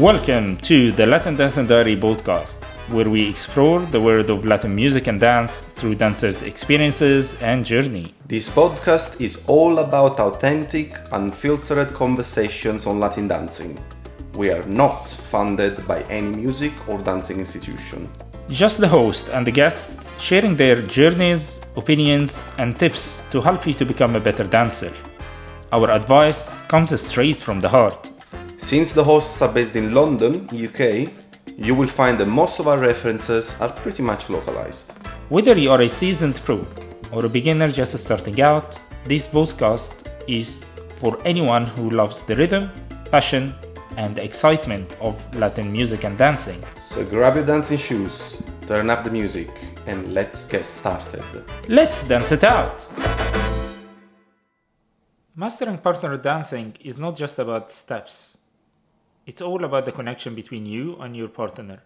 Welcome 0.00 0.56
to 0.62 0.90
the 0.90 1.06
Latin 1.06 1.36
Dance 1.36 1.56
and 1.56 1.68
Diary 1.68 1.96
podcast, 1.96 2.64
where 2.92 3.08
we 3.08 3.28
explore 3.28 3.78
the 3.78 4.00
world 4.00 4.28
of 4.28 4.44
Latin 4.44 4.74
music 4.74 5.06
and 5.06 5.20
dance 5.20 5.60
through 5.60 5.94
dancers' 5.94 6.42
experiences 6.42 7.40
and 7.40 7.64
journey. 7.64 8.12
This 8.26 8.50
podcast 8.50 9.20
is 9.20 9.44
all 9.46 9.78
about 9.78 10.18
authentic, 10.18 10.96
unfiltered 11.12 11.94
conversations 11.94 12.88
on 12.88 12.98
Latin 12.98 13.28
dancing. 13.28 13.78
We 14.34 14.50
are 14.50 14.66
not 14.66 15.08
funded 15.08 15.86
by 15.86 16.02
any 16.10 16.34
music 16.34 16.72
or 16.88 16.98
dancing 16.98 17.38
institution. 17.38 18.08
Just 18.48 18.80
the 18.80 18.88
host 18.88 19.28
and 19.28 19.46
the 19.46 19.52
guests 19.52 20.08
sharing 20.18 20.56
their 20.56 20.82
journeys, 20.82 21.60
opinions, 21.76 22.44
and 22.58 22.76
tips 22.76 23.22
to 23.30 23.40
help 23.40 23.64
you 23.64 23.74
to 23.74 23.84
become 23.84 24.16
a 24.16 24.20
better 24.20 24.42
dancer. 24.42 24.92
Our 25.70 25.92
advice 25.92 26.52
comes 26.66 27.00
straight 27.00 27.40
from 27.40 27.60
the 27.60 27.68
heart. 27.68 28.10
Since 28.64 28.94
the 28.94 29.04
hosts 29.04 29.42
are 29.42 29.52
based 29.52 29.76
in 29.76 29.92
London, 29.92 30.48
UK, 30.48 31.12
you 31.58 31.74
will 31.74 31.86
find 31.86 32.18
that 32.18 32.24
most 32.24 32.60
of 32.60 32.66
our 32.66 32.78
references 32.78 33.54
are 33.60 33.68
pretty 33.68 34.02
much 34.02 34.30
localized. 34.30 34.92
Whether 35.28 35.52
you 35.58 35.70
are 35.70 35.82
a 35.82 35.88
seasoned 35.88 36.36
pro 36.36 36.66
or 37.12 37.26
a 37.26 37.28
beginner 37.28 37.68
just 37.68 37.98
starting 37.98 38.40
out, 38.40 38.80
this 39.04 39.26
podcast 39.26 40.08
is 40.26 40.64
for 40.96 41.18
anyone 41.26 41.66
who 41.76 41.90
loves 41.90 42.22
the 42.22 42.36
rhythm, 42.36 42.70
passion, 43.10 43.54
and 43.98 44.18
excitement 44.18 44.96
of 44.98 45.14
Latin 45.36 45.70
music 45.70 46.04
and 46.04 46.16
dancing. 46.16 46.64
So 46.80 47.04
grab 47.04 47.34
your 47.34 47.44
dancing 47.44 47.76
shoes, 47.76 48.42
turn 48.66 48.88
up 48.88 49.04
the 49.04 49.10
music, 49.10 49.50
and 49.86 50.14
let's 50.14 50.46
get 50.46 50.64
started. 50.64 51.22
Let's 51.68 52.08
dance 52.08 52.32
it 52.32 52.44
out! 52.44 52.88
Mastering 55.36 55.76
partner 55.76 56.16
dancing 56.16 56.74
is 56.80 56.98
not 56.98 57.14
just 57.14 57.38
about 57.38 57.70
steps. 57.70 58.38
It's 59.26 59.40
all 59.40 59.64
about 59.64 59.86
the 59.86 59.92
connection 59.92 60.34
between 60.34 60.66
you 60.66 60.96
and 61.00 61.16
your 61.16 61.28
partner. 61.28 61.82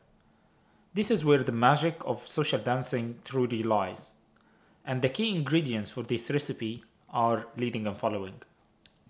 This 0.93 1.11
is 1.11 1.25
where 1.25 1.45
the 1.45 1.53
magic 1.53 2.01
of 2.05 2.27
social 2.27 2.59
dancing 2.59 3.21
truly 3.25 3.63
lies. 3.63 4.17
And 4.85 5.03
the 5.03 5.09
key 5.09 5.35
ingredients 5.35 5.91
for 5.91 6.03
this 6.03 6.31
recipe 6.31 6.83
are 7.11 7.47
leading 7.57 7.87
and 7.87 7.97
following. 7.97 8.43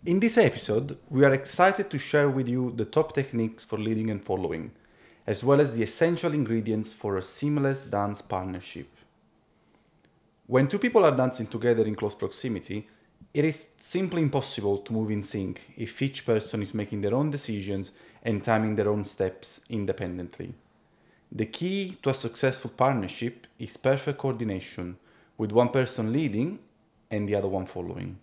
In 0.05 0.21
this 0.21 0.37
episode, 0.37 0.99
we 1.09 1.25
are 1.25 1.33
excited 1.33 1.91
to 1.91 1.99
share 1.99 2.29
with 2.29 2.49
you 2.49 2.73
the 2.77 2.85
top 2.85 3.15
techniques 3.15 3.65
for 3.65 3.79
leading 3.79 4.11
and 4.11 4.23
following, 4.23 4.73
as 5.27 5.43
well 5.43 5.61
as 5.61 5.73
the 5.73 5.83
essential 5.83 6.35
ingredients 6.35 6.93
for 6.93 7.17
a 7.17 7.23
seamless 7.23 7.85
dance 7.85 8.21
partnership. 8.21 8.89
When 10.47 10.69
two 10.69 10.79
people 10.79 11.05
are 11.05 11.17
dancing 11.17 11.47
together 11.47 11.85
in 11.85 11.95
close 11.95 12.15
proximity, 12.15 12.89
it 13.33 13.45
is 13.45 13.69
simply 13.79 14.23
impossible 14.23 14.79
to 14.79 14.93
move 14.93 15.11
in 15.11 15.23
sync 15.23 15.61
if 15.77 16.01
each 16.03 16.27
person 16.27 16.63
is 16.63 16.75
making 16.75 17.01
their 17.01 17.15
own 17.15 17.31
decisions 17.31 17.93
and 18.23 18.45
timing 18.45 18.77
their 18.77 18.89
own 18.89 19.05
steps 19.05 19.61
independently. 19.69 20.55
The 21.31 21.47
key 21.47 21.99
to 22.03 22.11
a 22.11 22.15
successful 22.15 22.71
partnership 22.77 23.47
is 23.59 23.77
perfect 23.77 24.19
coordination, 24.19 24.97
with 25.37 25.53
one 25.53 25.69
person 25.69 26.13
leading 26.13 26.59
and 27.11 27.29
the 27.29 27.35
other 27.35 27.49
one 27.49 27.67
following. 27.67 28.19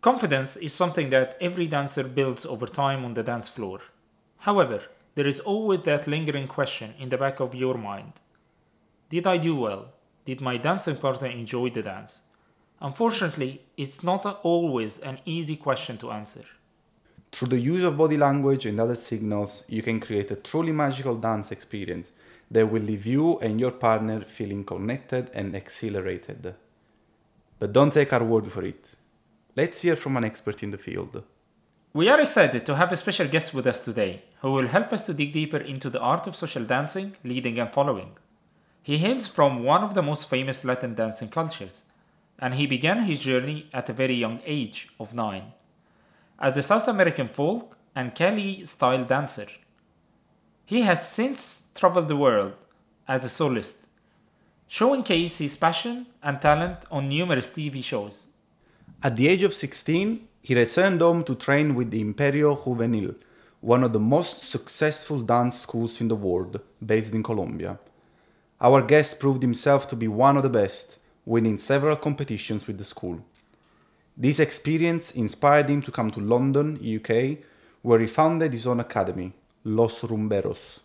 Confidence 0.00 0.56
is 0.56 0.72
something 0.72 1.10
that 1.10 1.36
every 1.40 1.66
dancer 1.66 2.04
builds 2.04 2.44
over 2.44 2.66
time 2.66 3.04
on 3.04 3.14
the 3.14 3.22
dance 3.22 3.48
floor. 3.48 3.80
However, 4.38 4.82
there 5.14 5.28
is 5.28 5.40
always 5.40 5.82
that 5.82 6.06
lingering 6.06 6.48
question 6.48 6.94
in 6.98 7.08
the 7.08 7.16
back 7.16 7.40
of 7.40 7.54
your 7.54 7.78
mind 7.78 8.20
Did 9.08 9.26
I 9.26 9.36
do 9.36 9.54
well? 9.56 9.92
Did 10.24 10.40
my 10.40 10.56
dancing 10.56 10.96
partner 10.96 11.28
enjoy 11.28 11.70
the 11.70 11.82
dance? 11.82 12.22
Unfortunately, 12.80 13.62
it's 13.76 14.02
not 14.02 14.26
always 14.42 14.98
an 14.98 15.20
easy 15.24 15.56
question 15.56 15.96
to 15.98 16.10
answer. 16.10 16.44
Through 17.34 17.48
the 17.48 17.58
use 17.58 17.82
of 17.82 17.98
body 17.98 18.16
language 18.16 18.64
and 18.64 18.78
other 18.78 18.94
signals, 18.94 19.64
you 19.66 19.82
can 19.82 19.98
create 19.98 20.30
a 20.30 20.36
truly 20.36 20.70
magical 20.70 21.16
dance 21.16 21.50
experience 21.50 22.12
that 22.48 22.70
will 22.70 22.82
leave 22.82 23.06
you 23.06 23.40
and 23.40 23.58
your 23.58 23.72
partner 23.72 24.20
feeling 24.20 24.62
connected 24.62 25.32
and 25.34 25.52
exhilarated. 25.56 26.54
But 27.58 27.72
don't 27.72 27.92
take 27.92 28.12
our 28.12 28.22
word 28.22 28.52
for 28.52 28.64
it. 28.64 28.94
Let's 29.56 29.82
hear 29.82 29.96
from 29.96 30.16
an 30.16 30.22
expert 30.22 30.62
in 30.62 30.70
the 30.70 30.78
field. 30.78 31.24
We 31.92 32.08
are 32.08 32.20
excited 32.20 32.64
to 32.66 32.76
have 32.76 32.92
a 32.92 32.96
special 32.96 33.26
guest 33.26 33.52
with 33.52 33.66
us 33.66 33.84
today 33.84 34.22
who 34.40 34.52
will 34.52 34.68
help 34.68 34.92
us 34.92 35.04
to 35.06 35.12
dig 35.12 35.32
deeper 35.32 35.56
into 35.56 35.90
the 35.90 36.00
art 36.00 36.28
of 36.28 36.36
social 36.36 36.62
dancing, 36.62 37.16
leading, 37.24 37.58
and 37.58 37.72
following. 37.72 38.12
He 38.80 38.98
hails 38.98 39.26
from 39.26 39.64
one 39.64 39.82
of 39.82 39.94
the 39.94 40.02
most 40.02 40.30
famous 40.30 40.64
Latin 40.64 40.94
dancing 40.94 41.30
cultures 41.30 41.82
and 42.38 42.54
he 42.54 42.68
began 42.68 43.02
his 43.02 43.22
journey 43.22 43.68
at 43.72 43.88
a 43.88 43.92
very 43.92 44.14
young 44.14 44.38
age 44.46 44.90
of 45.00 45.14
9 45.14 45.52
as 46.38 46.56
a 46.56 46.62
South 46.62 46.88
American 46.88 47.28
folk 47.28 47.76
and 47.94 48.14
Cali 48.14 48.64
style 48.64 49.04
dancer. 49.04 49.46
He 50.64 50.82
has 50.82 51.08
since 51.08 51.68
traveled 51.74 52.08
the 52.08 52.16
world 52.16 52.54
as 53.06 53.24
a 53.24 53.28
soloist, 53.28 53.88
showcasing 54.68 55.38
his 55.38 55.56
passion 55.56 56.06
and 56.22 56.40
talent 56.40 56.86
on 56.90 57.08
numerous 57.08 57.50
TV 57.50 57.84
shows. 57.84 58.28
At 59.02 59.16
the 59.16 59.28
age 59.28 59.42
of 59.42 59.54
16, 59.54 60.26
he 60.40 60.54
returned 60.54 61.00
home 61.00 61.24
to 61.24 61.34
train 61.34 61.74
with 61.74 61.90
the 61.90 62.00
Imperio 62.00 62.56
Juvenil, 62.56 63.14
one 63.60 63.84
of 63.84 63.92
the 63.92 64.00
most 64.00 64.44
successful 64.44 65.20
dance 65.20 65.58
schools 65.58 66.00
in 66.00 66.08
the 66.08 66.16
world, 66.16 66.60
based 66.84 67.14
in 67.14 67.22
Colombia. 67.22 67.78
Our 68.60 68.82
guest 68.82 69.20
proved 69.20 69.42
himself 69.42 69.88
to 69.88 69.96
be 69.96 70.08
one 70.08 70.36
of 70.36 70.42
the 70.42 70.48
best, 70.48 70.96
winning 71.24 71.58
several 71.58 71.96
competitions 71.96 72.66
with 72.66 72.78
the 72.78 72.84
school. 72.84 73.20
This 74.16 74.38
experience 74.38 75.10
inspired 75.10 75.68
him 75.68 75.82
to 75.82 75.90
come 75.90 76.10
to 76.12 76.20
London, 76.20 76.76
UK, 76.76 77.38
where 77.82 77.98
he 77.98 78.06
founded 78.06 78.52
his 78.52 78.66
own 78.66 78.78
academy, 78.78 79.32
Los 79.64 80.02
Rumberos. 80.02 80.78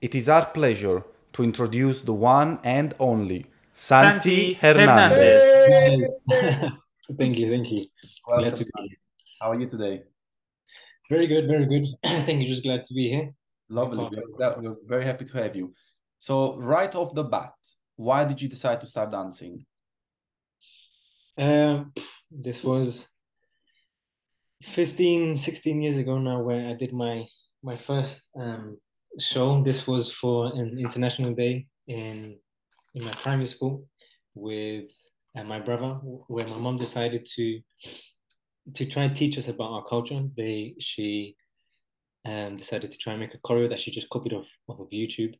It 0.00 0.16
is 0.16 0.28
our 0.28 0.46
pleasure 0.46 1.04
to 1.34 1.44
introduce 1.44 2.02
the 2.02 2.12
one 2.12 2.58
and 2.64 2.94
only 2.98 3.46
Santi, 3.72 4.54
Santi 4.54 4.54
Hernandez. 4.54 5.68
Hernandez. 5.68 6.12
thank 7.18 7.38
you, 7.38 7.50
thank 7.50 7.70
you. 7.70 7.86
Welcome, 8.26 8.44
Glad 8.44 8.56
to 8.56 8.64
be 8.64 8.70
here. 8.82 8.96
How 9.40 9.50
are 9.52 9.60
you 9.60 9.68
today? 9.68 10.02
Very 11.08 11.28
good, 11.28 11.46
very 11.46 11.66
good. 11.66 11.86
thank 12.04 12.42
you. 12.42 12.48
Just 12.48 12.64
glad 12.64 12.82
to 12.84 12.94
be 12.94 13.08
here. 13.08 13.32
Lovely. 13.68 14.08
We're, 14.36 14.56
we're 14.60 14.76
very 14.86 15.04
happy 15.04 15.24
to 15.26 15.38
have 15.38 15.54
you. 15.54 15.72
So, 16.18 16.56
right 16.58 16.92
off 16.94 17.14
the 17.14 17.24
bat, 17.24 17.54
why 17.96 18.24
did 18.24 18.42
you 18.42 18.48
decide 18.48 18.80
to 18.80 18.86
start 18.86 19.12
dancing? 19.12 19.64
Um, 21.38 21.92
this 22.40 22.64
was 22.64 23.08
15, 24.62 25.36
16 25.36 25.82
years 25.82 25.98
ago 25.98 26.18
now, 26.18 26.40
where 26.42 26.68
I 26.68 26.74
did 26.74 26.92
my 26.92 27.26
my 27.62 27.76
first 27.76 28.28
um 28.36 28.78
show. 29.18 29.62
This 29.62 29.86
was 29.86 30.12
for 30.12 30.46
an 30.54 30.78
international 30.78 31.34
day 31.34 31.66
in 31.86 32.38
in 32.94 33.04
my 33.04 33.12
primary 33.12 33.46
school 33.46 33.86
with 34.34 34.90
uh, 35.36 35.44
my 35.44 35.58
brother, 35.60 35.94
where 36.28 36.46
my 36.48 36.56
mom 36.58 36.76
decided 36.76 37.26
to 37.34 37.60
to 38.74 38.86
try 38.86 39.04
and 39.04 39.16
teach 39.16 39.38
us 39.38 39.48
about 39.48 39.72
our 39.72 39.84
culture. 39.84 40.22
They 40.36 40.74
she 40.78 41.36
um 42.24 42.56
decided 42.56 42.92
to 42.92 42.98
try 42.98 43.14
and 43.14 43.20
make 43.20 43.34
a 43.34 43.38
choreo 43.38 43.68
that 43.68 43.80
she 43.80 43.90
just 43.90 44.08
copied 44.10 44.32
off, 44.32 44.48
off 44.68 44.80
of 44.80 44.90
YouTube, 44.90 45.34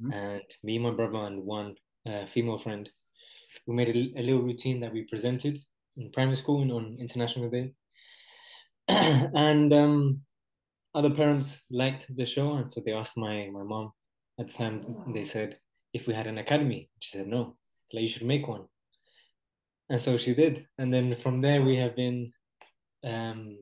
Mhm. 0.00 0.12
and 0.14 0.42
me, 0.62 0.78
my 0.78 0.90
brother, 0.90 1.18
and 1.26 1.44
one 1.44 1.74
uh, 2.06 2.26
female 2.26 2.58
friend 2.58 2.90
we 3.66 3.74
made 3.74 3.88
a, 3.88 4.20
a 4.20 4.22
little 4.22 4.42
routine 4.42 4.80
that 4.80 4.92
we 4.92 5.04
presented 5.04 5.58
in 5.96 6.10
primary 6.10 6.36
school 6.36 6.62
and 6.62 6.72
on 6.72 6.96
International 6.98 7.50
Day. 7.50 7.72
and 8.88 9.72
um, 9.72 10.16
other 10.94 11.10
parents 11.10 11.62
liked 11.70 12.06
the 12.16 12.26
show, 12.26 12.54
and 12.54 12.68
so 12.68 12.80
they 12.84 12.92
asked 12.92 13.16
my 13.16 13.48
my 13.52 13.62
mom 13.62 13.92
at 14.38 14.48
the 14.48 14.52
time. 14.52 14.80
They 15.14 15.24
said 15.24 15.58
if 15.92 16.06
we 16.06 16.14
had 16.14 16.26
an 16.26 16.38
academy, 16.38 16.90
she 17.00 17.16
said 17.16 17.28
no, 17.28 17.56
like 17.92 18.02
you 18.02 18.08
should 18.08 18.26
make 18.26 18.46
one. 18.46 18.64
And 19.88 20.00
so 20.00 20.16
she 20.16 20.34
did, 20.34 20.66
and 20.78 20.92
then 20.92 21.16
from 21.16 21.40
there 21.40 21.62
we 21.62 21.76
have 21.76 21.96
been 21.96 22.32
um, 23.04 23.58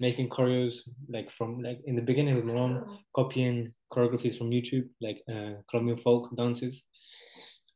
making 0.00 0.28
choreos 0.28 0.88
like 1.08 1.30
from 1.30 1.60
like 1.62 1.80
in 1.84 1.96
the 1.96 2.02
beginning 2.02 2.36
with 2.36 2.44
my 2.44 2.54
mom 2.54 2.98
copying 3.14 3.72
choreographies 3.92 4.36
from 4.36 4.50
YouTube, 4.50 4.88
like 5.00 5.22
uh, 5.28 5.60
Colombian 5.70 5.98
folk 5.98 6.36
dances 6.36 6.84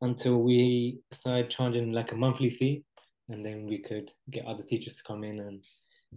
until 0.01 0.41
we 0.41 0.99
started 1.11 1.49
charging 1.49 1.91
like 1.91 2.11
a 2.11 2.15
monthly 2.15 2.49
fee 2.49 2.83
and 3.29 3.45
then 3.45 3.65
we 3.65 3.79
could 3.79 4.11
get 4.29 4.45
other 4.45 4.63
teachers 4.63 4.95
to 4.97 5.03
come 5.03 5.23
in 5.23 5.39
and 5.39 5.63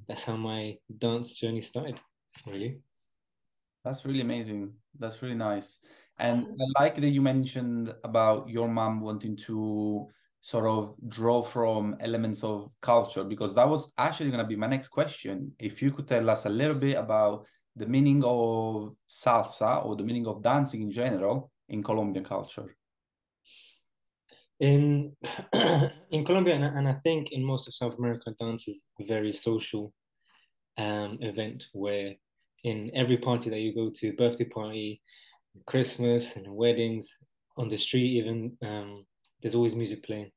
that's 0.08 0.25
how 0.25 0.37
my 0.37 0.76
dance 0.99 1.31
journey 1.32 1.62
started 1.62 1.99
really 2.47 2.81
That's 3.87 4.05
really 4.05 4.20
amazing. 4.20 4.73
That's 4.99 5.23
really 5.23 5.37
nice. 5.37 5.79
And 6.19 6.44
I 6.44 6.82
like 6.82 6.97
that 6.97 7.11
you 7.11 7.23
mentioned 7.23 7.94
about 8.03 8.49
your 8.49 8.69
mom 8.69 9.00
wanting 9.00 9.37
to 9.47 10.08
sort 10.41 10.67
of 10.67 10.94
draw 11.08 11.41
from 11.41 11.97
elements 12.00 12.43
of 12.43 12.70
culture, 12.81 13.23
because 13.23 13.55
that 13.55 13.69
was 13.69 13.93
actually 13.97 14.31
going 14.31 14.43
to 14.43 14.49
be 14.49 14.56
my 14.56 14.67
next 14.67 14.88
question. 14.88 15.52
If 15.61 15.81
you 15.82 15.93
could 15.93 16.09
tell 16.09 16.29
us 16.29 16.47
a 16.47 16.49
little 16.49 16.75
bit 16.75 16.97
about 16.97 17.47
the 17.76 17.87
meaning 17.87 18.25
of 18.25 18.97
salsa 19.09 19.85
or 19.85 19.94
the 19.94 20.02
meaning 20.02 20.26
of 20.26 20.43
dancing 20.43 20.82
in 20.82 20.91
general 20.91 21.52
in 21.69 21.82
Colombian 21.82 22.25
culture. 22.25 22.75
In 24.61 25.14
in 26.11 26.25
Colombia 26.25 26.55
and, 26.55 26.64
and 26.64 26.88
I 26.88 26.94
think 26.94 27.32
in 27.32 27.44
most 27.44 27.69
of 27.69 27.75
South 27.75 27.99
America 27.99 28.35
dance 28.41 28.69
is 28.69 28.87
a 29.00 29.05
very 29.05 29.32
social 29.32 29.93
um 30.79 31.19
event 31.20 31.67
where 31.73 32.14
in 32.64 32.91
every 32.94 33.17
party 33.17 33.49
that 33.49 33.61
you 33.61 33.75
go 33.75 33.91
to, 33.91 34.12
birthday 34.14 34.44
party, 34.44 35.00
Christmas, 35.67 36.37
and 36.37 36.53
weddings, 36.53 37.17
on 37.56 37.69
the 37.69 37.76
street 37.76 38.11
even, 38.19 38.56
um, 38.62 39.06
there's 39.41 39.55
always 39.55 39.76
music 39.76 40.05
playing, 40.05 40.31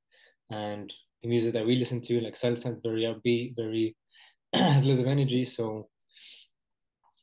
and 0.52 0.94
the 1.22 1.28
music 1.28 1.54
that 1.54 1.66
we 1.66 1.76
listen 1.76 2.00
to, 2.02 2.22
like 2.22 2.36
salsa, 2.36 2.72
is 2.72 2.80
very 2.84 3.02
upbeat, 3.02 3.56
very 3.56 3.96
has 4.54 4.86
loads 4.86 5.00
of 5.00 5.08
energy. 5.08 5.44
So 5.44 5.90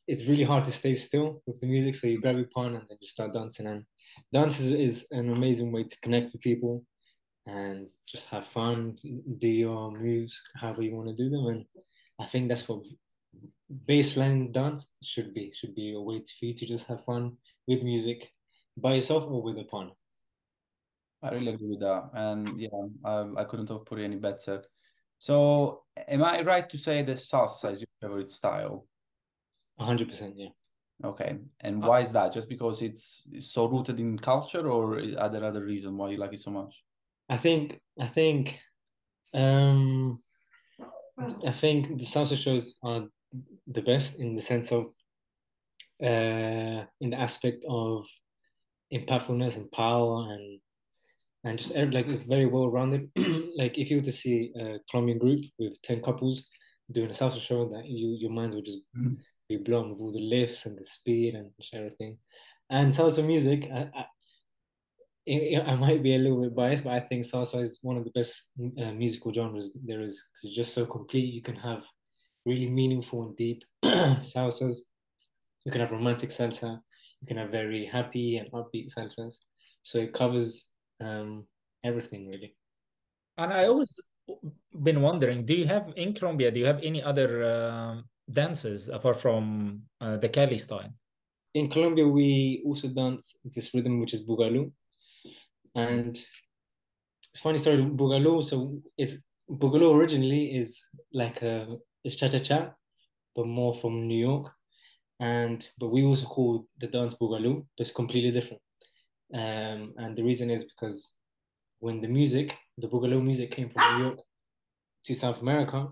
it's 0.06 0.26
really 0.26 0.44
hard 0.44 0.64
to 0.64 0.72
stay 0.72 0.94
still 0.94 1.42
with 1.46 1.60
the 1.60 1.66
music. 1.66 1.94
So 1.94 2.06
you 2.06 2.20
grab 2.20 2.36
your 2.36 2.46
partner 2.46 2.78
and 2.78 2.88
then 2.88 2.98
you 3.00 3.08
start 3.08 3.32
dancing. 3.32 3.66
And 3.66 3.84
dance 4.32 4.60
is, 4.60 4.72
is 4.72 5.06
an 5.10 5.32
amazing 5.32 5.72
way 5.72 5.84
to 5.84 6.00
connect 6.00 6.32
with 6.32 6.42
people 6.42 6.84
and 7.46 7.90
just 8.06 8.28
have 8.28 8.46
fun, 8.48 8.96
do 9.38 9.48
your 9.48 9.92
moves 9.92 10.40
however 10.56 10.82
you 10.82 10.94
want 10.94 11.08
to 11.08 11.24
do 11.24 11.30
them. 11.30 11.46
And 11.46 11.64
I 12.18 12.26
think 12.26 12.48
that's 12.48 12.68
what 12.68 12.82
baseline 13.86 14.52
dance 14.52 14.92
should 15.02 15.32
be. 15.32 15.52
Should 15.54 15.74
be 15.74 15.94
a 15.94 16.00
way 16.00 16.18
for 16.18 16.46
you 16.46 16.52
to 16.52 16.66
just 16.66 16.86
have 16.86 17.04
fun 17.04 17.36
with 17.66 17.82
music 17.82 18.32
by 18.76 18.94
yourself 18.94 19.24
or 19.24 19.42
with 19.42 19.58
a 19.58 19.64
partner. 19.64 19.92
I 21.22 21.30
really 21.30 21.54
agree 21.54 21.70
with 21.70 21.80
that, 21.80 22.10
and 22.14 22.60
yeah, 22.60 22.68
I, 23.04 23.26
I 23.38 23.44
couldn't 23.44 23.68
have 23.70 23.86
put 23.86 23.98
it 23.98 24.04
any 24.04 24.16
better. 24.16 24.62
So, 25.18 25.82
am 26.08 26.22
I 26.22 26.42
right 26.42 26.68
to 26.68 26.78
say 26.78 27.02
that 27.02 27.16
salsa 27.16 27.72
is 27.72 27.80
your 27.80 27.88
favorite 28.00 28.30
style? 28.30 28.86
hundred 29.78 30.08
percent, 30.08 30.34
yeah. 30.36 30.48
Okay, 31.04 31.36
and 31.60 31.82
why 31.82 32.00
is 32.00 32.12
that? 32.12 32.32
Just 32.32 32.48
because 32.48 32.80
it's, 32.80 33.22
it's 33.30 33.52
so 33.52 33.66
rooted 33.66 34.00
in 34.00 34.18
culture, 34.18 34.66
or 34.68 34.98
are 35.18 35.28
there 35.28 35.44
other 35.44 35.64
reasons 35.64 35.94
why 35.94 36.10
you 36.10 36.16
like 36.16 36.32
it 36.32 36.40
so 36.40 36.50
much? 36.50 36.82
I 37.28 37.36
think 37.36 37.80
I 38.00 38.06
think 38.06 38.60
um 39.34 40.18
I 41.46 41.52
think 41.52 41.98
the 41.98 42.04
salsa 42.04 42.36
shows 42.36 42.76
are 42.82 43.04
the 43.66 43.82
best 43.82 44.16
in 44.16 44.36
the 44.36 44.42
sense 44.42 44.70
of 44.72 44.86
uh 46.02 46.84
in 47.00 47.10
the 47.10 47.18
aspect 47.18 47.64
of 47.68 48.06
impactfulness 48.92 49.56
and 49.56 49.70
power 49.72 50.32
and 50.32 50.60
and 51.44 51.58
just 51.58 51.74
like 51.74 52.06
it's 52.08 52.20
very 52.20 52.46
well 52.46 52.70
rounded. 52.70 53.10
like 53.56 53.78
if 53.78 53.90
you 53.90 53.98
were 53.98 54.02
to 54.02 54.12
see 54.12 54.52
a 54.58 54.78
Colombian 54.90 55.18
group 55.18 55.40
with 55.58 55.80
ten 55.82 56.00
couples 56.02 56.48
doing 56.90 57.10
a 57.10 57.14
salsa 57.14 57.40
show, 57.40 57.68
that 57.68 57.86
you 57.86 58.16
your 58.18 58.30
minds 58.30 58.54
would 58.54 58.64
just 58.64 58.80
mm. 58.96 59.16
Be 59.48 59.56
blown 59.56 59.90
with 59.90 60.00
all 60.00 60.12
the 60.12 60.20
lifts 60.20 60.66
and 60.66 60.78
the 60.78 60.84
speed 60.84 61.34
and 61.34 61.50
everything. 61.72 62.18
And 62.70 62.92
salsa 62.92 63.24
music, 63.24 63.68
I, 63.72 64.06
I, 65.28 65.62
I 65.66 65.74
might 65.76 66.02
be 66.02 66.14
a 66.14 66.18
little 66.18 66.42
bit 66.42 66.54
biased, 66.54 66.84
but 66.84 66.94
I 66.94 67.00
think 67.00 67.24
salsa 67.24 67.62
is 67.62 67.78
one 67.82 67.96
of 67.96 68.04
the 68.04 68.10
best 68.10 68.50
uh, 68.82 68.92
musical 68.92 69.32
genres 69.32 69.72
there 69.84 70.02
is. 70.02 70.22
because 70.22 70.44
It's 70.44 70.56
just 70.56 70.74
so 70.74 70.86
complete. 70.86 71.32
You 71.32 71.42
can 71.42 71.56
have 71.56 71.84
really 72.44 72.68
meaningful 72.68 73.22
and 73.24 73.36
deep 73.36 73.64
salsas. 73.84 74.78
You 75.64 75.72
can 75.72 75.80
have 75.80 75.90
romantic 75.90 76.30
salsa. 76.30 76.80
You 77.20 77.28
can 77.28 77.36
have 77.36 77.50
very 77.50 77.86
happy 77.86 78.38
and 78.38 78.50
upbeat 78.52 78.92
salsas. 78.94 79.36
So 79.82 79.98
it 79.98 80.12
covers 80.12 80.70
um, 81.00 81.46
everything 81.84 82.28
really. 82.28 82.56
And 83.38 83.52
I 83.52 83.66
always 83.66 83.98
been 84.82 85.02
wondering, 85.02 85.46
do 85.46 85.54
you 85.54 85.66
have 85.66 85.92
in 85.96 86.12
Colombia? 86.14 86.50
Do 86.50 86.60
you 86.60 86.66
have 86.66 86.80
any 86.82 87.02
other 87.02 87.44
uh, 87.44 88.00
dances 88.30 88.88
apart 88.88 89.20
from 89.20 89.82
uh, 90.00 90.16
the 90.16 90.28
Cali 90.28 90.58
style? 90.58 90.92
In 91.54 91.68
Colombia, 91.68 92.06
we 92.06 92.62
also 92.66 92.88
dance 92.88 93.34
this 93.44 93.72
rhythm 93.72 94.00
which 94.00 94.12
is 94.12 94.26
boogaloo, 94.26 94.70
and 95.74 96.18
it's 97.30 97.40
funny 97.42 97.58
story. 97.58 97.78
Boogaloo, 97.78 98.44
so 98.44 98.80
it's 98.98 99.22
boogaloo 99.50 99.94
originally 99.94 100.56
is 100.56 100.84
like 101.12 101.42
a 101.42 101.78
it's 102.04 102.16
cha 102.16 102.28
cha 102.28 102.38
cha, 102.38 102.70
but 103.34 103.46
more 103.46 103.74
from 103.74 104.06
New 104.06 104.18
York, 104.18 104.52
and 105.18 105.66
but 105.78 105.88
we 105.88 106.04
also 106.04 106.26
call 106.26 106.66
the 106.78 106.88
dance 106.88 107.14
boogaloo, 107.14 107.64
but 107.76 107.86
it's 107.86 107.90
completely 107.90 108.32
different. 108.32 108.60
Um, 109.32 109.94
and 109.96 110.14
the 110.14 110.22
reason 110.22 110.50
is 110.50 110.64
because 110.64 111.16
when 111.80 112.00
the 112.00 112.08
music, 112.08 112.54
the 112.78 112.88
Boogaloo 112.88 113.22
music 113.22 113.50
came 113.50 113.70
from 113.70 113.98
New 113.98 114.04
York 114.04 114.18
to 115.04 115.14
South 115.14 115.40
America, 115.42 115.88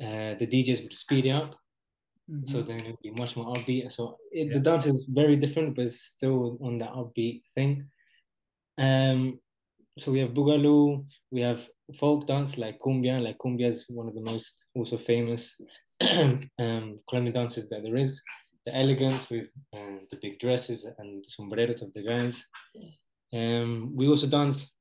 uh, 0.00 0.34
the 0.38 0.46
DJs 0.46 0.82
would 0.82 0.94
speed 0.94 1.26
it 1.26 1.30
up. 1.30 1.54
Mm-hmm. 2.30 2.46
So 2.46 2.62
then 2.62 2.80
it 2.80 2.86
would 2.86 3.02
be 3.02 3.10
much 3.10 3.36
more 3.36 3.52
upbeat. 3.54 3.90
So 3.90 4.18
it, 4.30 4.48
yeah. 4.48 4.54
the 4.54 4.60
dance 4.60 4.86
is 4.86 5.08
very 5.10 5.36
different, 5.36 5.74
but 5.74 5.86
it's 5.86 6.02
still 6.02 6.58
on 6.62 6.78
the 6.78 6.84
upbeat 6.86 7.42
thing. 7.54 7.88
Um, 8.78 9.40
so 9.98 10.12
we 10.12 10.20
have 10.20 10.30
Boogaloo, 10.30 11.04
we 11.30 11.40
have 11.40 11.66
folk 11.98 12.26
dance 12.26 12.58
like 12.58 12.78
cumbia. 12.80 13.22
Like 13.22 13.38
cumbia 13.38 13.68
is 13.68 13.86
one 13.88 14.08
of 14.08 14.14
the 14.14 14.20
most 14.20 14.66
also 14.74 14.98
famous 14.98 15.60
um, 16.00 16.96
Colombian 17.08 17.34
dances 17.34 17.68
that 17.70 17.82
there 17.82 17.96
is 17.96 18.22
the 18.66 18.76
elegance 18.76 19.30
with 19.30 19.48
uh, 19.74 19.98
the 20.10 20.18
big 20.20 20.38
dresses 20.38 20.86
and 20.98 21.24
the 21.24 21.30
sombreros 21.30 21.82
of 21.82 21.92
the 21.92 22.02
guys. 22.02 22.44
Um, 23.32 23.92
we 23.96 24.08
also 24.08 24.26
dance 24.26 24.76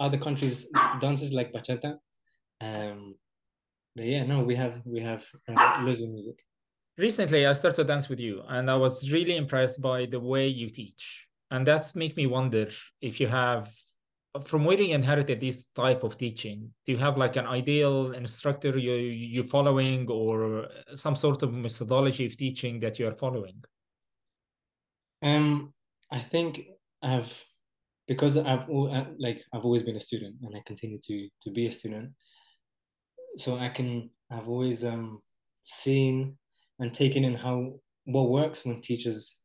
other 0.00 0.18
countries' 0.18 0.68
dances 1.00 1.32
like 1.32 1.52
bachata. 1.52 1.98
Um, 2.60 3.14
but 3.94 4.04
yeah, 4.04 4.24
no, 4.24 4.42
we 4.42 4.56
have 4.56 4.80
we 4.84 5.00
have 5.00 5.24
uh, 5.48 5.82
loads 5.82 6.02
of 6.02 6.10
music. 6.10 6.38
Recently, 6.96 7.46
I 7.46 7.52
started 7.52 7.76
to 7.76 7.84
dance 7.84 8.08
with 8.08 8.20
you, 8.20 8.42
and 8.48 8.70
I 8.70 8.76
was 8.76 9.12
really 9.12 9.36
impressed 9.36 9.80
by 9.80 10.06
the 10.06 10.20
way 10.20 10.48
you 10.48 10.68
teach, 10.68 11.28
and 11.50 11.66
that's 11.66 11.94
make 11.94 12.16
me 12.16 12.26
wonder 12.26 12.68
if 13.00 13.20
you 13.20 13.26
have 13.28 13.72
from 14.44 14.64
where 14.64 14.80
you 14.80 14.94
inherited 14.94 15.40
this 15.40 15.66
type 15.74 16.04
of 16.04 16.16
teaching 16.16 16.70
do 16.84 16.92
you 16.92 16.98
have 16.98 17.16
like 17.16 17.36
an 17.36 17.46
ideal 17.46 18.12
instructor 18.12 18.76
you 18.78 18.94
you 18.94 19.42
following 19.42 20.08
or 20.08 20.68
some 20.94 21.16
sort 21.16 21.42
of 21.42 21.52
methodology 21.52 22.26
of 22.26 22.36
teaching 22.36 22.78
that 22.78 22.98
you 22.98 23.08
are 23.08 23.14
following? 23.14 23.62
Um 25.22 25.72
i 26.10 26.18
think 26.18 26.62
i've 27.02 27.32
because 28.06 28.36
i've 28.36 28.66
like 29.18 29.44
i've 29.52 29.64
always 29.64 29.82
been 29.82 29.96
a 29.96 30.00
student 30.00 30.36
and 30.42 30.56
i 30.56 30.62
continue 30.64 30.98
to 31.02 31.28
to 31.42 31.50
be 31.50 31.66
a 31.66 31.72
student 31.72 32.12
so 33.38 33.56
i 33.58 33.68
can 33.68 34.10
i've 34.30 34.48
always 34.48 34.84
um 34.84 35.20
seen 35.62 36.36
and 36.78 36.94
taken 36.94 37.24
in 37.24 37.34
how 37.34 37.74
what 38.04 38.30
works 38.30 38.64
when 38.64 38.80
teachers 38.80 39.36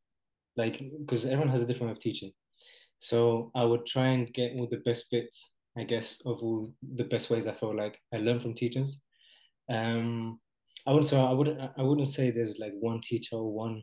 like 0.56 0.82
because 1.00 1.24
everyone 1.24 1.48
has 1.48 1.62
a 1.62 1.66
different 1.66 1.88
way 1.88 1.92
of 1.92 2.00
teaching 2.00 2.32
so 3.04 3.50
I 3.54 3.64
would 3.64 3.84
try 3.84 4.06
and 4.06 4.32
get 4.32 4.52
all 4.56 4.66
the 4.66 4.78
best 4.78 5.10
bits, 5.10 5.54
I 5.76 5.84
guess, 5.84 6.22
of 6.24 6.42
all 6.42 6.72
the 6.96 7.04
best 7.04 7.28
ways 7.28 7.46
I 7.46 7.52
feel 7.52 7.76
like 7.76 7.98
I 8.14 8.16
learn 8.16 8.40
from 8.40 8.54
teachers. 8.54 9.02
Um, 9.70 10.40
I 10.86 10.92
would 10.92 11.04
so 11.04 11.22
I 11.22 11.32
wouldn't 11.32 11.60
I 11.60 11.82
wouldn't 11.82 12.08
say 12.08 12.30
there's 12.30 12.58
like 12.58 12.72
one 12.80 13.02
teacher 13.02 13.36
or 13.36 13.52
one 13.52 13.82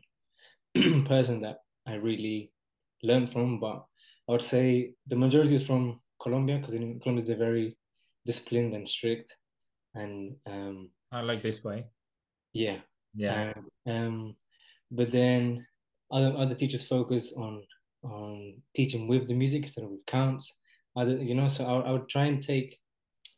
person 1.04 1.38
that 1.40 1.58
I 1.86 1.94
really 1.94 2.52
learned 3.04 3.30
from, 3.32 3.60
but 3.60 3.84
I 4.28 4.32
would 4.32 4.42
say 4.42 4.94
the 5.06 5.16
majority 5.16 5.54
is 5.54 5.66
from 5.66 6.00
Colombia 6.20 6.58
because 6.58 6.74
in 6.74 6.98
Colombia 6.98 7.24
they're 7.24 7.36
very 7.36 7.76
disciplined 8.26 8.74
and 8.74 8.88
strict, 8.88 9.36
and 9.94 10.36
um, 10.46 10.90
I 11.10 11.20
like 11.22 11.42
this 11.42 11.62
way. 11.62 11.86
Yeah, 12.52 12.78
yeah. 13.14 13.52
um, 13.86 14.36
but 14.90 15.10
then 15.10 15.66
other 16.10 16.34
other 16.36 16.54
teachers 16.54 16.84
focus 16.84 17.32
on 17.36 17.62
um, 18.04 18.54
teaching 18.74 19.08
with 19.08 19.28
the 19.28 19.34
music 19.34 19.62
instead 19.62 19.84
of 19.84 19.90
with 19.90 20.06
counts. 20.06 20.52
Other, 20.96 21.16
you 21.16 21.34
know, 21.34 21.48
so 21.48 21.64
I, 21.64 21.88
I 21.88 21.92
would 21.92 22.08
try 22.08 22.26
and 22.26 22.42
take 22.42 22.78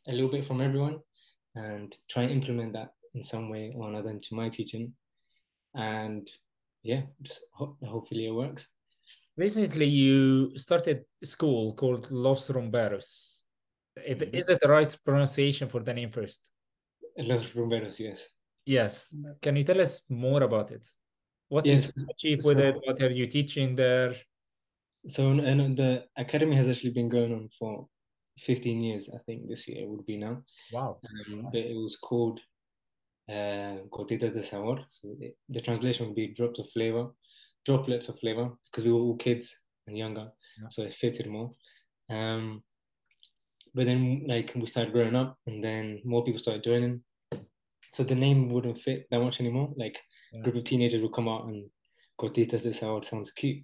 a 0.07 0.11
little 0.11 0.29
bit 0.29 0.45
from 0.45 0.61
everyone 0.61 0.99
and 1.55 1.95
try 2.09 2.23
and 2.23 2.31
implement 2.31 2.73
that 2.73 2.89
in 3.13 3.23
some 3.23 3.49
way 3.49 3.73
or 3.75 3.87
another 3.87 4.09
into 4.09 4.35
my 4.35 4.49
teaching. 4.49 4.93
And 5.73 6.29
yeah, 6.83 7.03
just 7.21 7.41
ho- 7.53 7.77
hopefully 7.83 8.27
it 8.27 8.31
works. 8.31 8.67
Recently, 9.37 9.85
you 9.85 10.57
started 10.57 11.05
a 11.21 11.25
school 11.25 11.73
called 11.73 12.09
Los 12.11 12.49
Rumberos. 12.49 13.44
It, 13.95 14.19
mm-hmm. 14.19 14.35
Is 14.35 14.49
it 14.49 14.59
the 14.61 14.69
right 14.69 14.97
pronunciation 15.05 15.69
for 15.69 15.81
the 15.81 15.93
name 15.93 16.09
first? 16.09 16.51
Los 17.17 17.47
Rumberos, 17.53 17.99
yes. 17.99 18.33
Yes. 18.65 19.15
Can 19.41 19.55
you 19.55 19.63
tell 19.63 19.79
us 19.79 20.01
more 20.09 20.43
about 20.43 20.71
it? 20.71 20.87
What 21.47 21.65
yes. 21.65 21.91
you 21.95 22.05
achieve 22.09 22.39
with 22.43 22.57
so, 22.57 22.63
it? 22.63 22.75
What 22.83 23.01
are 23.01 23.11
you 23.11 23.27
teaching 23.27 23.75
there? 23.75 24.15
So 25.07 25.29
and 25.29 25.77
the 25.77 26.05
academy 26.17 26.55
has 26.55 26.67
actually 26.67 26.91
been 26.91 27.09
going 27.09 27.31
on 27.31 27.49
for 27.59 27.87
15 28.39 28.81
years, 28.81 29.09
I 29.13 29.19
think 29.19 29.47
this 29.47 29.67
year 29.67 29.87
would 29.87 30.05
be 30.05 30.17
now. 30.17 30.43
Wow. 30.73 30.99
Um, 31.29 31.47
but 31.51 31.61
it 31.61 31.75
was 31.75 31.97
called 31.97 32.39
uh, 33.29 33.77
Gotitas 33.89 34.33
de 34.33 34.43
Sabor. 34.43 34.83
So 34.89 35.15
it, 35.19 35.37
the 35.47 35.61
translation 35.61 36.07
would 36.07 36.15
be 36.15 36.33
drops 36.33 36.59
of 36.59 36.69
flavor, 36.71 37.07
droplets 37.65 38.09
of 38.09 38.19
flavor, 38.19 38.51
because 38.65 38.83
we 38.83 38.91
were 38.91 38.99
all 38.99 39.17
kids 39.17 39.55
and 39.87 39.97
younger. 39.97 40.31
Yeah. 40.61 40.67
So 40.69 40.83
it 40.83 40.93
fitted 40.93 41.27
more. 41.27 41.51
Um, 42.09 42.63
but 43.75 43.85
then 43.85 44.23
like 44.27 44.51
we 44.55 44.65
started 44.65 44.93
growing 44.93 45.15
up 45.15 45.37
and 45.45 45.63
then 45.63 46.01
more 46.03 46.23
people 46.23 46.39
started 46.39 46.63
joining. 46.63 47.01
So 47.91 48.03
the 48.03 48.15
name 48.15 48.49
wouldn't 48.49 48.79
fit 48.79 49.05
that 49.11 49.19
much 49.19 49.39
anymore. 49.39 49.73
Like 49.77 49.99
yeah. 50.33 50.41
group 50.41 50.55
of 50.55 50.63
teenagers 50.63 51.01
would 51.01 51.13
come 51.13 51.27
out 51.27 51.45
and 51.45 51.69
Gotitas 52.19 52.63
de 52.63 52.73
Sabor 52.73 53.03
sounds 53.03 53.31
cute. 53.31 53.63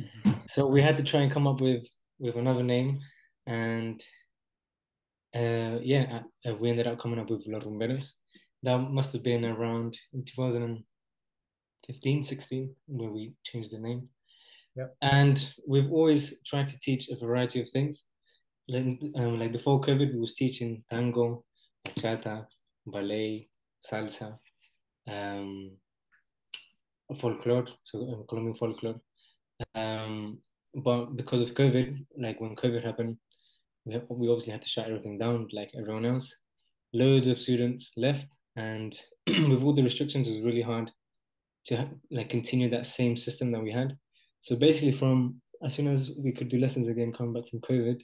Mm-hmm. 0.00 0.32
So 0.48 0.66
we 0.66 0.82
had 0.82 0.96
to 0.96 1.04
try 1.04 1.20
and 1.20 1.30
come 1.30 1.46
up 1.46 1.60
with 1.60 1.86
with 2.18 2.36
another 2.36 2.62
name, 2.62 3.00
and 3.46 4.02
uh, 5.34 5.78
yeah, 5.82 6.20
uh, 6.46 6.54
we 6.54 6.70
ended 6.70 6.86
up 6.86 6.98
coming 6.98 7.18
up 7.18 7.28
with 7.28 7.42
Los 7.46 7.64
Rumberos. 7.64 8.12
That 8.62 8.78
must 8.78 9.12
have 9.12 9.22
been 9.22 9.44
around 9.44 9.98
in 10.12 10.24
2000 10.24 10.84
15, 11.86 12.22
16, 12.22 12.74
where 12.86 13.10
we 13.10 13.34
changed 13.42 13.72
the 13.72 13.78
name. 13.78 14.08
Yeah. 14.76 14.86
And 15.02 15.52
we've 15.66 15.90
always 15.90 16.42
tried 16.46 16.68
to 16.68 16.78
teach 16.80 17.08
a 17.08 17.16
variety 17.16 17.60
of 17.60 17.68
things. 17.68 18.04
Like, 18.72 18.98
um, 19.16 19.38
like 19.38 19.52
before 19.52 19.82
COVID, 19.82 20.14
we 20.14 20.18
was 20.18 20.32
teaching 20.32 20.82
tango, 20.88 21.44
bachata, 21.86 22.46
ballet, 22.86 23.50
salsa, 23.86 24.38
um, 25.06 25.72
folklore, 27.20 27.66
so 27.82 27.98
um, 27.98 28.24
Colombian 28.26 28.56
folklore. 28.56 28.98
Um, 29.74 30.38
but 30.74 31.16
because 31.16 31.42
of 31.42 31.54
COVID, 31.54 32.06
like 32.16 32.40
when 32.40 32.56
COVID 32.56 32.82
happened, 32.82 33.18
we, 33.84 34.00
we 34.08 34.28
obviously 34.28 34.52
had 34.52 34.62
to 34.62 34.68
shut 34.68 34.86
everything 34.86 35.18
down, 35.18 35.48
like 35.52 35.72
everyone 35.78 36.06
else. 36.06 36.34
Loads 36.94 37.28
of 37.28 37.38
students 37.38 37.92
left, 37.98 38.34
and 38.56 38.98
with 39.26 39.62
all 39.62 39.74
the 39.74 39.82
restrictions, 39.82 40.26
it 40.26 40.32
was 40.32 40.42
really 40.42 40.62
hard 40.62 40.90
to 41.66 41.90
like 42.10 42.30
continue 42.30 42.70
that 42.70 42.86
same 42.86 43.18
system 43.18 43.52
that 43.52 43.62
we 43.62 43.70
had. 43.70 43.98
So 44.40 44.56
basically, 44.56 44.92
from 44.92 45.42
as 45.62 45.74
soon 45.74 45.88
as 45.88 46.10
we 46.16 46.32
could 46.32 46.48
do 46.48 46.58
lessons 46.58 46.88
again, 46.88 47.12
coming 47.12 47.34
back 47.34 47.50
from 47.50 47.60
COVID, 47.60 48.00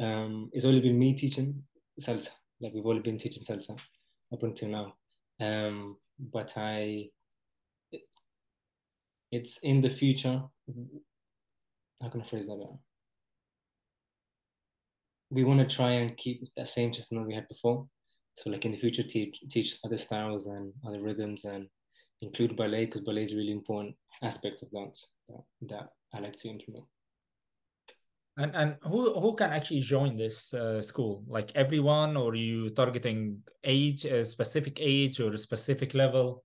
um, 0.00 0.50
it's 0.52 0.64
only 0.64 0.80
been 0.80 0.98
me 0.98 1.14
teaching 1.14 1.62
salsa. 2.00 2.30
Like 2.60 2.72
we've 2.74 2.86
only 2.86 3.02
been 3.02 3.18
teaching 3.18 3.42
salsa 3.42 3.78
up 4.32 4.42
until 4.42 4.68
now. 4.68 4.94
Um, 5.40 5.96
but 6.18 6.52
I, 6.56 7.08
it's 9.30 9.58
in 9.58 9.80
the 9.80 9.90
future. 9.90 10.42
How 12.00 12.08
can 12.08 12.22
I 12.22 12.24
phrase 12.24 12.46
that 12.46 12.58
better? 12.58 12.78
We 15.30 15.44
want 15.44 15.60
to 15.60 15.76
try 15.76 15.92
and 15.92 16.16
keep 16.16 16.46
that 16.56 16.68
same 16.68 16.92
system 16.92 17.18
that 17.18 17.26
we 17.26 17.34
had 17.34 17.48
before. 17.48 17.86
So, 18.34 18.50
like 18.50 18.64
in 18.64 18.72
the 18.72 18.78
future, 18.78 19.02
teach 19.02 19.40
teach 19.50 19.78
other 19.84 19.98
styles 19.98 20.46
and 20.46 20.72
other 20.86 21.00
rhythms, 21.00 21.44
and 21.44 21.68
include 22.22 22.56
ballet 22.56 22.86
because 22.86 23.02
ballet 23.02 23.24
is 23.24 23.32
a 23.32 23.36
really 23.36 23.52
important 23.52 23.94
aspect 24.22 24.62
of 24.62 24.70
dance 24.70 25.08
that, 25.28 25.42
that 25.68 25.88
I 26.14 26.20
like 26.20 26.36
to 26.36 26.48
implement. 26.48 26.84
And 28.38 28.54
and 28.56 28.76
who 28.82 29.12
who 29.20 29.34
can 29.34 29.50
actually 29.50 29.80
join 29.80 30.16
this 30.16 30.54
uh, 30.54 30.80
school? 30.80 31.22
Like 31.26 31.52
everyone, 31.54 32.16
or 32.16 32.34
you 32.34 32.70
targeting 32.70 33.42
age, 33.62 34.06
a 34.06 34.24
specific 34.24 34.78
age 34.80 35.20
or 35.20 35.28
a 35.28 35.38
specific 35.38 35.92
level? 35.92 36.42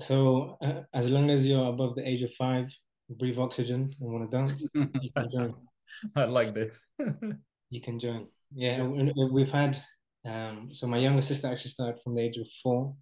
So 0.00 0.58
uh, 0.60 0.82
as 0.92 1.08
long 1.08 1.30
as 1.30 1.46
you're 1.46 1.68
above 1.68 1.94
the 1.94 2.08
age 2.08 2.22
of 2.22 2.32
five, 2.34 2.74
breathe 3.08 3.38
oxygen 3.38 3.88
and 4.00 4.12
want 4.12 4.28
to 4.28 4.36
dance, 4.36 4.68
you 4.74 5.12
can 5.16 5.30
join. 5.32 5.54
I 6.16 6.24
like 6.24 6.54
this. 6.54 6.90
you 7.70 7.80
can 7.80 8.00
join. 8.00 8.26
Yeah, 8.52 8.82
we've 8.82 9.52
had. 9.52 9.80
Um, 10.26 10.70
so 10.72 10.86
my 10.86 10.98
younger 10.98 11.20
sister 11.20 11.46
actually 11.46 11.70
started 11.70 12.02
from 12.02 12.14
the 12.14 12.22
age 12.22 12.38
of 12.38 12.48
four, 12.62 12.96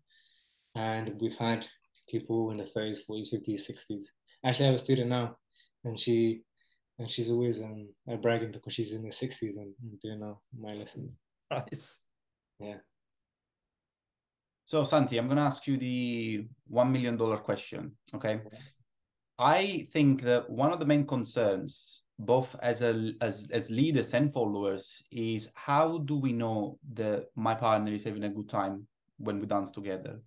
and 0.74 1.14
we've 1.20 1.38
had 1.38 1.66
people 2.08 2.50
in 2.50 2.58
the 2.58 2.64
thirties, 2.64 3.00
forties, 3.00 3.30
fifties, 3.30 3.66
sixties. 3.66 4.12
Actually, 4.44 4.66
I 4.66 4.70
have 4.72 4.80
a 4.80 4.84
student 4.84 5.08
now, 5.08 5.36
and 5.84 5.98
she 5.98 6.42
and 7.02 7.10
she's 7.10 7.30
always 7.30 7.60
um 7.60 7.88
uh, 8.10 8.16
bragging 8.16 8.52
because 8.52 8.72
she's 8.74 8.92
in 8.92 9.02
the 9.02 9.10
60s 9.10 9.56
and, 9.56 9.74
and 9.82 10.00
doing 10.00 10.22
all 10.22 10.42
my 10.58 10.72
lessons. 10.72 11.18
Nice. 11.50 12.00
Yeah. 12.60 12.76
So 14.64 14.84
santi 14.84 15.18
i'm 15.18 15.26
going 15.26 15.36
to 15.36 15.42
ask 15.42 15.66
you 15.66 15.76
the 15.76 16.46
one 16.68 16.92
million 16.92 17.16
dollar 17.16 17.38
question 17.38 17.92
okay. 18.14 18.40
I 19.38 19.88
think 19.92 20.22
that 20.22 20.48
one 20.48 20.72
of 20.72 20.78
the 20.78 20.86
main 20.86 21.04
concerns 21.06 22.02
both 22.18 22.54
as 22.62 22.82
a 22.82 23.12
as 23.20 23.48
as 23.50 23.70
leaders 23.70 24.14
and 24.14 24.32
followers 24.32 25.02
is 25.10 25.50
how 25.54 25.98
do 25.98 26.16
we 26.16 26.32
know 26.32 26.78
that 26.92 27.26
my 27.34 27.54
partner 27.54 27.92
is 27.92 28.04
having 28.04 28.24
a 28.24 28.28
good 28.28 28.48
time 28.48 28.86
when 29.18 29.40
we 29.40 29.46
dance 29.46 29.72
together? 29.72 30.20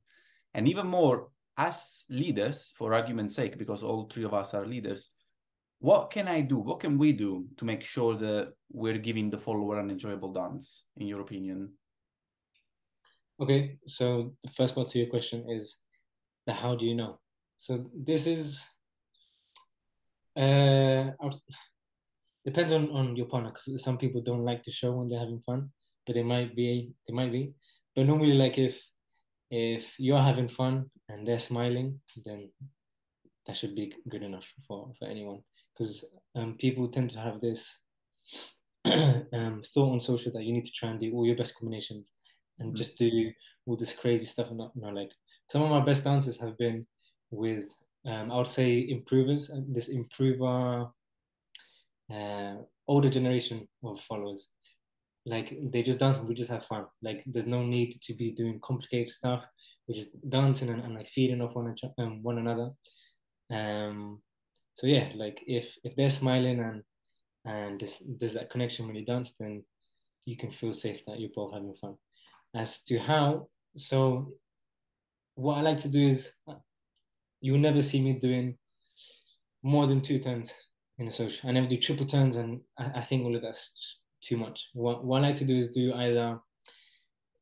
And 0.53 0.67
even 0.67 0.87
more 0.87 1.29
as 1.57 2.03
leaders 2.09 2.73
for 2.77 2.93
argument's 2.93 3.35
sake 3.35 3.57
because 3.57 3.83
all 3.83 4.09
three 4.11 4.25
of 4.25 4.33
us 4.33 4.53
are 4.53 4.65
leaders 4.65 5.11
what 5.79 6.11
can 6.11 6.27
I 6.27 6.41
do? 6.41 6.57
What 6.57 6.79
can 6.79 6.97
we 6.97 7.11
do 7.11 7.45
to 7.57 7.65
make 7.65 7.83
sure 7.83 8.15
that 8.15 8.53
we're 8.71 8.97
giving 8.97 9.29
the 9.29 9.37
follower 9.37 9.79
an 9.79 9.89
enjoyable 9.89 10.33
dance, 10.33 10.83
in 10.97 11.07
your 11.07 11.21
opinion? 11.21 11.73
Okay, 13.39 13.77
so 13.85 14.33
the 14.43 14.49
first 14.51 14.75
part 14.75 14.87
to 14.89 14.99
your 14.99 15.09
question 15.09 15.45
is 15.49 15.77
the 16.47 16.53
how 16.53 16.75
do 16.75 16.85
you 16.85 16.95
know? 16.95 17.19
So 17.57 17.89
this 17.93 18.27
is 18.27 18.63
uh 20.37 21.11
depends 22.43 22.73
on 22.73 22.89
on 22.91 23.15
your 23.15 23.25
partner 23.25 23.51
because 23.51 23.83
some 23.83 23.97
people 23.97 24.21
don't 24.21 24.43
like 24.43 24.63
to 24.63 24.71
show 24.71 24.91
when 24.91 25.09
they're 25.09 25.19
having 25.19 25.41
fun, 25.45 25.71
but 26.05 26.15
they 26.15 26.23
might 26.23 26.55
be 26.55 26.93
they 27.07 27.13
might 27.13 27.31
be. 27.31 27.53
But 27.95 28.05
normally, 28.05 28.33
like 28.33 28.57
if 28.57 28.81
if 29.51 29.99
you're 29.99 30.21
having 30.21 30.47
fun 30.47 30.89
and 31.09 31.27
they're 31.27 31.39
smiling, 31.39 31.99
then 32.25 32.49
that 33.45 33.55
should 33.57 33.75
be 33.75 33.93
good 34.09 34.23
enough 34.23 34.47
for 34.67 34.91
for 34.97 35.07
anyone 35.07 35.41
because 35.75 36.17
um, 36.35 36.55
people 36.57 36.87
tend 36.87 37.09
to 37.11 37.19
have 37.19 37.41
this 37.41 37.79
um, 38.85 39.61
thought 39.73 39.91
on 39.91 39.99
social 39.99 40.31
that 40.31 40.43
you 40.43 40.53
need 40.53 40.65
to 40.65 40.71
try 40.71 40.89
and 40.89 40.99
do 40.99 41.11
all 41.13 41.25
your 41.25 41.35
best 41.35 41.55
combinations 41.55 42.11
and 42.59 42.69
mm-hmm. 42.69 42.77
just 42.77 42.97
do 42.97 43.31
all 43.65 43.75
this 43.75 43.93
crazy 43.93 44.25
stuff 44.25 44.49
and 44.49 44.57
not, 44.57 44.71
you 44.75 44.81
know, 44.81 44.89
like 44.89 45.11
some 45.49 45.61
of 45.61 45.69
my 45.69 45.83
best 45.83 46.03
dances 46.03 46.37
have 46.39 46.57
been 46.57 46.85
with 47.31 47.73
um, 48.05 48.31
I 48.31 48.37
would 48.37 48.47
say 48.47 48.87
improvers 48.87 49.49
and 49.49 49.75
this 49.75 49.87
improver 49.87 50.87
uh, 52.13 52.55
older 52.87 53.09
generation 53.09 53.67
of 53.83 53.99
followers. 54.01 54.49
Like 55.25 55.57
they 55.71 55.81
just 55.81 55.97
dance 55.97 56.17
and 56.17 56.27
we 56.27 56.35
just 56.35 56.51
have 56.51 56.65
fun. 56.65 56.85
Like 57.01 57.23
there's 57.25 57.47
no 57.47 57.63
need 57.63 57.99
to 57.99 58.13
be 58.13 58.31
doing 58.31 58.59
complicated 58.61 59.09
stuff. 59.09 59.43
We're 59.87 59.95
just 59.95 60.29
dancing 60.29 60.69
and, 60.69 60.83
and 60.83 60.93
like 60.93 61.07
feeding 61.07 61.41
off 61.41 61.55
one, 61.55 61.75
um, 61.97 62.21
one 62.21 62.37
another. 62.37 62.71
Um 63.49 64.21
so 64.75 64.87
yeah, 64.87 65.11
like 65.15 65.41
if 65.47 65.75
if 65.83 65.95
they're 65.95 66.09
smiling 66.11 66.59
and 66.59 66.83
and 67.45 67.79
there's, 67.79 68.01
there's 68.19 68.33
that 68.33 68.49
connection 68.49 68.87
when 68.87 68.95
you 68.95 69.05
dance, 69.05 69.33
then 69.39 69.63
you 70.25 70.35
can 70.35 70.51
feel 70.51 70.73
safe 70.73 71.05
that 71.05 71.19
you're 71.19 71.29
both 71.33 71.53
having 71.53 71.73
fun. 71.75 71.95
As 72.55 72.83
to 72.85 72.97
how, 72.97 73.47
so 73.75 74.33
what 75.35 75.57
I 75.57 75.61
like 75.61 75.79
to 75.79 75.89
do 75.89 76.01
is 76.01 76.31
uh, 76.47 76.55
you'll 77.41 77.59
never 77.59 77.81
see 77.81 78.01
me 78.01 78.13
doing 78.13 78.57
more 79.61 79.85
than 79.87 80.01
two 80.01 80.19
turns 80.19 80.53
in 80.97 81.07
a 81.07 81.11
social. 81.11 81.47
I 81.47 81.53
never 81.53 81.67
do 81.67 81.77
triple 81.77 82.05
turns, 82.05 82.35
and 82.35 82.61
I, 82.77 82.99
I 82.99 83.03
think 83.03 83.23
all 83.23 83.35
of 83.35 83.41
that's 83.41 83.71
just 83.73 84.01
too 84.21 84.37
much. 84.37 84.69
What, 84.73 85.05
what 85.05 85.19
I 85.23 85.27
like 85.27 85.35
to 85.35 85.45
do 85.45 85.57
is 85.57 85.69
do 85.69 85.93
either 85.93 86.39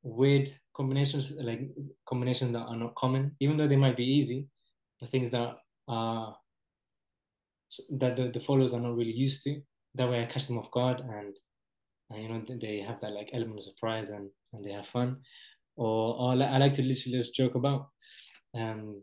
weird 0.01 0.53
combinations, 0.75 1.31
like 1.39 1.61
combinations 2.05 2.53
that 2.53 2.63
are 2.63 2.75
not 2.75 2.95
common, 2.95 3.35
even 3.39 3.55
though 3.55 3.67
they 3.67 3.77
might 3.77 3.95
be 3.95 4.05
easy, 4.05 4.47
but 4.99 5.09
things 5.09 5.29
that 5.29 5.55
are 5.87 6.35
that 7.99 8.15
the, 8.15 8.29
the 8.29 8.39
followers 8.39 8.73
are 8.73 8.79
not 8.79 8.95
really 8.95 9.13
used 9.13 9.43
to. 9.43 9.61
That 9.95 10.09
way, 10.09 10.21
I 10.21 10.25
catch 10.25 10.47
them 10.47 10.57
off 10.57 10.71
guard, 10.71 11.01
and, 11.01 11.35
and 12.09 12.21
you 12.21 12.29
know 12.29 12.43
they 12.61 12.79
have 12.79 12.99
that 13.01 13.13
like 13.13 13.29
element 13.33 13.59
of 13.59 13.65
surprise 13.65 14.09
and 14.09 14.29
and 14.53 14.63
they 14.63 14.71
have 14.71 14.87
fun. 14.87 15.17
Or, 15.75 16.15
or 16.15 16.31
I 16.31 16.57
like 16.57 16.73
to 16.73 16.83
literally 16.83 17.17
just 17.17 17.33
joke 17.33 17.55
about 17.55 17.89
um 18.55 19.01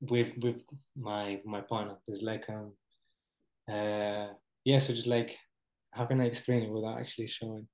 with 0.00 0.32
with 0.42 0.56
my 0.96 1.40
my 1.44 1.60
partner. 1.60 1.96
There's 2.06 2.22
like 2.22 2.48
um 2.48 2.72
uh 3.70 4.28
yeah, 4.64 4.78
so 4.78 4.92
just 4.92 5.06
like 5.06 5.36
how 5.92 6.06
can 6.06 6.20
I 6.20 6.24
explain 6.24 6.62
it 6.62 6.70
without 6.70 6.98
actually 6.98 7.28
showing? 7.28 7.68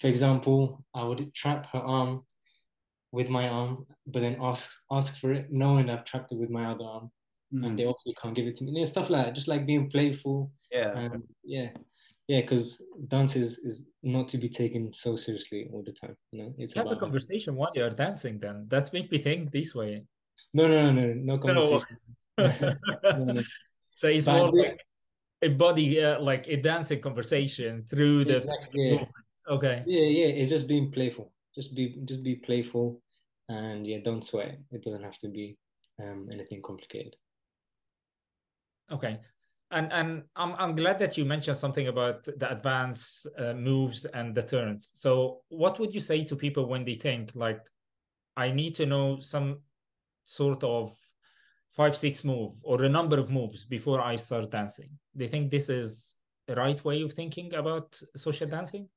For 0.00 0.08
example, 0.08 0.84
I 0.94 1.04
would 1.04 1.34
trap 1.34 1.66
her 1.72 1.78
arm 1.78 2.22
with 3.12 3.28
my 3.28 3.48
arm, 3.48 3.86
but 4.06 4.20
then 4.20 4.38
ask 4.40 4.70
ask 4.90 5.18
for 5.18 5.32
it, 5.32 5.48
knowing 5.50 5.90
I've 5.90 6.04
trapped 6.04 6.32
it 6.32 6.38
with 6.38 6.50
my 6.50 6.70
other 6.70 6.84
arm 6.84 7.10
mm. 7.52 7.66
and 7.66 7.78
they 7.78 7.86
obviously 7.86 8.14
can't 8.20 8.34
give 8.34 8.46
it 8.46 8.56
to 8.56 8.64
me. 8.64 8.72
You 8.72 8.80
know, 8.80 8.84
stuff 8.84 9.10
like 9.10 9.26
that, 9.26 9.34
just 9.34 9.48
like 9.48 9.66
being 9.66 9.90
playful. 9.90 10.50
Yeah. 10.70 10.96
And 10.96 11.22
yeah. 11.44 11.70
Yeah, 12.28 12.42
because 12.42 12.80
dance 13.08 13.34
is, 13.34 13.58
is 13.58 13.86
not 14.04 14.28
to 14.28 14.38
be 14.38 14.48
taken 14.48 14.92
so 14.92 15.16
seriously 15.16 15.68
all 15.72 15.82
the 15.82 15.90
time. 15.90 16.16
You 16.30 16.44
know, 16.44 16.54
it's 16.58 16.74
have 16.74 16.86
a 16.86 16.94
conversation 16.94 17.56
while 17.56 17.72
you're 17.74 17.90
dancing. 17.90 18.38
Then 18.38 18.66
that's 18.68 18.92
make 18.92 19.10
me 19.10 19.18
think 19.18 19.50
this 19.50 19.74
way. 19.74 20.04
No, 20.54 20.68
no, 20.68 20.92
no, 20.92 21.08
no, 21.08 21.14
no 21.14 21.38
conversation. 21.38 21.96
No. 22.38 22.52
no, 23.02 23.24
no. 23.24 23.42
So 23.90 24.06
it's 24.06 24.26
but 24.26 24.38
more 24.38 24.52
like 24.52 24.80
a 25.42 25.48
body, 25.48 26.04
uh, 26.04 26.20
like 26.20 26.46
a 26.46 26.56
dancing 26.56 27.00
conversation 27.00 27.82
through 27.82 28.24
the. 28.26 28.36
Exactly, 28.36 28.92
yeah. 28.92 29.04
Okay. 29.48 29.82
Yeah, 29.86 30.06
yeah. 30.06 30.26
It's 30.26 30.50
just 30.50 30.68
being 30.68 30.92
playful. 30.92 31.32
Just 31.52 31.74
be, 31.74 31.98
just 32.04 32.22
be 32.22 32.36
playful, 32.36 33.02
and 33.48 33.84
yeah, 33.84 33.98
don't 34.04 34.22
sweat. 34.22 34.56
It 34.70 34.84
doesn't 34.84 35.02
have 35.02 35.18
to 35.18 35.28
be 35.28 35.58
um, 36.00 36.28
anything 36.32 36.62
complicated. 36.62 37.16
Okay. 38.90 39.18
And 39.72 39.92
and 39.92 40.24
I'm 40.34 40.54
I'm 40.58 40.74
glad 40.74 40.98
that 40.98 41.16
you 41.16 41.24
mentioned 41.24 41.56
something 41.56 41.86
about 41.86 42.24
the 42.24 42.50
advance 42.50 43.24
uh, 43.38 43.52
moves 43.52 44.04
and 44.04 44.34
the 44.34 44.42
turns. 44.42 44.90
So 44.94 45.42
what 45.48 45.78
would 45.78 45.94
you 45.94 46.00
say 46.00 46.24
to 46.24 46.34
people 46.34 46.66
when 46.66 46.84
they 46.84 46.94
think 46.94 47.30
like 47.36 47.64
I 48.36 48.50
need 48.50 48.74
to 48.76 48.86
know 48.86 49.20
some 49.20 49.60
sort 50.24 50.64
of 50.64 50.96
five 51.70 51.96
six 51.96 52.24
move 52.24 52.54
or 52.64 52.82
a 52.82 52.88
number 52.88 53.18
of 53.18 53.30
moves 53.30 53.64
before 53.64 54.00
I 54.00 54.16
start 54.16 54.50
dancing? 54.50 54.90
They 55.14 55.28
think 55.28 55.50
this 55.50 55.68
is 55.68 56.16
the 56.50 56.56
right 56.56 56.84
way 56.84 57.02
of 57.02 57.12
thinking 57.12 57.54
about 57.54 58.00
social 58.16 58.48
dancing? 58.48 58.88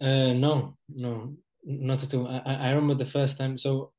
Uh, 0.00 0.32
no, 0.32 0.76
no, 0.88 1.34
not 1.64 2.02
at 2.04 2.14
all. 2.14 2.28
I, 2.28 2.54
I 2.54 2.68
remember 2.70 2.94
the 2.94 3.10
first 3.18 3.36
time. 3.36 3.58
So 3.58 3.92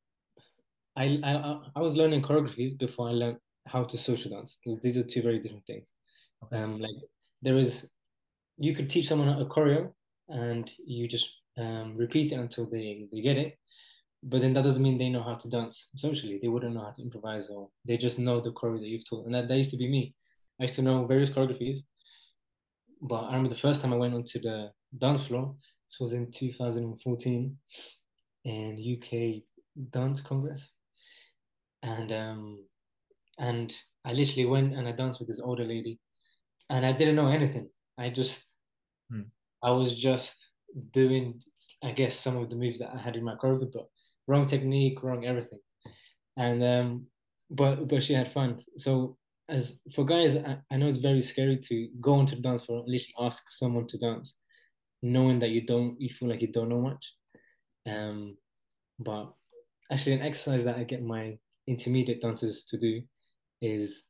I, 0.96 1.20
I 1.24 1.60
I 1.75 1.81
was 1.81 1.98
learning 1.98 2.22
choreographies 2.22 2.77
before 2.77 3.10
I 3.10 3.12
learned 3.12 3.39
how 3.68 3.84
to 3.84 3.98
social 3.98 4.32
dance. 4.32 4.58
These 4.82 4.98
are 4.98 5.03
two 5.03 5.22
very 5.22 5.39
different 5.39 5.65
things. 5.65 5.91
Okay. 6.44 6.58
Um, 6.58 6.80
like 6.80 6.96
there 7.41 7.58
is, 7.58 7.89
you 8.58 8.75
could 8.75 8.89
teach 8.89 9.08
someone 9.08 9.30
a 9.30 9.46
choreo 9.46 9.91
and 10.30 10.72
you 10.86 11.08
just 11.08 11.30
um, 11.58 11.96
repeat 11.96 12.32
it 12.32 12.36
until 12.36 12.65
they 12.65 13.08
they 13.12 13.22
get 13.22 13.38
it, 13.38 13.58
but 14.24 14.41
then 14.41 14.53
that 14.53 14.63
doesn't 14.63 14.82
mean 14.84 14.98
they 14.98 15.10
know 15.10 15.24
how 15.24 15.36
to 15.36 15.50
dance 15.50 15.89
socially. 15.96 16.39
They 16.41 16.48
wouldn't 16.48 16.74
know 16.74 16.86
how 16.86 16.91
to 16.91 17.01
improvise 17.01 17.50
or 17.50 17.70
they 17.86 17.98
just 17.98 18.20
know 18.20 18.39
the 18.39 18.51
choreo 18.51 18.80
that 18.80 18.89
you've 18.89 19.08
taught. 19.08 19.25
And 19.25 19.36
that, 19.36 19.48
that 19.48 19.58
used 19.58 19.72
to 19.72 19.77
be 19.77 19.89
me. 19.89 20.15
I 20.60 20.63
used 20.63 20.75
to 20.75 20.84
know 20.84 21.06
various 21.06 21.30
choreographies, 21.30 21.77
but 23.01 23.24
I 23.24 23.27
remember 23.27 23.50
the 23.50 23.56
first 23.56 23.82
time 23.82 23.94
I 23.94 23.98
went 23.98 24.13
onto 24.13 24.39
the 24.39 24.72
dance 24.98 25.24
floor. 25.24 25.56
This 25.88 26.00
was 26.00 26.13
in 26.13 26.32
2014 26.32 27.58
in 28.46 28.98
UK 28.98 29.44
Dance 29.91 30.22
Congress, 30.22 30.72
and 31.84 32.12
um, 32.12 32.60
and 33.40 33.74
I 34.06 34.14
literally 34.14 34.46
went 34.46 34.74
and 34.74 34.88
I 34.88 34.92
danced 34.92 35.20
with 35.20 35.28
this 35.28 35.42
older 35.42 35.64
lady, 35.64 36.00
and 36.70 36.86
I 36.86 36.92
didn't 36.92 37.16
know 37.16 37.28
anything. 37.28 37.70
I 37.98 38.10
just, 38.10 38.54
hmm. 39.12 39.22
I 39.64 39.72
was 39.72 39.96
just 39.96 40.36
doing, 40.92 41.42
I 41.84 41.92
guess, 41.92 42.18
some 42.18 42.38
of 42.38 42.50
the 42.50 42.56
moves 42.56 42.80
that 42.80 42.94
I 42.94 42.98
had 42.98 43.16
in 43.16 43.24
my 43.24 43.36
choreography, 43.36 43.72
but 43.74 43.88
wrong 44.28 44.46
technique, 44.46 45.04
wrong 45.04 45.26
everything, 45.26 45.60
and 46.38 46.64
um, 46.64 47.06
but 47.50 47.88
but 47.88 48.04
she 48.04 48.14
had 48.14 48.32
fun. 48.32 48.58
So 48.78 49.18
as 49.50 49.80
for 49.94 50.06
guys, 50.06 50.38
I, 50.38 50.58
I 50.72 50.78
know 50.78 50.88
it's 50.88 50.98
very 50.98 51.22
scary 51.22 51.58
to 51.58 51.90
go 52.00 52.20
into 52.20 52.36
the 52.36 52.42
dance 52.42 52.66
floor 52.66 52.80
and 52.80 52.88
literally 52.88 53.14
ask 53.20 53.52
someone 53.52 53.86
to 53.88 53.98
dance, 53.98 54.36
knowing 55.02 55.40
that 55.40 55.50
you 55.50 55.62
don't, 55.62 56.00
you 56.00 56.10
feel 56.10 56.30
like 56.30 56.42
you 56.42 56.52
don't 56.52 56.70
know 56.70 56.82
much. 56.82 57.14
Um, 57.88 58.38
but 59.00 59.32
actually, 59.92 60.14
an 60.14 60.22
exercise 60.22 60.64
that 60.64 60.78
I 60.78 60.84
get 60.84 61.04
my 61.04 61.38
intermediate 61.68 62.22
dancers 62.22 62.64
to 62.66 62.78
do 62.78 63.02
is 63.62 64.03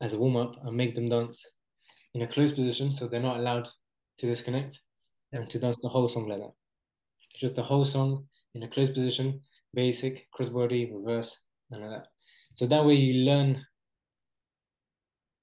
as 0.00 0.12
a 0.12 0.18
warm 0.18 0.36
up, 0.36 0.56
I 0.66 0.70
make 0.70 0.94
them 0.94 1.08
dance 1.08 1.44
in 2.14 2.22
a 2.22 2.26
closed 2.26 2.54
position, 2.54 2.92
so 2.92 3.06
they're 3.06 3.20
not 3.20 3.38
allowed 3.38 3.68
to 4.18 4.26
disconnect 4.26 4.80
and 5.32 5.48
to 5.50 5.58
dance 5.58 5.78
the 5.80 5.88
whole 5.88 6.08
song 6.08 6.28
like 6.28 6.40
that. 6.40 6.52
Just 7.36 7.56
the 7.56 7.62
whole 7.62 7.84
song 7.84 8.26
in 8.54 8.62
a 8.62 8.68
closed 8.68 8.94
position, 8.94 9.40
basic, 9.72 10.28
crossbody, 10.32 10.92
reverse, 10.92 11.40
and 11.70 11.82
like 11.82 11.90
that. 11.90 12.06
So 12.54 12.66
that 12.66 12.84
way 12.84 12.94
you 12.94 13.24
learn 13.24 13.64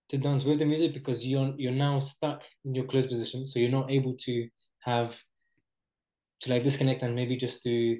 to 0.09 0.17
dance 0.17 0.43
with 0.43 0.59
the 0.59 0.65
music 0.65 0.93
because 0.93 1.25
you're 1.25 1.53
you're 1.57 1.71
now 1.71 1.99
stuck 1.99 2.43
in 2.65 2.75
your 2.75 2.85
closed 2.85 3.09
position, 3.09 3.45
so 3.45 3.59
you're 3.59 3.69
not 3.69 3.91
able 3.91 4.15
to 4.25 4.47
have 4.79 5.21
to 6.41 6.49
like 6.49 6.63
disconnect 6.63 7.03
and 7.03 7.15
maybe 7.15 7.37
just 7.37 7.63
do 7.63 7.97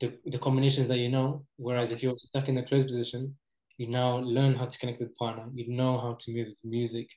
the, 0.00 0.18
the 0.26 0.38
combinations 0.38 0.88
that 0.88 0.98
you 0.98 1.08
know. 1.08 1.44
Whereas 1.56 1.92
if 1.92 2.02
you're 2.02 2.18
stuck 2.18 2.48
in 2.48 2.54
the 2.54 2.62
closed 2.62 2.86
position, 2.86 3.36
you 3.78 3.88
now 3.88 4.18
learn 4.18 4.54
how 4.54 4.66
to 4.66 4.78
connect 4.78 5.00
with 5.00 5.10
the 5.10 5.14
partner. 5.16 5.46
You 5.54 5.68
know 5.76 5.98
how 5.98 6.16
to 6.20 6.32
move 6.32 6.48
the 6.48 6.68
music, 6.68 7.08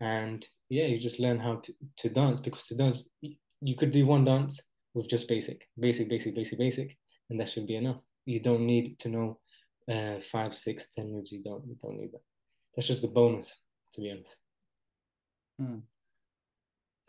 and 0.00 0.46
yeah, 0.68 0.86
you 0.86 0.98
just 0.98 1.20
learn 1.20 1.38
how 1.38 1.56
to 1.56 1.72
to 1.98 2.08
dance 2.08 2.40
because 2.40 2.64
to 2.64 2.76
dance 2.76 3.04
you 3.60 3.76
could 3.76 3.90
do 3.90 4.06
one 4.06 4.24
dance 4.24 4.60
with 4.94 5.08
just 5.08 5.28
basic, 5.28 5.66
basic, 5.78 6.08
basic, 6.08 6.34
basic, 6.34 6.58
basic, 6.58 6.96
and 7.30 7.40
that 7.40 7.50
should 7.50 7.66
be 7.66 7.76
enough. 7.76 8.00
You 8.24 8.40
don't 8.40 8.66
need 8.66 8.98
to 9.00 9.08
know 9.08 9.38
uh, 9.90 10.20
five, 10.20 10.54
six, 10.54 10.90
ten 10.90 11.12
moves. 11.12 11.32
You 11.32 11.42
don't 11.42 11.66
you 11.66 11.76
don't 11.82 11.96
need 11.96 12.12
that. 12.12 12.22
That's 12.74 12.88
just 12.88 13.04
a 13.04 13.08
bonus 13.08 13.62
to 13.94 14.00
be 14.00 14.10
honest. 14.10 14.36
Hmm. 15.58 15.78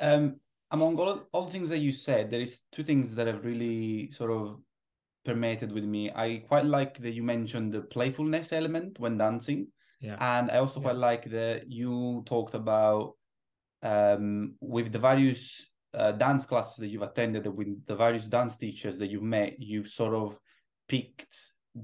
Um, 0.01 0.39
among 0.71 0.97
all, 0.97 1.23
all 1.31 1.45
the 1.45 1.51
things 1.51 1.69
that 1.69 1.79
you 1.79 1.91
said, 1.91 2.31
there 2.31 2.41
is 2.41 2.61
two 2.71 2.83
things 2.83 3.15
that 3.15 3.27
have 3.27 3.43
really 3.43 4.11
sort 4.11 4.31
of 4.31 4.59
permeated 5.25 5.71
with 5.71 5.83
me. 5.83 6.11
I 6.15 6.43
quite 6.47 6.65
like 6.65 6.97
that 6.99 7.13
you 7.13 7.23
mentioned 7.23 7.71
the 7.71 7.81
playfulness 7.81 8.53
element 8.53 8.99
when 8.99 9.17
dancing. 9.17 9.67
Yeah. 9.99 10.17
And 10.19 10.49
I 10.49 10.57
also 10.57 10.79
yeah. 10.79 10.85
quite 10.85 10.95
like 10.95 11.25
that 11.31 11.69
you 11.69 12.23
talked 12.25 12.55
about 12.55 13.15
um, 13.83 14.55
with 14.61 14.91
the 14.91 14.99
various 14.99 15.69
uh, 15.93 16.11
dance 16.13 16.45
classes 16.45 16.77
that 16.77 16.87
you've 16.87 17.01
attended, 17.01 17.47
with 17.47 17.85
the 17.85 17.95
various 17.95 18.27
dance 18.27 18.57
teachers 18.57 18.97
that 18.97 19.09
you've 19.09 19.23
met, 19.23 19.55
you've 19.59 19.87
sort 19.87 20.13
of 20.13 20.39
picked 20.87 21.35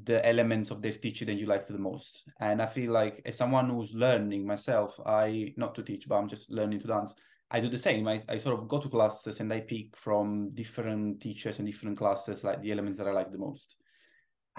the 0.04 0.26
elements 0.26 0.72
of 0.72 0.82
their 0.82 0.92
teaching 0.92 1.28
that 1.28 1.36
you 1.36 1.46
liked 1.46 1.68
the 1.68 1.78
most. 1.78 2.24
And 2.40 2.62
I 2.62 2.66
feel 2.66 2.92
like 2.92 3.22
as 3.26 3.38
someone 3.38 3.70
who's 3.70 3.94
learning 3.94 4.46
myself, 4.46 5.00
I 5.06 5.54
not 5.58 5.76
to 5.76 5.84
teach, 5.84 6.08
but 6.08 6.16
I'm 6.16 6.30
just 6.30 6.50
learning 6.50 6.80
to 6.80 6.88
dance. 6.88 7.14
I 7.52 7.60
do 7.60 7.70
the 7.70 7.78
same. 7.78 8.08
I, 8.08 8.20
I 8.28 8.38
sort 8.38 8.60
of 8.60 8.68
go 8.68 8.80
to 8.80 8.90
classes 8.90 9.40
and 9.40 9.52
I 9.54 9.62
pick 9.62 9.96
from 9.96 10.50
different 10.54 11.22
teachers 11.22 11.60
and 11.60 11.68
different 11.68 11.98
classes, 11.98 12.44
like 12.44 12.62
the 12.62 12.72
elements 12.72 12.98
that 12.98 13.08
I 13.08 13.12
like 13.12 13.32
the 13.32 13.38
most. 13.38 13.76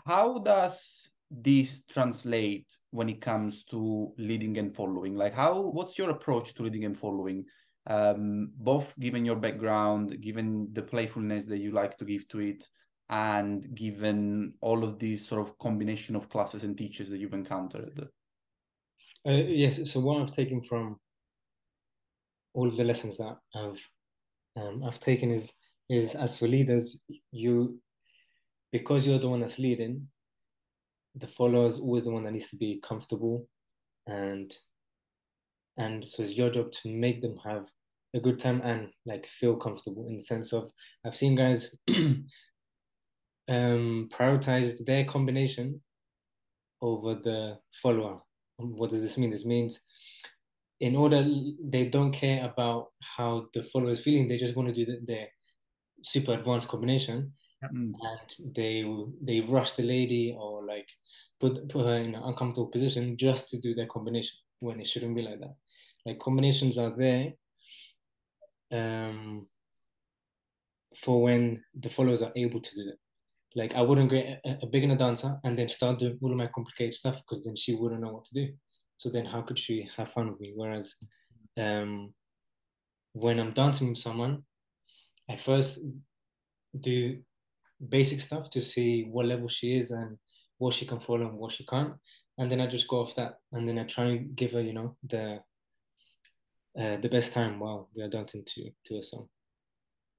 How 0.07 0.39
does 0.39 1.11
this 1.31 1.85
translate 1.85 2.79
when 2.91 3.09
it 3.09 3.21
comes 3.21 3.65
to 3.65 4.13
leading 4.19 4.59
and 4.59 4.75
following? 4.75 5.17
Like, 5.17 5.35
how, 5.35 5.61
what's 5.61 5.99
your 5.99 6.11
approach 6.11 6.55
to 6.55 6.63
leading 6.63 6.85
and 6.85 6.97
following? 6.97 7.45
Um, 7.89 8.53
both 8.57 8.99
given 8.99 9.25
your 9.25 9.37
background, 9.37 10.21
given 10.21 10.69
the 10.73 10.83
playfulness 10.83 11.47
that 11.47 11.59
you 11.59 11.73
like 11.73 11.97
to 11.99 12.05
give 12.05 12.29
to 12.29 12.41
it, 12.41 12.69
and 13.09 13.75
given 13.75 14.55
all 14.61 14.83
of 14.83 14.99
these 14.99 15.27
sort 15.27 15.41
of 15.41 15.57
combination 15.59 16.17
of 16.17 16.29
classes 16.29 16.65
and 16.65 16.77
teachers 16.77 17.09
that 17.09 17.19
you've 17.19 17.35
encountered? 17.35 18.09
Uh, 19.27 19.33
yes. 19.33 19.91
So 19.91 20.01
what 20.01 20.21
I've 20.21 20.35
taken 20.35 20.61
from 20.63 20.99
all 22.57 22.69
of 22.69 22.77
the 22.77 22.85
lessons 22.85 23.19
that 23.19 23.37
I've 23.55 23.81
um, 24.57 24.83
I've 24.85 24.99
taken 24.99 25.31
is 25.31 25.53
is 25.89 26.15
as 26.15 26.39
for 26.39 26.49
leaders, 26.49 26.99
you 27.31 27.79
because 28.73 29.07
you're 29.07 29.21
the 29.21 29.29
one 29.29 29.41
that's 29.41 29.59
leading, 29.59 30.09
the 31.15 31.29
follower 31.29 31.67
is 31.67 31.79
always 31.79 32.05
the 32.05 32.11
one 32.11 32.25
that 32.25 32.33
needs 32.33 32.49
to 32.49 32.57
be 32.57 32.81
comfortable, 32.83 33.47
and 34.07 34.57
and 35.77 36.05
so 36.05 36.23
it's 36.23 36.33
your 36.33 36.51
job 36.51 36.73
to 36.73 36.89
make 36.89 37.21
them 37.21 37.37
have 37.45 37.71
a 38.15 38.21
good 38.21 38.39
time 38.39 38.63
and 38.65 38.89
like 39.05 39.27
feel 39.27 39.57
comfortable 39.57 40.07
in 40.09 40.17
the 40.17 40.23
sense 40.23 40.55
of 40.55 40.71
I've 41.05 41.17
seen 41.17 41.35
guys 41.35 41.77
um, 43.49 44.09
prioritized 44.11 44.87
their 44.87 45.05
combination 45.05 45.83
over 46.81 47.15
the 47.15 47.59
follower. 47.83 48.19
What 48.57 48.89
does 48.89 49.03
this 49.03 49.19
mean? 49.19 49.31
This 49.31 49.45
means 49.45 49.81
in 50.81 50.95
order 50.95 51.27
they 51.65 51.87
don't 51.87 52.13
care 52.13 52.45
about 52.45 52.89
how 53.01 53.47
the 53.55 53.63
followers 53.63 54.01
feeling, 54.01 54.29
they 54.29 54.37
just 54.37 54.57
want 54.57 54.69
to 54.69 54.75
do 54.75 54.85
the, 54.85 55.01
their 55.07 55.29
super 56.03 56.35
advanced 56.35 56.69
combination. 56.69 57.33
Mm. 57.65 57.93
And 57.95 58.55
they 58.55 58.85
they 59.23 59.41
rush 59.41 59.73
the 59.73 59.83
lady 59.83 60.37
or 60.39 60.65
like 60.65 60.87
put 61.41 61.69
put 61.69 61.87
her 61.87 61.97
in 61.97 62.15
an 62.15 62.23
uncomfortable 62.23 62.69
position 62.69 63.17
just 63.17 63.49
to 63.49 63.61
do 63.61 63.75
their 63.75 63.87
combination 63.87 64.37
when 64.61 64.81
it 64.81 64.87
shouldn't 64.87 65.17
be 65.17 65.23
like 65.23 65.41
that. 65.41 65.55
Like 66.05 66.19
combinations 66.21 66.79
are 66.79 66.95
there 66.97 67.33
um, 68.71 69.47
for 70.97 71.23
when 71.23 71.63
the 71.75 71.89
followers 71.89 72.23
are 72.23 72.33
able 72.37 72.61
to 72.61 72.75
do 72.75 72.89
it. 72.91 72.99
Like 73.55 73.75
I 73.75 73.81
wouldn't 73.81 74.11
get 74.11 74.41
a, 74.45 74.59
a 74.63 74.67
beginner 74.67 74.97
dancer 74.97 75.39
and 75.43 75.59
then 75.59 75.69
start 75.71 75.99
doing 75.99 76.19
all 76.23 76.31
of 76.31 76.37
my 76.37 76.49
complicated 76.49 76.95
stuff 76.95 77.17
because 77.17 77.45
then 77.45 77.57
she 77.57 77.75
wouldn't 77.75 78.03
know 78.03 78.13
what 78.13 78.25
to 78.27 78.35
do. 78.35 78.53
So 78.99 79.11
then 79.11 79.25
how 79.25 79.43
could 79.43 79.59
she 79.59 79.89
have 79.97 80.11
fun 80.11 80.31
with 80.31 80.41
me? 80.41 80.53
Whereas 80.55 80.95
um, 81.57 82.15
when 83.13 83.39
I'm 83.39 83.53
dancing 83.53 83.89
with 83.89 83.99
someone, 83.99 84.43
I 85.29 85.37
first 85.37 85.81
do 86.79 87.19
basic 87.89 88.21
stuff 88.21 88.51
to 88.51 88.61
see 88.61 89.05
what 89.05 89.27
level 89.27 89.49
she 89.49 89.77
is 89.77 89.91
and 89.91 90.17
what 90.59 90.75
she 90.75 90.87
can 90.87 91.01
follow 91.01 91.29
and 91.29 91.39
what 91.39 91.53
she 91.53 91.65
can't. 91.67 91.95
And 92.39 92.51
then 92.51 92.61
I 92.61 92.67
just 92.67 92.89
go 92.89 93.01
off 93.01 93.15
that 93.17 93.35
and 93.53 93.69
then 93.69 93.79
I 93.79 93.85
try 93.85 94.05
and 94.05 94.37
give 94.37 94.53
her, 94.53 94.61
you 94.61 94.73
know, 94.73 94.97
the 95.07 95.41
uh, 96.79 96.97
the 96.99 97.09
best 97.09 97.33
time 97.33 97.59
while 97.59 97.89
we 97.95 98.03
are 98.03 98.09
dancing 98.09 98.45
to 98.45 98.71
to 98.85 98.99
a 98.99 99.03
song. 99.03 99.29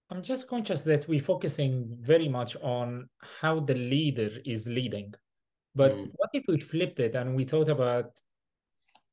I'm 0.10 0.24
just 0.24 0.48
conscious 0.48 0.84
that 0.84 1.08
we're 1.08 1.20
focusing 1.20 1.98
very 2.02 2.30
much 2.30 2.56
on 2.58 3.10
how 3.20 3.60
the 3.60 3.76
leader 3.76 4.30
is 4.46 4.66
leading. 4.68 5.14
But 5.76 5.94
mm. 5.94 6.10
what 6.16 6.30
if 6.34 6.46
we 6.48 6.60
flipped 6.60 7.00
it 7.00 7.14
and 7.14 7.36
we 7.36 7.44
thought 7.44 7.68
about 7.68 8.12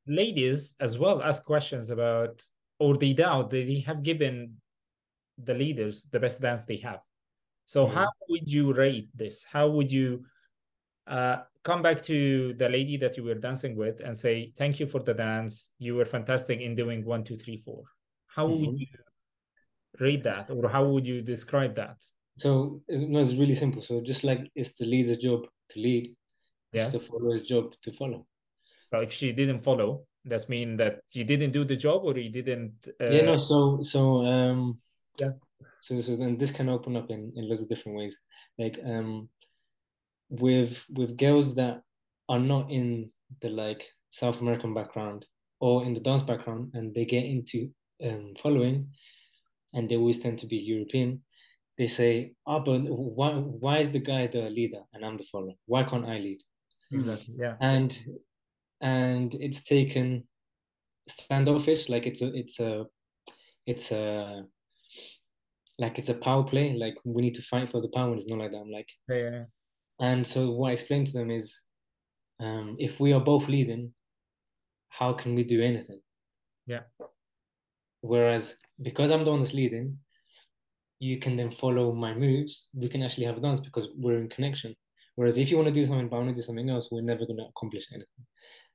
ladies 0.06 0.76
as 0.80 0.98
well 0.98 1.22
ask 1.22 1.44
questions 1.44 1.90
about, 1.90 2.42
or 2.78 2.96
they 2.96 3.12
doubt 3.12 3.50
that 3.50 3.66
they 3.66 3.80
have 3.80 4.02
given 4.02 4.54
the 5.42 5.54
leaders 5.54 6.06
the 6.10 6.20
best 6.20 6.40
dance 6.40 6.64
they 6.64 6.76
have. 6.76 7.00
So, 7.66 7.86
mm. 7.86 7.90
how 7.90 8.08
would 8.28 8.50
you 8.50 8.72
rate 8.72 9.08
this? 9.14 9.44
How 9.44 9.68
would 9.68 9.90
you 9.90 10.24
uh, 11.06 11.38
come 11.62 11.82
back 11.82 12.02
to 12.02 12.54
the 12.54 12.68
lady 12.68 12.96
that 12.98 13.16
you 13.16 13.24
were 13.24 13.34
dancing 13.34 13.76
with 13.76 14.00
and 14.00 14.16
say, 14.16 14.52
Thank 14.56 14.80
you 14.80 14.86
for 14.86 15.00
the 15.00 15.14
dance. 15.14 15.70
You 15.78 15.94
were 15.96 16.04
fantastic 16.04 16.60
in 16.60 16.74
doing 16.74 17.04
one, 17.04 17.24
two, 17.24 17.36
three, 17.36 17.56
four? 17.56 17.84
How 18.26 18.46
mm-hmm. 18.46 18.66
would 18.66 18.80
you 18.80 18.86
rate 20.00 20.22
that 20.24 20.50
or 20.50 20.68
how 20.68 20.84
would 20.84 21.06
you 21.06 21.22
describe 21.22 21.74
that 21.74 21.96
so 22.38 22.80
no 22.88 23.20
it's 23.20 23.34
really 23.34 23.54
simple 23.54 23.80
so 23.80 24.00
just 24.00 24.24
like 24.24 24.50
it's 24.54 24.76
the 24.78 24.84
leader's 24.84 25.18
job 25.18 25.46
to 25.68 25.80
lead 25.80 26.14
yes. 26.72 26.86
it's 26.86 26.98
the 26.98 27.10
follower's 27.10 27.42
job 27.42 27.72
to 27.80 27.92
follow 27.92 28.26
so 28.90 29.00
if 29.00 29.12
she 29.12 29.32
didn't 29.32 29.62
follow 29.62 30.04
that's 30.24 30.48
mean 30.48 30.76
that 30.76 31.00
you 31.12 31.24
didn't 31.24 31.50
do 31.52 31.64
the 31.64 31.76
job 31.76 32.02
or 32.04 32.16
you 32.18 32.30
didn't 32.30 32.88
uh... 33.00 33.10
yeah 33.10 33.22
no 33.22 33.36
so 33.36 33.80
so 33.82 34.24
um 34.24 34.74
yeah 35.18 35.30
so, 35.80 36.00
so 36.00 36.16
then 36.16 36.38
this 36.38 36.50
can 36.50 36.68
open 36.68 36.96
up 36.96 37.10
in, 37.10 37.32
in 37.36 37.48
lots 37.48 37.62
of 37.62 37.68
different 37.68 37.98
ways 37.98 38.18
like 38.58 38.78
um 38.86 39.28
with 40.30 40.84
with 40.90 41.16
girls 41.16 41.54
that 41.54 41.82
are 42.28 42.38
not 42.38 42.70
in 42.70 43.10
the 43.40 43.48
like 43.48 43.86
South 44.10 44.40
American 44.40 44.74
background 44.74 45.26
or 45.60 45.84
in 45.84 45.94
the 45.94 46.00
dance 46.00 46.22
background, 46.22 46.70
and 46.74 46.94
they 46.94 47.04
get 47.04 47.24
into 47.24 47.70
um, 48.04 48.34
following, 48.42 48.88
and 49.72 49.88
they 49.88 49.96
always 49.96 50.20
tend 50.20 50.38
to 50.40 50.46
be 50.46 50.56
European. 50.56 51.22
They 51.78 51.88
say, 51.88 52.34
"Ah, 52.46 52.56
oh, 52.56 52.60
but 52.60 52.80
why 52.82 53.32
why 53.32 53.78
is 53.78 53.90
the 53.90 53.98
guy 53.98 54.26
the 54.26 54.50
leader 54.50 54.82
and 54.92 55.04
I'm 55.04 55.16
the 55.16 55.24
follower? 55.24 55.54
Why 55.66 55.84
can't 55.84 56.06
I 56.06 56.18
lead?" 56.18 56.40
Exactly. 56.92 57.34
Yeah. 57.38 57.56
And 57.60 57.96
and 58.84 59.34
it's 59.40 59.64
taken 59.64 60.24
standoffish, 61.08 61.88
like 61.88 62.06
it's 62.06 62.20
a 62.22 62.32
it's 62.34 62.60
a 62.60 62.84
it's 63.66 63.90
a 63.90 64.44
like 65.78 65.98
it's 65.98 66.10
a 66.10 66.14
power 66.14 66.44
play. 66.44 66.74
Like 66.74 66.96
we 67.04 67.22
need 67.22 67.34
to 67.34 67.42
fight 67.42 67.70
for 67.70 67.80
the 67.80 67.88
power, 67.88 68.12
and 68.12 68.20
it's 68.20 68.30
not 68.30 68.38
like 68.38 68.52
that. 68.52 68.58
I'm 68.58 68.70
like, 68.70 68.88
yeah. 69.08 69.44
And 70.00 70.26
so 70.26 70.50
what 70.50 70.70
I 70.70 70.72
explained 70.74 71.06
to 71.08 71.12
them 71.14 71.30
is, 71.30 71.58
um, 72.40 72.76
if 72.78 73.00
we 73.00 73.14
are 73.14 73.20
both 73.20 73.48
leading, 73.48 73.94
how 74.90 75.14
can 75.14 75.34
we 75.34 75.44
do 75.44 75.62
anything? 75.62 76.00
Yeah. 76.66 76.82
Whereas 78.02 78.56
because 78.82 79.10
I'm 79.10 79.24
the 79.24 79.30
one 79.30 79.40
that's 79.40 79.54
leading, 79.54 79.96
you 80.98 81.18
can 81.18 81.36
then 81.36 81.50
follow 81.50 81.92
my 81.92 82.12
moves. 82.12 82.68
We 82.74 82.90
can 82.90 83.02
actually 83.02 83.26
have 83.26 83.38
a 83.38 83.40
dance 83.40 83.60
because 83.60 83.88
we're 83.96 84.18
in 84.18 84.28
connection. 84.28 84.74
Whereas 85.14 85.38
if 85.38 85.50
you 85.50 85.56
want 85.56 85.68
to 85.68 85.80
do 85.80 85.86
something, 85.86 86.08
but 86.08 86.16
I 86.16 86.18
want 86.18 86.30
to 86.30 86.34
do 86.34 86.42
something 86.42 86.68
else, 86.68 86.88
we're 86.90 87.02
never 87.02 87.24
going 87.24 87.38
to 87.38 87.46
accomplish 87.46 87.86
anything. 87.92 88.26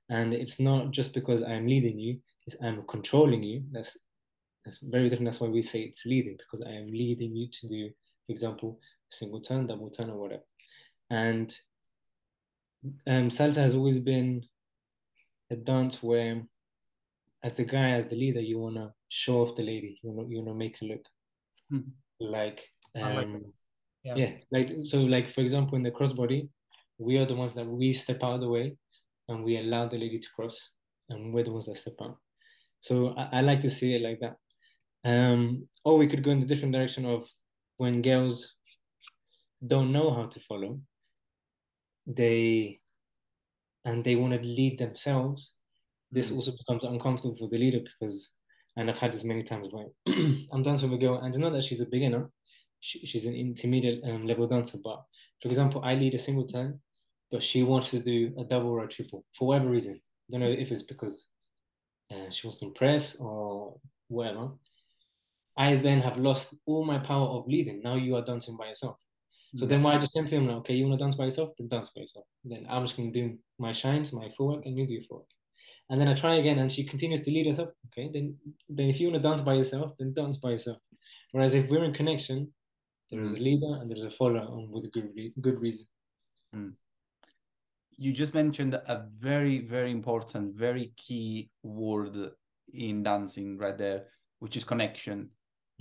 And 0.09 0.33
it's 0.33 0.59
not 0.59 0.91
just 0.91 1.13
because 1.13 1.41
I'm 1.43 1.67
leading 1.67 1.99
you; 1.99 2.19
it's 2.47 2.55
I'm 2.63 2.81
controlling 2.83 3.43
you. 3.43 3.63
That's 3.71 3.97
that's 4.65 4.79
very 4.79 5.09
different. 5.09 5.25
That's 5.25 5.39
why 5.39 5.47
we 5.47 5.61
say 5.61 5.81
it's 5.81 6.05
leading 6.05 6.37
because 6.37 6.65
I 6.65 6.71
am 6.71 6.87
leading 6.87 7.35
you 7.35 7.47
to 7.47 7.67
do, 7.67 7.89
for 8.25 8.31
example, 8.31 8.79
single 9.09 9.41
turn, 9.41 9.67
double 9.67 9.89
turn, 9.89 10.09
or 10.09 10.19
whatever. 10.19 10.43
And 11.09 11.55
um, 13.07 13.29
salsa 13.29 13.57
has 13.57 13.75
always 13.75 13.99
been 13.99 14.43
a 15.51 15.55
dance 15.55 16.01
where, 16.01 16.43
as 17.43 17.55
the 17.55 17.65
guy, 17.65 17.91
as 17.91 18.07
the 18.07 18.15
leader, 18.15 18.41
you 18.41 18.59
wanna 18.59 18.93
show 19.09 19.41
off 19.41 19.55
the 19.55 19.63
lady. 19.63 19.99
You 20.03 20.11
wanna 20.11 20.29
you 20.29 20.39
wanna 20.39 20.55
make 20.55 20.79
her 20.79 20.87
look 20.87 21.05
Mhm. 21.71 21.91
like 22.19 22.67
I 22.95 23.13
like 23.13 23.27
um. 23.27 23.43
Yeah. 24.03 24.15
yeah, 24.15 24.31
like 24.49 24.69
so, 24.83 25.01
like 25.01 25.29
for 25.29 25.41
example, 25.41 25.75
in 25.75 25.83
the 25.83 25.91
crossbody, 25.91 26.47
we 26.97 27.17
are 27.17 27.25
the 27.25 27.35
ones 27.35 27.53
that 27.55 27.65
we 27.67 27.91
step 27.93 28.23
out 28.23 28.35
of 28.35 28.41
the 28.41 28.47
way, 28.49 28.77
and 29.29 29.43
we 29.43 29.57
allow 29.57 29.87
the 29.87 29.97
lady 29.97 30.19
to 30.19 30.27
cross, 30.35 30.71
and 31.09 31.33
we're 31.33 31.43
the 31.45 31.51
ones 31.51 31.67
that 31.67 31.77
step 31.77 31.95
out. 32.01 32.17
So 32.81 33.09
I, 33.15 33.39
I 33.39 33.41
like 33.41 33.61
to 33.61 33.69
see 33.69 33.95
it 33.95 34.01
like 34.01 34.19
that. 34.19 34.35
Um, 35.05 35.67
or 35.85 35.97
we 35.97 36.07
could 36.07 36.23
go 36.23 36.31
in 36.31 36.39
the 36.41 36.45
different 36.45 36.73
direction 36.73 37.05
of 37.05 37.29
when 37.77 38.01
girls 38.01 38.55
don't 39.65 39.91
know 39.91 40.11
how 40.11 40.25
to 40.25 40.39
follow, 40.41 40.81
they 42.05 42.81
and 43.85 44.03
they 44.03 44.15
want 44.15 44.33
to 44.33 44.39
lead 44.41 44.77
themselves. 44.77 45.55
This 46.11 46.31
Mm. 46.31 46.35
also 46.35 46.51
becomes 46.51 46.83
uncomfortable 46.83 47.35
for 47.35 47.47
the 47.47 47.57
leader 47.57 47.79
because, 47.79 48.35
and 48.75 48.89
I've 48.89 48.97
had 48.97 49.13
this 49.13 49.23
many 49.23 49.43
times 49.43 49.69
where 49.71 49.87
I'm 50.51 50.63
dancing 50.63 50.89
with 50.89 50.99
a 50.99 51.05
girl, 51.05 51.19
and 51.19 51.29
it's 51.29 51.37
not 51.37 51.53
that 51.53 51.63
she's 51.63 51.81
a 51.81 51.85
beginner, 51.85 52.31
she, 52.79 53.05
she's 53.05 53.25
an 53.25 53.35
intermediate 53.35 54.03
um, 54.03 54.25
level 54.25 54.47
dancer. 54.47 54.79
But 54.83 55.03
for 55.41 55.47
example, 55.47 55.81
I 55.83 55.95
lead 55.95 56.15
a 56.15 56.19
single 56.19 56.47
turn, 56.47 56.81
but 57.31 57.43
she 57.43 57.63
wants 57.63 57.91
to 57.91 57.99
do 57.99 58.33
a 58.39 58.43
double 58.43 58.69
or 58.69 58.83
a 58.83 58.87
triple 58.87 59.25
for 59.33 59.49
whatever 59.49 59.69
reason. 59.69 59.95
I 59.95 60.31
don't 60.31 60.41
know 60.41 60.51
if 60.51 60.71
it's 60.71 60.83
because 60.83 61.27
uh, 62.11 62.29
she 62.29 62.47
wants 62.47 62.59
to 62.59 62.67
impress 62.67 63.15
or 63.17 63.79
whatever. 64.07 64.49
I 65.57 65.75
then 65.75 66.01
have 66.01 66.17
lost 66.17 66.55
all 66.65 66.85
my 66.85 66.99
power 66.99 67.27
of 67.27 67.47
leading. 67.47 67.81
Now 67.81 67.95
you 67.95 68.15
are 68.15 68.23
dancing 68.23 68.55
by 68.57 68.67
yourself. 68.67 68.97
So 69.55 69.65
then 69.65 69.81
what 69.81 69.95
I 69.95 69.97
just 69.97 70.13
tend 70.13 70.27
to 70.27 70.35
him 70.35 70.47
like, 70.47 70.57
okay, 70.57 70.75
you 70.75 70.87
want 70.87 70.99
to 70.99 71.03
dance 71.03 71.15
by 71.15 71.25
yourself? 71.25 71.53
Then 71.57 71.67
dance 71.69 71.89
by 71.89 72.01
yourself. 72.01 72.25
Then 72.45 72.67
I'm 72.69 72.83
just 72.83 72.95
going 72.95 73.11
to 73.11 73.19
do 73.19 73.37
my 73.57 73.73
shines, 73.73 74.13
my 74.13 74.29
footwork, 74.29 74.65
and 74.65 74.77
you 74.77 74.85
do 74.85 74.93
your 74.93 75.03
footwork. 75.03 75.25
And 75.89 75.99
then 75.99 76.07
I 76.07 76.13
try 76.13 76.35
again, 76.35 76.59
and 76.59 76.71
she 76.71 76.83
continues 76.83 77.25
to 77.25 77.31
lead 77.31 77.47
herself. 77.47 77.69
Okay, 77.87 78.11
then 78.13 78.37
then 78.69 78.89
if 78.89 78.99
you 78.99 79.09
want 79.09 79.21
to 79.21 79.27
dance 79.27 79.41
by 79.41 79.55
yourself, 79.55 79.93
then 79.97 80.13
dance 80.13 80.37
by 80.37 80.51
yourself. 80.51 80.77
Whereas 81.31 81.55
if 81.55 81.67
we're 81.67 81.83
in 81.83 81.93
connection, 81.93 82.53
there 83.09 83.21
is 83.21 83.33
a 83.33 83.37
mm. 83.37 83.43
leader 83.43 83.81
and 83.81 83.89
there's 83.89 84.03
a 84.03 84.11
follower 84.11 84.41
on 84.41 84.69
with 84.69 84.85
a 84.85 84.89
good 84.89 85.09
re- 85.15 85.33
good 85.41 85.59
reason. 85.59 85.87
Mm. 86.55 86.73
You 87.99 88.13
just 88.13 88.33
mentioned 88.33 88.73
a 88.73 89.05
very 89.19 89.59
very 89.59 89.91
important 89.91 90.55
very 90.55 90.93
key 90.95 91.49
word 91.63 92.15
in 92.73 93.03
dancing 93.03 93.57
right 93.57 93.77
there 93.77 94.05
which 94.39 94.55
is 94.57 94.63
connection 94.63 95.29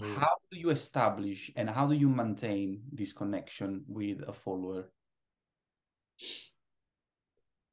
Mm. 0.01 0.15
how 0.15 0.37
do 0.53 0.57
you 0.57 0.71
establish 0.71 1.51
and 1.57 1.69
how 1.69 1.85
do 1.89 1.95
you 1.95 2.09
maintain 2.09 2.81
this 2.93 3.13
connection 3.13 3.83
with 3.89 4.19
a 4.29 4.33
follower 4.33 4.85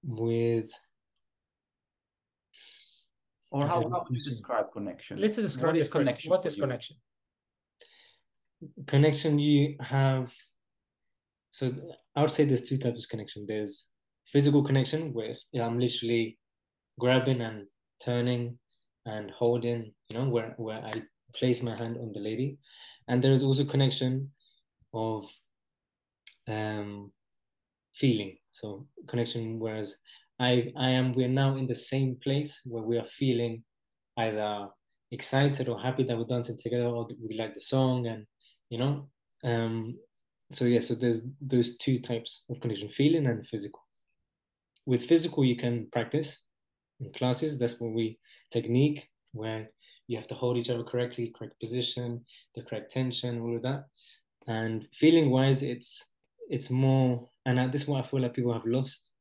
With 0.04 0.72
or 3.52 3.68
how, 3.68 3.82
how 3.90 4.06
would 4.10 4.18
you 4.20 4.30
describe 4.30 4.72
connection 4.72 5.20
Let's 5.20 5.36
describe 5.36 5.76
what 5.76 5.78
is 5.78 5.90
connection 5.90 6.30
What 6.32 6.46
is 6.46 6.56
connection? 6.56 6.98
connection, 8.88 9.40
you 9.40 9.76
have. 9.80 10.34
So 11.52 11.72
I 12.16 12.22
would 12.22 12.32
say 12.32 12.46
there's 12.46 12.68
two 12.68 12.78
types 12.78 13.04
of 13.04 13.10
connection. 13.10 13.46
There's 13.48 13.88
physical 14.26 14.64
connection 14.64 15.14
where 15.14 15.36
I'm 15.56 15.80
literally 15.80 16.38
grabbing 17.00 17.42
and 17.42 17.68
turning 18.04 18.60
and 19.06 19.32
holding, 19.32 19.94
you 20.10 20.18
know, 20.20 20.30
where 20.30 20.54
where 20.58 20.84
I 20.84 20.94
place 21.36 21.62
my 21.62 21.76
hand 21.78 21.98
on 21.98 22.12
the 22.14 22.20
lady, 22.20 22.58
and 23.08 23.24
there 23.24 23.34
is 23.34 23.44
also 23.44 23.66
connection 23.66 24.32
of 24.94 25.26
um 26.48 27.12
feeling. 27.96 28.38
So 28.52 28.88
connection, 29.08 29.60
whereas 29.60 29.98
I 30.40 30.72
I 30.78 30.92
am 30.92 31.14
we're 31.14 31.28
now 31.30 31.56
in 31.56 31.68
the 31.68 31.76
same 31.76 32.18
place 32.18 32.62
where 32.66 32.84
we 32.84 32.98
are 32.98 33.06
feeling 33.06 33.64
either 34.18 34.70
excited 35.12 35.70
or 35.70 35.80
happy 35.80 36.04
that 36.04 36.18
we're 36.18 36.26
dancing 36.26 36.58
together 36.58 36.88
or 36.88 37.08
we 37.28 37.38
like 37.38 37.54
the 37.54 37.62
song 37.62 38.08
and 38.08 38.26
you 38.70 38.78
know 38.80 39.10
um 39.44 39.98
so 40.52 40.66
yeah 40.66 40.80
so 40.82 40.96
there's 40.96 41.22
those 41.42 41.78
two 41.78 42.00
types 42.00 42.46
of 42.50 42.60
connection 42.60 42.90
feeling 42.90 43.28
and 43.28 43.48
physical 43.48 43.85
with 44.86 45.06
physical 45.06 45.44
you 45.44 45.56
can 45.56 45.88
practice. 45.92 46.42
In 47.02 47.12
classes 47.12 47.60
that's 47.60 47.80
when 47.80 47.94
we 47.94 48.18
technique 48.52 49.10
where 49.34 49.70
you 50.08 50.16
have 50.16 50.28
to 50.28 50.36
hold 50.36 50.56
each 50.56 50.70
other 50.70 50.84
correctly 50.84 51.34
correct 51.38 51.60
position 51.60 52.24
the 52.56 52.62
correct 52.62 52.92
tension 52.92 53.42
all 53.42 53.56
of 53.56 53.64
that. 53.64 53.86
And 54.48 54.88
feeling 54.94 55.30
wise 55.30 55.62
it's 55.62 56.06
it's 56.50 56.70
more 56.70 57.28
and 57.46 57.60
I, 57.60 57.68
this 57.68 57.82
is 57.82 57.88
what 57.88 58.06
i 58.06 58.08
feel 58.08 58.22
like 58.22 58.36
people 58.36 58.54
have 58.54 58.66
lost 58.66 59.12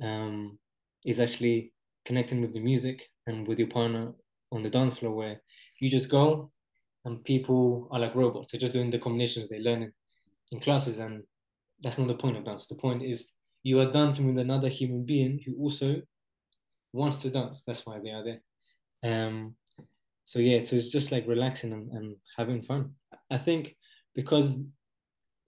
um 0.00 0.58
is 1.04 1.20
actually 1.20 1.72
connecting 2.04 2.40
with 2.40 2.54
the 2.54 2.60
music 2.60 3.08
and 3.26 3.46
with 3.46 3.58
your 3.58 3.68
partner 3.68 4.12
on 4.52 4.62
the 4.62 4.70
dance 4.70 4.98
floor 4.98 5.12
where 5.12 5.40
you 5.80 5.90
just 5.90 6.08
go 6.08 6.50
and 7.04 7.22
people 7.24 7.88
are 7.92 8.00
like 8.00 8.14
robots. 8.14 8.50
They're 8.50 8.60
just 8.60 8.72
doing 8.72 8.90
the 8.90 8.98
combinations 8.98 9.48
they 9.48 9.60
learn 9.60 9.92
in 10.50 10.60
classes 10.60 10.98
and 10.98 11.22
that's 11.82 11.98
not 11.98 12.08
the 12.08 12.14
point 12.14 12.36
of 12.36 12.44
dance. 12.44 12.66
The 12.66 12.74
point 12.74 13.02
is 13.02 13.32
you 13.66 13.80
are 13.80 13.90
dancing 13.90 14.26
with 14.28 14.38
another 14.38 14.68
human 14.68 15.04
being 15.04 15.40
who 15.44 15.52
also 15.56 16.00
wants 16.92 17.18
to 17.22 17.30
dance. 17.30 17.64
That's 17.66 17.84
why 17.84 17.98
they 17.98 18.10
are 18.10 18.24
there. 18.28 18.40
Um 19.02 19.56
so 20.24 20.38
yeah 20.38 20.60
so 20.62 20.76
it's 20.76 20.88
just 20.88 21.10
like 21.12 21.26
relaxing 21.26 21.72
and, 21.72 21.90
and 21.90 22.16
having 22.36 22.62
fun. 22.62 22.94
I 23.28 23.38
think 23.38 23.76
because 24.14 24.60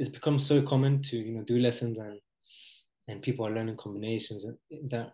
it's 0.01 0.09
become 0.09 0.39
so 0.39 0.61
common 0.63 1.01
to 1.03 1.17
you 1.17 1.33
know 1.35 1.45
do 1.45 1.59
lessons 1.59 1.99
and 1.99 2.19
and 3.07 3.23
people 3.23 3.47
are 3.47 3.55
learning 3.57 3.77
combinations 3.77 4.45
that 4.91 5.13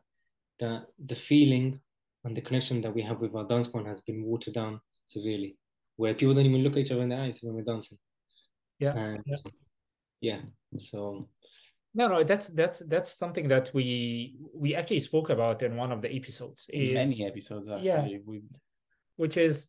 that 0.60 0.82
the 1.10 1.14
feeling 1.14 1.80
and 2.24 2.34
the 2.34 2.46
connection 2.48 2.80
that 2.80 2.94
we 2.94 3.02
have 3.02 3.20
with 3.20 3.34
our 3.34 3.46
dance 3.46 3.68
partner 3.68 3.90
has 3.90 4.00
been 4.00 4.24
watered 4.24 4.54
down 4.54 4.80
severely 5.04 5.58
where 5.96 6.14
people 6.14 6.34
don't 6.34 6.46
even 6.46 6.62
look 6.62 6.72
at 6.72 6.84
each 6.84 6.90
other 6.90 7.02
in 7.02 7.10
the 7.10 7.16
eyes 7.16 7.40
when 7.42 7.54
we're 7.54 7.72
dancing. 7.72 7.98
Yeah, 8.78 8.96
and 8.96 9.22
yeah. 9.26 9.42
yeah 10.20 10.40
so 10.78 11.28
No, 11.96 12.08
no, 12.08 12.24
that's 12.24 12.48
that's 12.48 12.80
that's 12.80 13.12
something 13.16 13.46
that 13.48 13.70
we 13.72 14.36
we 14.52 14.74
actually 14.74 15.00
spoke 15.00 15.30
about 15.30 15.62
in 15.62 15.76
one 15.76 15.92
of 15.92 16.02
the 16.02 16.12
episodes. 16.12 16.68
in 16.72 16.96
Is 16.96 17.18
many 17.18 17.28
episodes 17.28 17.68
yeah. 17.68 17.94
actually 17.94 18.20
we 18.26 18.42
which 19.16 19.36
is 19.36 19.68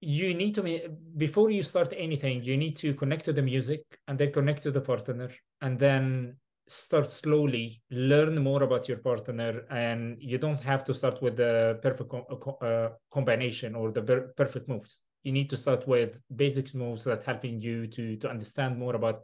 you 0.00 0.34
need 0.34 0.52
to 0.56 0.88
before 1.16 1.50
you 1.50 1.62
start 1.62 1.94
anything 1.96 2.42
you 2.42 2.56
need 2.56 2.74
to 2.74 2.92
connect 2.94 3.24
to 3.24 3.32
the 3.32 3.40
music 3.40 3.82
and 4.08 4.18
then 4.18 4.32
connect 4.32 4.64
to 4.64 4.72
the 4.72 4.80
partner 4.80 5.30
and 5.60 5.78
then 5.78 6.36
start 6.66 7.06
slowly 7.06 7.80
learn 7.90 8.36
more 8.42 8.64
about 8.64 8.88
your 8.88 8.98
partner 8.98 9.62
and 9.70 10.16
you 10.20 10.38
don't 10.38 10.60
have 10.60 10.82
to 10.82 10.92
start 10.92 11.22
with 11.22 11.36
the 11.36 11.78
perfect 11.82 12.12
uh, 12.12 12.50
uh, 12.66 12.90
combination 13.12 13.76
or 13.76 13.92
the 13.92 14.02
per- 14.02 14.32
perfect 14.36 14.68
moves 14.68 15.02
you 15.22 15.30
need 15.30 15.48
to 15.48 15.56
start 15.56 15.86
with 15.86 16.20
basic 16.34 16.74
moves 16.74 17.04
that 17.04 17.22
helping 17.22 17.60
you 17.60 17.86
to 17.86 18.16
to 18.16 18.28
understand 18.28 18.76
more 18.76 18.96
about 18.96 19.20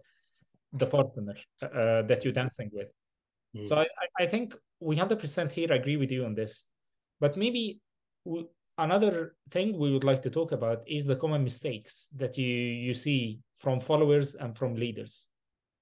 the 0.72 0.87
partner 0.87 1.35
uh, 1.62 2.02
that 2.02 2.24
you're 2.24 2.33
dancing 2.33 2.70
with 2.72 2.88
mm, 3.54 3.66
so 3.66 3.76
I, 3.76 3.87
I- 4.20 4.26
think 4.26 4.54
we 4.81 4.96
100% 4.96 5.52
here 5.52 5.72
agree 5.72 5.96
with 5.96 6.11
you 6.12 6.24
on 6.24 6.35
this. 6.35 6.66
But 7.20 7.37
maybe 7.37 7.81
another 8.76 9.35
thing 9.50 9.76
we 9.78 9.92
would 9.92 10.04
like 10.04 10.22
to 10.22 10.31
talk 10.31 10.52
about 10.52 10.83
is 10.87 11.07
the 11.07 11.16
common 11.16 11.42
mistakes 11.42 12.09
that 12.16 12.38
you, 12.38 12.46
you 12.46 12.94
see 12.94 13.40
from 13.57 13.81
followers 13.81 14.35
and 14.37 14.57
from 14.57 14.74
leaders. 14.74 15.28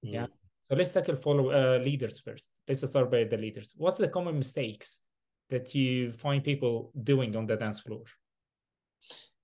mm, 0.03 0.13
Yeah. 0.13 0.25
So 0.63 0.75
let's 0.75 0.91
tackle 0.93 1.15
follow 1.15 1.51
uh, 1.51 1.77
leaders 1.79 2.19
first. 2.19 2.51
Let's 2.67 2.85
start 2.87 3.09
by 3.11 3.23
the 3.23 3.37
leaders. 3.37 3.73
What's 3.77 3.99
the 3.99 4.09
common 4.09 4.37
mistakes 4.37 4.99
that 5.49 5.73
you 5.75 6.11
find 6.11 6.43
people 6.43 6.91
doing 7.03 7.35
on 7.35 7.45
the 7.45 7.55
dance 7.55 7.79
floor? 7.79 8.03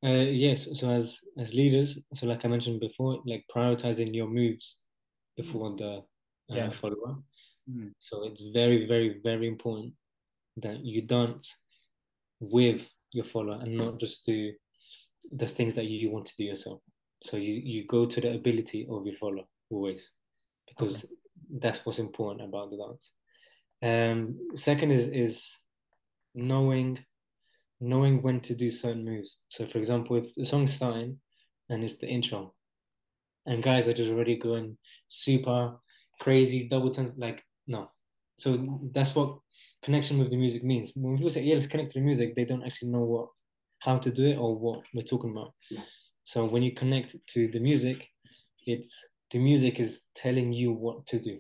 Uh, 0.03 0.25
yes. 0.45 0.67
So 0.79 0.89
as 0.89 1.21
as 1.38 1.53
leaders, 1.53 1.97
so 2.13 2.27
like 2.27 2.43
I 2.43 2.49
mentioned 2.49 2.82
before, 2.82 3.21
like 3.25 3.45
prioritizing 3.53 4.13
your 4.13 4.27
moves 4.27 4.82
before 5.35 5.75
the 5.75 5.91
uh, 6.51 6.55
Yeah. 6.55 6.69
follower. 6.71 7.17
Mm. 7.69 7.93
So 7.99 8.23
it's 8.25 8.41
very, 8.41 8.85
very, 8.87 9.19
very 9.23 9.47
important 9.47 9.93
that 10.57 10.83
you 10.85 11.01
dance 11.01 11.55
with 12.39 12.89
your 13.11 13.25
follower 13.25 13.59
and 13.61 13.75
not 13.77 13.99
just 13.99 14.25
do 14.25 14.53
the 15.31 15.47
things 15.47 15.75
that 15.75 15.85
you 15.85 16.11
want 16.11 16.25
to 16.25 16.35
do 16.37 16.43
yourself. 16.43 16.81
So 17.21 17.37
you 17.37 17.53
you 17.53 17.85
go 17.87 18.05
to 18.05 18.21
the 18.21 18.33
ability 18.33 18.85
of 18.89 19.05
your 19.05 19.15
follower 19.15 19.47
always, 19.69 20.11
because 20.67 21.05
that's 21.49 21.85
what's 21.85 21.99
important 21.99 22.41
about 22.41 22.69
the 22.69 22.77
dance. 22.77 23.11
Um, 23.81 24.49
second 24.55 24.91
is 24.91 25.07
is 25.07 25.59
knowing 26.33 26.99
knowing 27.79 28.21
when 28.21 28.39
to 28.41 28.55
do 28.55 28.71
certain 28.71 29.05
moves. 29.05 29.41
So 29.47 29.65
for 29.67 29.77
example, 29.77 30.17
if 30.17 30.33
the 30.35 30.45
song's 30.45 30.73
starting 30.73 31.19
and 31.69 31.83
it's 31.83 31.97
the 31.97 32.07
intro, 32.07 32.53
and 33.45 33.63
guys 33.63 33.88
are 33.88 33.93
just 33.93 34.12
already 34.12 34.38
going 34.38 34.77
super 35.08 35.75
crazy 36.19 36.67
double 36.67 36.89
turns, 36.89 37.17
like 37.17 37.43
no. 37.67 37.89
So 38.38 38.79
that's 38.93 39.15
what 39.15 39.39
connection 39.84 40.17
with 40.19 40.32
the 40.32 40.38
music 40.38 40.63
means. 40.63 40.91
When 40.95 41.17
people 41.17 41.29
say, 41.29 41.43
"Yeah, 41.43 41.56
let's 41.56 41.67
connect 41.67 41.91
to 41.91 41.99
the 41.99 42.06
music," 42.06 42.36
they 42.36 42.45
don't 42.45 42.63
actually 42.63 42.91
know 42.91 43.03
what 43.03 43.29
how 43.79 43.97
to 43.97 44.12
do 44.12 44.25
it 44.27 44.38
or 44.38 44.58
what 44.58 44.82
we're 44.93 45.01
talking 45.01 45.32
about. 45.32 45.53
So 46.23 46.45
when 46.45 46.63
you 46.63 46.71
connect 46.71 47.15
to 47.29 47.47
the 47.49 47.60
music, 47.60 48.08
it's 48.65 49.06
the 49.32 49.39
music 49.39 49.79
is 49.79 50.06
telling 50.15 50.53
you 50.53 50.71
what 50.71 51.06
to 51.08 51.19
do 51.19 51.39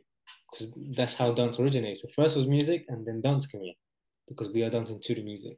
because 0.51 0.73
that's 0.95 1.13
how 1.13 1.33
dance 1.33 1.59
originates. 1.59 2.01
So 2.01 2.09
first 2.15 2.35
was 2.35 2.47
music, 2.47 2.85
and 2.89 3.05
then 3.05 3.21
dance 3.21 3.45
came 3.47 3.61
in 3.61 3.73
because 4.27 4.49
we 4.49 4.63
are 4.63 4.69
dancing 4.69 4.99
to 5.01 5.15
the 5.15 5.23
music. 5.23 5.57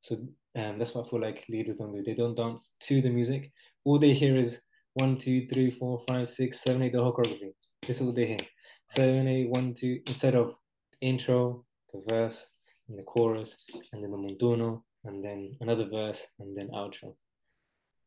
So 0.00 0.16
um, 0.56 0.78
that's 0.78 0.94
what 0.94 1.06
I 1.06 1.10
feel 1.10 1.20
like 1.20 1.44
leaders 1.48 1.76
don't 1.76 1.92
do. 1.92 2.02
They 2.02 2.14
don't 2.14 2.36
dance 2.36 2.76
to 2.80 3.00
the 3.00 3.10
music. 3.10 3.50
All 3.84 3.98
they 3.98 4.12
hear 4.12 4.36
is 4.36 4.60
one, 4.94 5.16
two, 5.16 5.46
three, 5.46 5.70
four, 5.70 6.02
five, 6.06 6.28
six, 6.28 6.60
seven, 6.60 6.82
eight, 6.82 6.92
the 6.92 7.02
whole 7.02 7.14
choreography. 7.14 7.52
This 7.86 8.00
is 8.00 8.06
what 8.06 8.14
they 8.14 8.26
hear. 8.26 8.38
Seven, 8.86 9.26
eight, 9.28 9.48
one, 9.48 9.74
two, 9.74 10.00
instead 10.06 10.34
of 10.34 10.54
intro, 11.00 11.64
the 11.92 12.02
verse, 12.08 12.50
and 12.88 12.98
the 12.98 13.02
chorus, 13.02 13.64
and 13.92 14.02
then 14.02 14.10
the 14.10 14.16
montuno, 14.16 14.82
and 15.04 15.24
then 15.24 15.56
another 15.60 15.88
verse, 15.88 16.26
and 16.38 16.56
then 16.56 16.68
outro. 16.68 17.14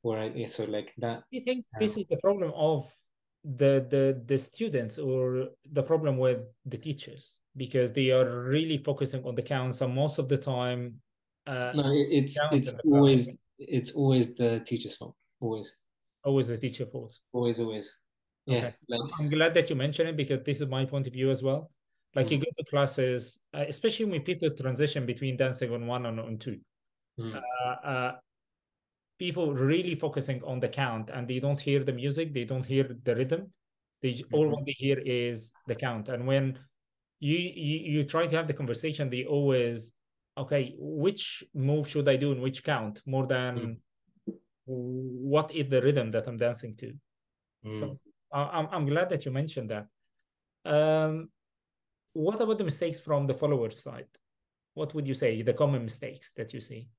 Where 0.01 0.19
I, 0.19 0.45
so 0.45 0.65
like 0.65 0.93
that. 0.99 1.23
Do 1.31 1.37
you 1.37 1.43
think 1.43 1.65
this 1.79 1.97
is 1.97 2.05
the 2.09 2.17
problem 2.17 2.51
of 2.55 2.91
the 3.43 3.85
the 3.89 4.21
the 4.25 4.37
students 4.37 4.97
or 4.97 5.49
the 5.71 5.83
problem 5.83 6.17
with 6.17 6.39
the 6.65 6.77
teachers 6.77 7.41
because 7.55 7.91
they 7.91 8.09
are 8.09 8.43
really 8.43 8.77
focusing 8.77 9.23
on 9.23 9.35
the 9.35 9.41
counts 9.41 9.81
and 9.81 9.93
most 9.93 10.17
of 10.17 10.27
the 10.27 10.37
time 10.37 10.95
uh 11.45 11.71
No, 11.75 11.91
it, 11.91 12.07
it's 12.09 12.37
it's 12.51 12.69
in 12.69 12.77
the 12.77 12.83
crowd. 12.83 12.97
always 12.97 13.35
it's 13.59 13.91
always 13.91 14.35
the 14.35 14.61
teacher's 14.65 14.95
fault. 14.95 15.15
Always, 15.39 15.75
always 16.25 16.47
the 16.47 16.57
teacher 16.57 16.85
fault. 16.85 17.19
always, 17.33 17.59
always. 17.59 17.97
Yeah, 18.47 18.57
Okay. 18.57 18.73
like 18.89 19.01
I'm 19.19 19.29
glad 19.29 19.53
that 19.55 19.69
you 19.69 19.75
mentioned 19.75 20.09
it 20.09 20.17
because 20.17 20.43
this 20.43 20.61
is 20.61 20.67
my 20.67 20.85
point 20.85 21.07
of 21.07 21.13
view 21.13 21.31
as 21.31 21.41
well. 21.41 21.71
Like 22.13 22.29
you 22.31 22.37
Mm. 22.37 22.45
go 22.45 22.51
to 22.57 22.63
classes, 22.69 23.39
uh, 23.53 23.65
especially 23.67 24.05
when 24.05 24.21
people 24.21 24.49
transition 24.51 25.05
between 25.05 25.37
dancing 25.37 25.73
on 25.73 25.87
one 25.87 26.05
and 26.05 26.19
on 26.19 26.37
two. 26.37 26.59
mm, 27.19 27.35
Uh, 27.35 27.87
uh, 27.93 28.11
people 29.17 29.53
really 29.53 29.95
focusing 29.95 30.43
on 30.43 30.59
the 30.59 30.67
count 30.67 31.09
and 31.09 31.27
they 31.27 31.39
don't 31.39 31.59
hear 31.59 31.83
the 31.83 31.93
music, 31.93 32.33
they 32.33 32.43
don't 32.45 32.65
hear 32.65 32.83
the 33.03 33.15
rhythm. 33.15 33.53
They 34.01 34.13
j- 34.13 34.25
all 34.31 34.47
what 34.49 34.65
they 34.65 34.75
hear 34.77 34.99
is 34.99 35.53
the 35.67 35.75
count. 35.75 36.09
And 36.09 36.27
when 36.27 36.59
you, 37.19 37.37
you 37.37 37.77
you 37.93 38.03
try 38.03 38.27
to 38.27 38.35
have 38.35 38.47
the 38.47 38.53
conversation, 38.53 39.09
they 39.09 39.25
always 39.25 39.95
okay, 40.37 40.75
which 40.77 41.43
move 41.53 41.87
should 41.89 42.07
I 42.09 42.17
do 42.17 42.31
in 42.33 42.41
which 42.41 42.63
count 42.63 43.01
more 43.05 43.25
than 43.25 43.81
what 44.65 45.53
is 45.53 45.69
the 45.69 45.81
rhythm 45.81 46.11
that 46.11 46.27
I'm 46.27 46.37
dancing 46.37 46.73
to. 46.75 46.93
mm. 47.65 47.79
So 47.79 47.99
I'm 48.31 48.67
I'm 48.71 48.85
glad 48.85 49.09
that 49.09 49.25
you 49.25 49.31
mentioned 49.31 49.69
that. 49.71 49.87
Um, 50.65 51.29
what 52.13 52.39
about 52.41 52.57
the 52.57 52.63
mistakes 52.63 52.99
from 52.99 53.27
the 53.27 53.33
followers 53.33 53.81
side? 53.81 54.07
What 54.73 54.93
would 54.93 55.07
you 55.07 55.13
say 55.13 55.41
the 55.41 55.53
common 55.53 55.83
mistakes 55.83 56.33
that 56.33 56.53
you 56.53 56.61
see? 56.61 56.89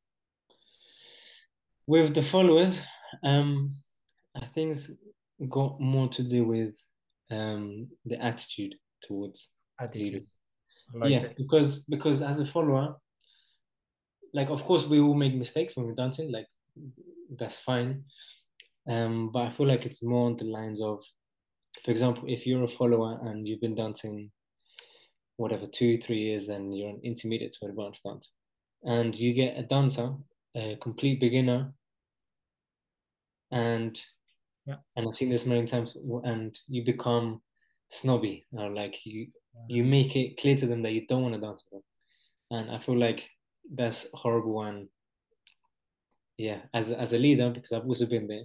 with 1.87 2.15
the 2.15 2.23
followers, 2.23 2.81
um, 3.23 3.71
I 4.35 4.47
think 4.47 4.73
it's 4.73 4.91
got 5.49 5.81
more 5.81 6.09
to 6.09 6.23
do 6.23 6.45
with 6.45 6.75
um 7.31 7.89
the 8.05 8.23
attitude 8.23 8.75
towards 9.03 9.51
Attitude. 9.81 10.05
leaders. 10.05 10.23
Like 10.95 11.11
yeah, 11.11 11.23
that. 11.23 11.37
because 11.37 11.85
because 11.85 12.23
as 12.23 12.41
a 12.41 12.47
follower, 12.47 12.97
like 14.33 14.51
of 14.51 14.65
course 14.65 14.87
we 14.87 15.01
all 15.01 15.15
make 15.15 15.35
mistakes 15.35 15.77
when 15.77 15.87
we're 15.87 15.95
dancing, 15.95 16.31
like 16.31 16.47
that's 17.39 17.59
fine. 17.59 18.05
Um, 18.89 19.31
but 19.33 19.47
I 19.47 19.51
feel 19.51 19.67
like 19.67 19.87
it's 19.87 20.03
more 20.03 20.27
on 20.27 20.37
the 20.37 20.45
lines 20.45 20.81
of, 20.81 21.05
for 21.85 21.91
example, 21.91 22.25
if 22.29 22.47
you're 22.47 22.65
a 22.65 22.69
follower 22.69 23.19
and 23.23 23.47
you've 23.47 23.61
been 23.61 23.75
dancing 23.75 24.33
whatever 25.37 25.67
two, 25.67 25.99
three 25.99 26.19
years 26.19 26.49
and 26.49 26.77
you're 26.77 26.89
an 26.91 27.01
intermediate 27.03 27.53
to 27.55 27.67
advanced 27.67 28.05
dancer, 28.05 28.31
and 28.85 29.17
you 29.19 29.35
get 29.35 29.59
a 29.59 29.63
dancer, 29.63 30.15
a 30.55 30.77
complete 30.77 31.21
beginner, 31.21 31.75
and 33.51 34.01
Yeah. 34.67 34.79
and 34.97 35.09
I've 35.09 35.17
seen 35.17 35.31
this 35.31 35.47
many 35.47 35.67
times, 35.67 35.97
and 36.25 36.59
you 36.69 36.85
become 36.85 37.43
snobby 37.91 38.47
or 38.53 38.71
like 38.71 39.07
you 39.07 39.33
you 39.69 39.85
make 39.85 40.17
it 40.17 40.39
clear 40.39 40.57
to 40.57 40.67
them 40.67 40.83
that 40.83 40.93
you 40.93 41.07
don't 41.07 41.23
want 41.23 41.35
to 41.35 41.41
dance 41.41 41.65
with 41.65 41.83
them, 41.83 41.85
and 42.59 42.71
I 42.71 42.79
feel 42.79 42.99
like 42.99 43.31
that's 43.73 44.07
horrible 44.15 44.63
and 44.63 44.89
yeah, 46.39 46.61
as 46.75 46.91
as 46.93 47.13
a 47.13 47.19
leader 47.19 47.51
because 47.51 47.73
I've 47.73 47.87
also 47.87 48.07
been 48.07 48.27
there, 48.27 48.45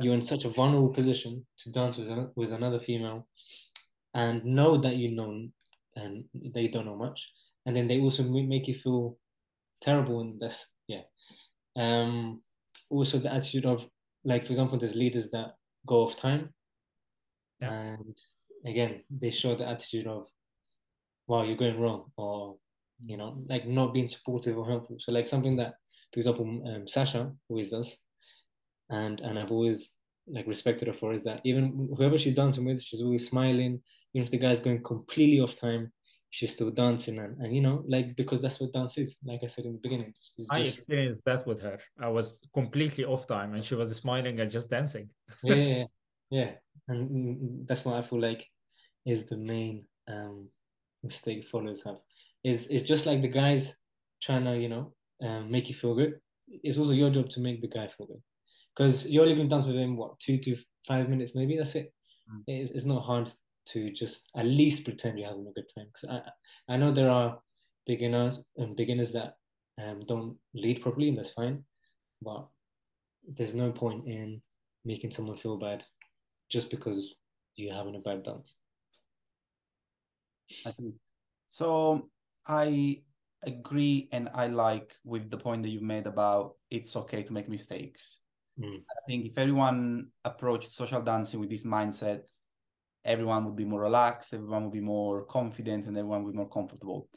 you're 0.00 0.14
in 0.14 0.22
such 0.22 0.44
a 0.44 0.50
vulnerable 0.50 0.92
position 0.94 1.46
to 1.58 1.70
dance 1.72 1.96
with 1.98 2.08
a, 2.10 2.30
with 2.36 2.52
another 2.52 2.78
female, 2.78 3.26
and 4.14 4.44
know 4.44 4.76
that 4.78 4.96
you 4.96 5.14
know 5.14 5.48
and 5.96 6.24
they 6.34 6.68
don't 6.68 6.86
know 6.86 6.96
much, 6.96 7.32
and 7.66 7.74
then 7.76 7.86
they 7.88 8.00
also 8.00 8.22
make 8.22 8.68
you 8.68 8.74
feel 8.74 9.18
terrible, 9.80 10.20
and 10.20 10.40
that's 10.40 10.66
yeah. 10.86 11.02
Um, 11.76 12.42
also 12.90 13.18
the 13.18 13.32
attitude 13.32 13.66
of 13.66 13.86
like 14.24 14.44
for 14.44 14.50
example, 14.52 14.78
there's 14.78 14.94
leaders 14.96 15.30
that 15.30 15.54
go 15.86 16.02
off 16.04 16.16
time, 16.16 16.54
Yeah. 17.60 17.72
and 17.72 18.16
again 18.66 19.04
they 19.10 19.30
show 19.30 19.54
the 19.54 19.66
attitude 19.68 20.06
of, 20.06 20.26
wow, 21.26 21.42
you're 21.44 21.56
going 21.56 21.80
wrong, 21.80 22.10
or 22.16 22.56
you 23.04 23.16
know, 23.16 23.44
like 23.48 23.66
not 23.66 23.92
being 23.94 24.08
supportive 24.08 24.56
or 24.58 24.68
helpful. 24.68 24.96
So 24.98 25.12
like 25.12 25.28
something 25.28 25.56
that, 25.56 25.74
for 26.12 26.18
example, 26.18 26.62
um, 26.66 26.86
Sasha 26.86 27.32
who 27.48 27.58
is 27.58 27.70
does, 27.70 27.96
and 28.90 29.20
and 29.20 29.38
I've 29.38 29.52
always 29.52 29.92
like 30.30 30.46
respected 30.46 30.88
her 30.88 30.94
for 30.94 31.12
is 31.12 31.24
that 31.24 31.40
even 31.44 31.88
whoever 31.96 32.18
she's 32.18 32.34
dancing 32.34 32.64
with, 32.64 32.82
she's 32.82 33.02
always 33.02 33.28
smiling. 33.28 33.80
Even 34.14 34.24
if 34.24 34.30
the 34.30 34.38
guy's 34.38 34.60
going 34.60 34.82
completely 34.82 35.40
off 35.40 35.56
time, 35.56 35.92
she's 36.30 36.52
still 36.52 36.70
dancing, 36.70 37.18
and, 37.18 37.36
and 37.38 37.54
you 37.54 37.62
know, 37.62 37.84
like 37.88 38.16
because 38.16 38.40
that's 38.40 38.60
what 38.60 38.72
dance 38.72 38.98
is. 38.98 39.18
Like 39.24 39.40
I 39.42 39.46
said 39.46 39.64
in 39.64 39.72
the 39.72 39.80
beginning, 39.82 40.08
it's, 40.08 40.34
it's 40.38 40.48
I 40.50 40.62
just 40.62 40.78
experienced 40.78 41.24
that 41.26 41.46
with 41.46 41.60
her. 41.62 41.78
I 42.00 42.08
was 42.08 42.42
completely 42.52 43.04
off 43.04 43.26
time 43.26 43.54
and 43.54 43.64
she 43.64 43.74
was 43.74 43.94
smiling 43.94 44.40
and 44.40 44.50
just 44.50 44.70
dancing. 44.70 45.10
yeah, 45.42 45.54
yeah, 45.54 45.84
yeah, 46.30 46.50
and 46.88 47.10
mm, 47.10 47.66
that's 47.66 47.84
what 47.84 47.96
I 47.96 48.02
feel 48.02 48.20
like 48.20 48.46
is 49.06 49.24
the 49.24 49.36
main 49.36 49.84
um 50.08 50.48
mistake 51.02 51.44
followers 51.46 51.84
have. 51.84 51.98
Is 52.44 52.66
it's 52.68 52.82
just 52.82 53.06
like 53.06 53.22
the 53.22 53.28
guys 53.28 53.74
trying 54.22 54.44
to 54.44 54.56
you 54.56 54.68
know 54.68 54.94
um, 55.22 55.50
make 55.50 55.68
you 55.68 55.74
feel 55.74 55.94
good. 55.94 56.20
It's 56.48 56.78
also 56.78 56.92
your 56.92 57.10
job 57.10 57.28
to 57.30 57.40
make 57.40 57.60
the 57.60 57.68
guy 57.68 57.88
feel 57.88 58.06
good, 58.06 58.22
because 58.74 59.08
you're 59.08 59.22
only 59.22 59.34
going 59.34 59.48
to 59.48 59.54
dance 59.54 59.66
with 59.66 59.76
him 59.76 59.96
what 59.96 60.18
two 60.18 60.38
to 60.38 60.56
five 60.86 61.08
minutes 61.08 61.34
maybe. 61.34 61.56
That's 61.56 61.74
it. 61.74 61.92
Mm. 62.30 62.42
It's, 62.46 62.70
it's 62.70 62.84
not 62.84 63.04
hard 63.04 63.30
to 63.66 63.92
just 63.92 64.30
at 64.34 64.46
least 64.46 64.84
pretend 64.84 65.18
you're 65.18 65.28
having 65.28 65.46
a 65.46 65.52
good 65.52 65.68
time. 65.74 65.88
Because 65.92 66.08
I 66.68 66.72
I 66.74 66.76
know 66.76 66.92
there 66.92 67.10
are 67.10 67.38
beginners 67.86 68.44
and 68.56 68.76
beginners 68.76 69.12
that 69.12 69.34
um 69.82 70.04
don't 70.06 70.36
lead 70.54 70.82
properly, 70.82 71.08
and 71.08 71.18
that's 71.18 71.30
fine. 71.30 71.64
But 72.22 72.48
there's 73.26 73.54
no 73.54 73.72
point 73.72 74.06
in 74.06 74.40
making 74.84 75.10
someone 75.10 75.36
feel 75.36 75.58
bad 75.58 75.84
just 76.48 76.70
because 76.70 77.14
you're 77.56 77.74
having 77.74 77.96
a 77.96 78.00
bad 78.00 78.22
dance. 78.24 78.56
I 80.64 80.70
think. 80.70 80.94
So 81.48 82.08
I 82.46 83.02
agree 83.44 84.08
and 84.12 84.28
I 84.34 84.46
like 84.48 84.94
with 85.04 85.30
the 85.30 85.36
point 85.36 85.62
that 85.62 85.68
you've 85.68 85.82
made 85.82 86.06
about 86.06 86.54
it's 86.70 86.96
okay 86.96 87.22
to 87.22 87.32
make 87.32 87.48
mistakes. 87.48 88.18
Mm. 88.58 88.82
I 88.90 89.06
think 89.06 89.26
if 89.26 89.38
everyone 89.38 90.08
approached 90.24 90.72
social 90.72 91.00
dancing 91.00 91.40
with 91.40 91.50
this 91.50 91.64
mindset, 91.64 92.22
everyone 93.04 93.44
would 93.44 93.56
be 93.56 93.64
more 93.64 93.80
relaxed, 93.80 94.34
everyone 94.34 94.64
would 94.64 94.72
be 94.72 94.80
more 94.80 95.24
confident, 95.24 95.86
and 95.86 95.96
everyone 95.96 96.24
would 96.24 96.32
be 96.32 96.36
more 96.36 96.48
comfortable. 96.48 97.08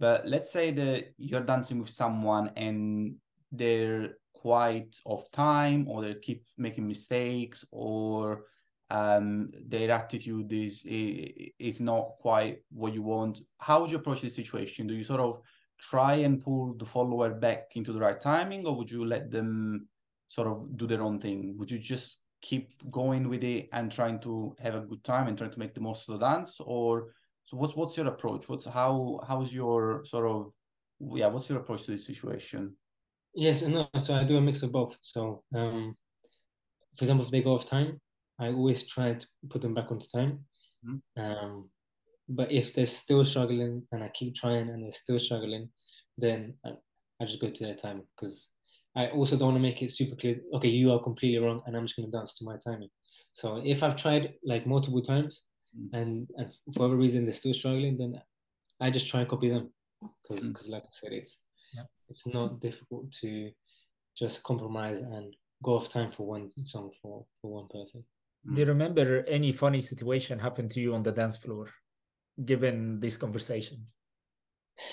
But 0.00 0.26
let's 0.26 0.52
say 0.52 0.70
that 0.72 1.12
you're 1.18 1.40
dancing 1.42 1.78
with 1.80 1.90
someone 1.90 2.50
and 2.56 3.16
they're 3.50 4.14
quite 4.32 4.96
off 5.04 5.30
time 5.32 5.88
or 5.88 6.02
they 6.02 6.14
keep 6.14 6.44
making 6.56 6.86
mistakes 6.86 7.66
or 7.72 8.44
um, 8.90 9.50
their 9.66 9.90
attitude 9.90 10.52
is 10.52 10.82
is 10.86 11.80
not 11.80 12.12
quite 12.20 12.62
what 12.70 12.94
you 12.94 13.02
want. 13.02 13.40
How 13.58 13.80
would 13.80 13.90
you 13.90 13.98
approach 13.98 14.22
this 14.22 14.36
situation? 14.36 14.86
Do 14.86 14.94
you 14.94 15.04
sort 15.04 15.20
of 15.20 15.40
try 15.80 16.14
and 16.14 16.42
pull 16.42 16.74
the 16.74 16.84
follower 16.84 17.30
back 17.30 17.72
into 17.74 17.92
the 17.92 18.00
right 18.00 18.20
timing, 18.20 18.66
or 18.66 18.76
would 18.76 18.90
you 18.90 19.04
let 19.04 19.30
them 19.30 19.88
sort 20.28 20.48
of 20.48 20.76
do 20.76 20.86
their 20.86 21.02
own 21.02 21.18
thing? 21.18 21.56
Would 21.58 21.70
you 21.70 21.78
just 21.78 22.22
keep 22.40 22.70
going 22.90 23.28
with 23.28 23.42
it 23.42 23.68
and 23.72 23.90
trying 23.90 24.20
to 24.20 24.54
have 24.60 24.74
a 24.74 24.80
good 24.80 25.02
time 25.02 25.26
and 25.26 25.36
trying 25.36 25.50
to 25.50 25.58
make 25.58 25.74
the 25.74 25.80
most 25.80 26.08
of 26.08 26.18
the 26.18 26.26
dance, 26.26 26.60
or 26.60 27.14
so 27.44 27.56
what's 27.56 27.74
what's 27.74 27.96
your 27.96 28.08
approach? 28.08 28.48
What's 28.48 28.66
how 28.66 29.20
how's 29.26 29.52
your 29.52 30.04
sort 30.04 30.26
of 30.26 30.52
yeah? 31.00 31.28
What's 31.28 31.48
your 31.48 31.60
approach 31.60 31.84
to 31.84 31.92
this 31.92 32.06
situation? 32.06 32.76
Yes, 33.34 33.62
no. 33.62 33.88
So 33.98 34.14
I 34.14 34.24
do 34.24 34.36
a 34.36 34.40
mix 34.40 34.62
of 34.62 34.72
both. 34.72 34.96
So, 35.00 35.44
um, 35.54 35.96
for 36.96 37.04
example, 37.04 37.24
if 37.24 37.30
they 37.30 37.42
go 37.42 37.54
off 37.54 37.66
time, 37.66 38.00
I 38.38 38.48
always 38.48 38.86
try 38.86 39.14
to 39.14 39.26
put 39.48 39.62
them 39.62 39.74
back 39.74 39.90
onto 39.90 40.06
time. 40.08 40.44
Mm-hmm. 40.84 41.22
Um, 41.22 41.70
but 42.28 42.52
if 42.52 42.74
they're 42.74 42.86
still 42.86 43.24
struggling 43.24 43.84
and 43.92 44.04
I 44.04 44.08
keep 44.08 44.34
trying 44.34 44.68
and 44.68 44.84
they're 44.84 44.92
still 44.92 45.18
struggling, 45.18 45.70
then 46.16 46.54
I, 46.64 46.70
I 47.20 47.24
just 47.24 47.40
go 47.40 47.50
to 47.50 47.64
their 47.64 47.74
time 47.74 48.02
because 48.14 48.48
I 48.94 49.08
also 49.08 49.36
don't 49.36 49.48
want 49.48 49.56
to 49.56 49.62
make 49.62 49.82
it 49.82 49.92
super 49.92 50.16
clear. 50.16 50.40
Okay, 50.54 50.68
you 50.68 50.92
are 50.92 51.02
completely 51.02 51.38
wrong, 51.38 51.62
and 51.66 51.76
I'm 51.76 51.86
just 51.86 51.96
going 51.96 52.10
to 52.10 52.16
dance 52.16 52.36
to 52.38 52.44
my 52.44 52.56
timing. 52.56 52.90
So 53.32 53.62
if 53.64 53.82
I've 53.82 53.96
tried 53.96 54.34
like 54.44 54.66
multiple 54.66 55.00
times, 55.00 55.42
mm-hmm. 55.76 55.96
and 55.96 56.28
and 56.36 56.52
for 56.74 56.80
whatever 56.80 56.96
reason 56.96 57.24
they're 57.24 57.34
still 57.34 57.54
struggling, 57.54 57.96
then 57.96 58.20
I 58.80 58.90
just 58.90 59.08
try 59.08 59.20
and 59.20 59.28
copy 59.28 59.48
them 59.48 59.70
because 60.22 60.48
because 60.48 60.64
mm-hmm. 60.64 60.72
like 60.72 60.84
I 60.84 60.90
said, 60.90 61.12
it's 61.12 61.42
yeah. 61.74 61.84
it's 62.08 62.26
not 62.26 62.60
difficult 62.60 63.12
to 63.20 63.50
just 64.16 64.42
compromise 64.42 64.98
and 64.98 65.34
go 65.62 65.76
off 65.76 65.88
time 65.88 66.10
for 66.10 66.26
one 66.26 66.50
song 66.64 66.90
for 67.00 67.24
for 67.40 67.52
one 67.52 67.68
person. 67.68 68.04
Do 68.52 68.60
you 68.60 68.66
remember 68.66 69.24
any 69.26 69.52
funny 69.52 69.82
situation 69.82 70.38
happened 70.38 70.70
to 70.72 70.80
you 70.80 70.94
on 70.94 71.02
the 71.02 71.12
dance 71.12 71.36
floor, 71.36 71.68
given 72.44 73.00
this 73.00 73.16
conversation? 73.16 73.86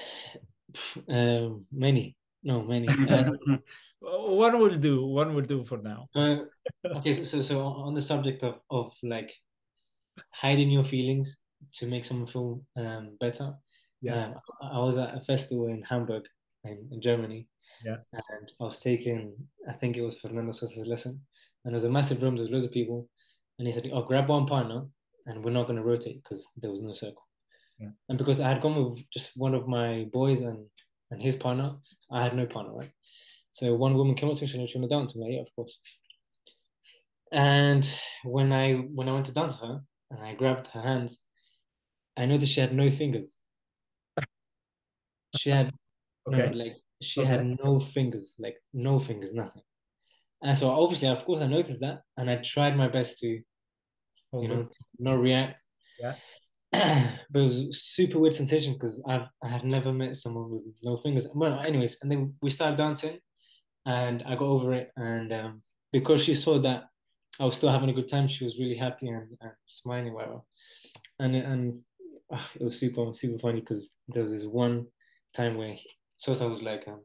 Um, 1.07 1.65
many, 1.71 2.17
no, 2.43 2.61
many. 2.61 2.87
Uh, 4.05 4.35
one 4.35 4.59
will 4.59 4.75
do. 4.75 5.05
One 5.05 5.33
will 5.33 5.41
do 5.41 5.63
for 5.63 5.77
now. 5.77 6.07
Uh, 6.13 6.43
okay, 6.97 7.13
so, 7.13 7.23
so 7.23 7.41
so 7.41 7.61
on 7.61 7.95
the 7.95 8.01
subject 8.01 8.43
of 8.43 8.59
of 8.69 8.93
like 9.01 9.33
hiding 10.31 10.69
your 10.69 10.83
feelings 10.83 11.37
to 11.73 11.87
make 11.87 12.05
someone 12.05 12.27
feel 12.27 12.61
um, 12.75 13.17
better. 13.19 13.53
Yeah, 14.01 14.33
uh, 14.61 14.65
I 14.75 14.79
was 14.79 14.97
at 14.97 15.15
a 15.15 15.21
festival 15.21 15.67
in 15.67 15.81
Hamburg, 15.81 16.25
in, 16.65 16.87
in 16.91 17.01
Germany. 17.01 17.47
Yeah, 17.83 17.97
and 18.13 18.51
I 18.61 18.63
was 18.63 18.79
taking, 18.79 19.33
I 19.67 19.73
think 19.73 19.97
it 19.97 20.03
was 20.03 20.19
Fernando 20.19 20.51
Sosa's 20.51 20.85
lesson, 20.85 21.19
and 21.63 21.73
it 21.73 21.77
was 21.77 21.85
a 21.85 21.89
massive 21.89 22.21
room. 22.21 22.35
There's 22.35 22.51
loads 22.51 22.65
of 22.65 22.71
people, 22.71 23.09
and 23.57 23.67
he 23.67 23.73
said, 23.73 23.89
"Oh, 23.91 24.03
grab 24.03 24.29
one 24.29 24.45
partner, 24.45 24.85
and 25.25 25.43
we're 25.43 25.51
not 25.51 25.67
going 25.67 25.77
to 25.77 25.83
rotate 25.83 26.21
because 26.23 26.47
there 26.61 26.71
was 26.71 26.81
no 26.81 26.93
circle." 26.93 27.25
Yeah. 27.79 27.89
And 28.09 28.17
because 28.17 28.39
I 28.39 28.49
had 28.49 28.61
gone 28.61 28.83
with 28.83 29.09
just 29.11 29.31
one 29.35 29.53
of 29.53 29.67
my 29.67 30.07
boys 30.11 30.41
and 30.41 30.65
and 31.11 31.21
his 31.21 31.35
partner, 31.35 31.75
I 32.11 32.23
had 32.23 32.35
no 32.35 32.45
partner, 32.45 32.73
right? 32.73 32.91
So 33.51 33.73
one 33.75 33.95
woman 33.95 34.15
came 34.15 34.29
up 34.29 34.35
to 34.37 34.41
me, 34.41 34.47
she 34.47 34.57
wanted 34.57 34.89
to 34.89 34.95
dance. 34.95 35.15
I'm 35.15 35.21
like, 35.21 35.31
yeah, 35.33 35.41
of 35.41 35.55
course. 35.55 35.79
And 37.31 37.89
when 38.23 38.51
I 38.51 38.73
when 38.73 39.09
I 39.09 39.13
went 39.13 39.25
to 39.27 39.33
dance 39.33 39.53
with 39.53 39.69
her 39.69 39.81
and 40.11 40.23
I 40.23 40.33
grabbed 40.33 40.67
her 40.67 40.81
hands, 40.81 41.19
I 42.17 42.25
noticed 42.25 42.53
she 42.53 42.61
had 42.61 42.73
no 42.73 42.89
fingers. 42.91 43.37
She 45.37 45.49
had 45.49 45.71
okay. 46.27 46.49
no, 46.49 46.57
like 46.57 46.77
she 47.01 47.21
okay. 47.21 47.29
had 47.29 47.57
no 47.63 47.79
fingers, 47.79 48.35
like 48.39 48.55
no 48.73 48.99
fingers, 48.99 49.33
nothing. 49.33 49.63
And 50.41 50.57
so 50.57 50.69
obviously, 50.69 51.07
of 51.07 51.25
course, 51.25 51.41
I 51.41 51.47
noticed 51.47 51.79
that, 51.81 52.01
and 52.17 52.29
I 52.29 52.37
tried 52.37 52.77
my 52.77 52.87
best 52.87 53.19
to, 53.19 53.27
you 53.27 54.47
know, 54.47 54.69
not 54.99 55.19
react. 55.19 55.59
Yeah. 55.99 56.15
but 57.31 57.41
it 57.41 57.45
was 57.45 57.81
super 57.81 58.19
weird 58.19 58.33
sensation 58.33 58.73
because 58.73 59.03
I've 59.07 59.27
I 59.43 59.47
had 59.47 59.65
never 59.65 59.91
met 59.93 60.15
someone 60.15 60.51
with 60.51 60.75
no 60.83 60.97
fingers. 60.97 61.27
Well, 61.33 61.59
anyways, 61.65 61.97
and 62.01 62.11
then 62.11 62.35
we 62.41 62.49
started 62.49 62.77
dancing, 62.77 63.19
and 63.85 64.23
I 64.25 64.35
got 64.35 64.47
over 64.47 64.73
it. 64.73 64.91
And 64.95 65.31
um, 65.33 65.61
because 65.91 66.23
she 66.23 66.33
saw 66.33 66.59
that 66.59 66.85
I 67.39 67.45
was 67.45 67.57
still 67.57 67.71
having 67.71 67.89
a 67.89 67.93
good 67.93 68.09
time, 68.09 68.27
she 68.27 68.43
was 68.43 68.59
really 68.59 68.77
happy 68.77 69.07
and, 69.07 69.27
and 69.41 69.51
smiling, 69.65 70.13
whatever. 70.13 70.39
And 71.19 71.35
and 71.35 71.73
uh, 72.31 72.39
it 72.59 72.63
was 72.63 72.79
super 72.79 73.13
super 73.13 73.39
funny 73.39 73.61
because 73.61 73.97
there 74.07 74.23
was 74.23 74.31
this 74.31 74.45
one 74.45 74.87
time 75.33 75.57
where 75.57 75.75
Sosa 76.17 76.47
was 76.47 76.61
like, 76.61 76.87
um, 76.87 77.01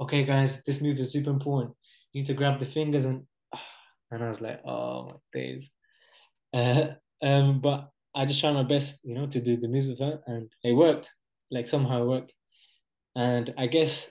"Okay, 0.00 0.24
guys, 0.24 0.62
this 0.64 0.80
move 0.80 0.98
is 0.98 1.12
super 1.12 1.30
important 1.30 1.74
you 2.12 2.20
need 2.20 2.26
to 2.26 2.34
grab 2.34 2.58
the 2.58 2.66
fingers 2.66 3.04
and 3.04 3.24
and 4.10 4.24
I 4.24 4.28
was 4.28 4.40
like, 4.40 4.60
oh 4.66 5.06
my 5.06 5.14
days. 5.32 5.70
Uh, 6.52 6.94
um, 7.22 7.60
but 7.60 7.90
I 8.14 8.24
just 8.24 8.40
tried 8.40 8.52
my 8.52 8.62
best, 8.62 9.00
you 9.04 9.14
know, 9.14 9.26
to 9.26 9.40
do 9.40 9.56
the 9.56 9.68
moves 9.68 9.88
with 9.88 10.00
her, 10.00 10.20
and 10.26 10.50
it 10.64 10.72
worked. 10.72 11.14
Like 11.50 11.68
somehow 11.68 12.02
it 12.02 12.06
worked, 12.06 12.32
and 13.16 13.52
I 13.58 13.66
guess 13.66 14.10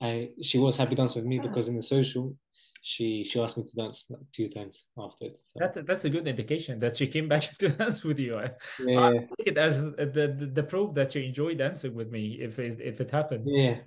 I 0.00 0.30
she 0.42 0.58
was 0.58 0.76
happy 0.76 0.94
dancing 0.94 1.22
with 1.22 1.28
me 1.28 1.38
hmm. 1.38 1.46
because 1.46 1.68
in 1.68 1.76
the 1.76 1.82
social, 1.82 2.36
she 2.82 3.24
she 3.24 3.40
asked 3.40 3.56
me 3.56 3.64
to 3.64 3.74
dance 3.76 4.04
like 4.10 4.20
two 4.32 4.48
times 4.48 4.86
after 4.98 5.26
it. 5.26 5.38
So. 5.38 5.60
That, 5.60 5.86
that's 5.86 6.04
a 6.04 6.10
good 6.10 6.26
indication 6.26 6.78
that 6.80 6.96
she 6.96 7.06
came 7.06 7.28
back 7.28 7.42
to 7.58 7.68
dance 7.68 8.02
with 8.02 8.18
you. 8.18 8.40
Yeah. 8.84 9.00
I 9.00 9.12
take 9.38 9.46
it 9.46 9.58
as 9.58 9.92
the, 9.92 10.06
the, 10.06 10.50
the 10.52 10.62
proof 10.62 10.94
that 10.94 11.14
you 11.14 11.22
enjoy 11.22 11.54
dancing 11.54 11.94
with 11.94 12.10
me 12.10 12.38
if 12.40 12.58
it 12.58 12.80
if 12.80 13.00
it 13.00 13.10
happened. 13.10 13.44
Yeah, 13.46 13.78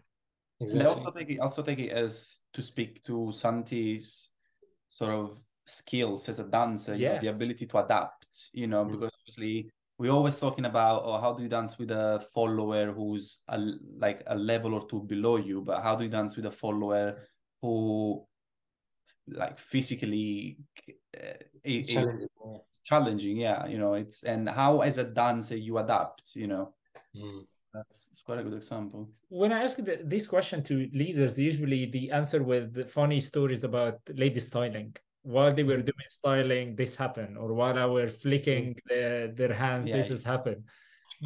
Exactly. 0.60 0.80
And 0.80 0.90
I 0.90 0.92
also 0.92 1.12
take 1.12 1.30
it 1.30 1.40
also 1.40 1.64
take 1.64 1.80
it 1.80 1.92
as 1.92 2.40
to 2.54 2.62
speak 2.62 3.04
to 3.04 3.32
Santi's 3.34 4.30
sort 4.88 5.12
of 5.12 5.38
skills 5.66 6.30
as 6.30 6.40
a 6.40 6.46
dancer, 6.46 6.96
yeah. 6.96 7.16
Know, 7.16 7.22
the 7.22 7.28
ability 7.28 7.66
to 7.68 7.84
adapt, 7.84 8.25
you 8.54 8.68
know, 8.68 8.84
mm-hmm. 8.84 8.94
because 8.94 9.12
obviously 9.22 9.72
we're 9.98 10.12
always 10.12 10.40
talking 10.40 10.66
about 10.66 11.04
oh, 11.06 11.20
how 11.20 11.34
do 11.34 11.44
you 11.44 11.50
dance 11.50 11.78
with 11.78 11.92
a 11.92 12.26
follower 12.34 12.92
who's 12.92 13.42
a, 13.48 13.58
like 13.98 14.24
a 14.28 14.36
level 14.36 14.74
or 14.74 14.88
two 14.88 15.02
below 15.04 15.38
you, 15.38 15.62
but 15.62 15.82
how 15.82 15.96
do 15.96 16.04
you 16.04 16.10
dance 16.10 16.36
with 16.36 16.46
a 16.46 16.52
follower 16.52 17.18
who 17.62 18.26
like 19.28 19.58
physically 19.58 20.58
uh, 21.18 21.74
challenging. 21.88 22.28
challenging, 22.84 23.38
yeah, 23.38 23.66
you 23.66 23.78
know, 23.78 23.94
it's 23.94 24.24
and 24.24 24.50
how 24.50 24.82
as 24.82 24.98
a 24.98 25.04
dancer 25.04 25.58
you 25.58 25.78
adapt, 25.78 26.36
you 26.36 26.48
know. 26.48 26.74
Mm. 27.16 27.46
That's 27.74 28.24
quite 28.26 28.40
a 28.40 28.44
good 28.44 28.54
example. 28.54 29.10
When 29.28 29.52
I 29.52 29.64
ask 29.64 29.78
this 29.78 30.28
question 30.28 30.64
to 30.64 30.90
leaders, 30.94 31.38
usually 31.38 31.86
the 31.86 32.10
answer 32.12 32.42
with 32.42 32.90
funny 32.90 33.20
stories 33.20 33.66
about 33.66 34.00
lady 34.14 34.40
styling. 34.40 34.96
While 35.26 35.52
they 35.52 35.64
were 35.64 35.82
doing 35.82 36.08
styling, 36.08 36.76
this 36.76 36.96
happened, 36.96 37.38
or 37.38 37.54
while 37.54 37.78
I 37.78 37.86
were 37.86 38.08
flicking 38.08 38.76
mm. 38.76 38.80
the, 38.88 39.34
their 39.34 39.54
hand, 39.54 39.90
yeah. 39.90 39.98
this 39.98 40.10
has 40.10 40.24
happened. 40.24 40.64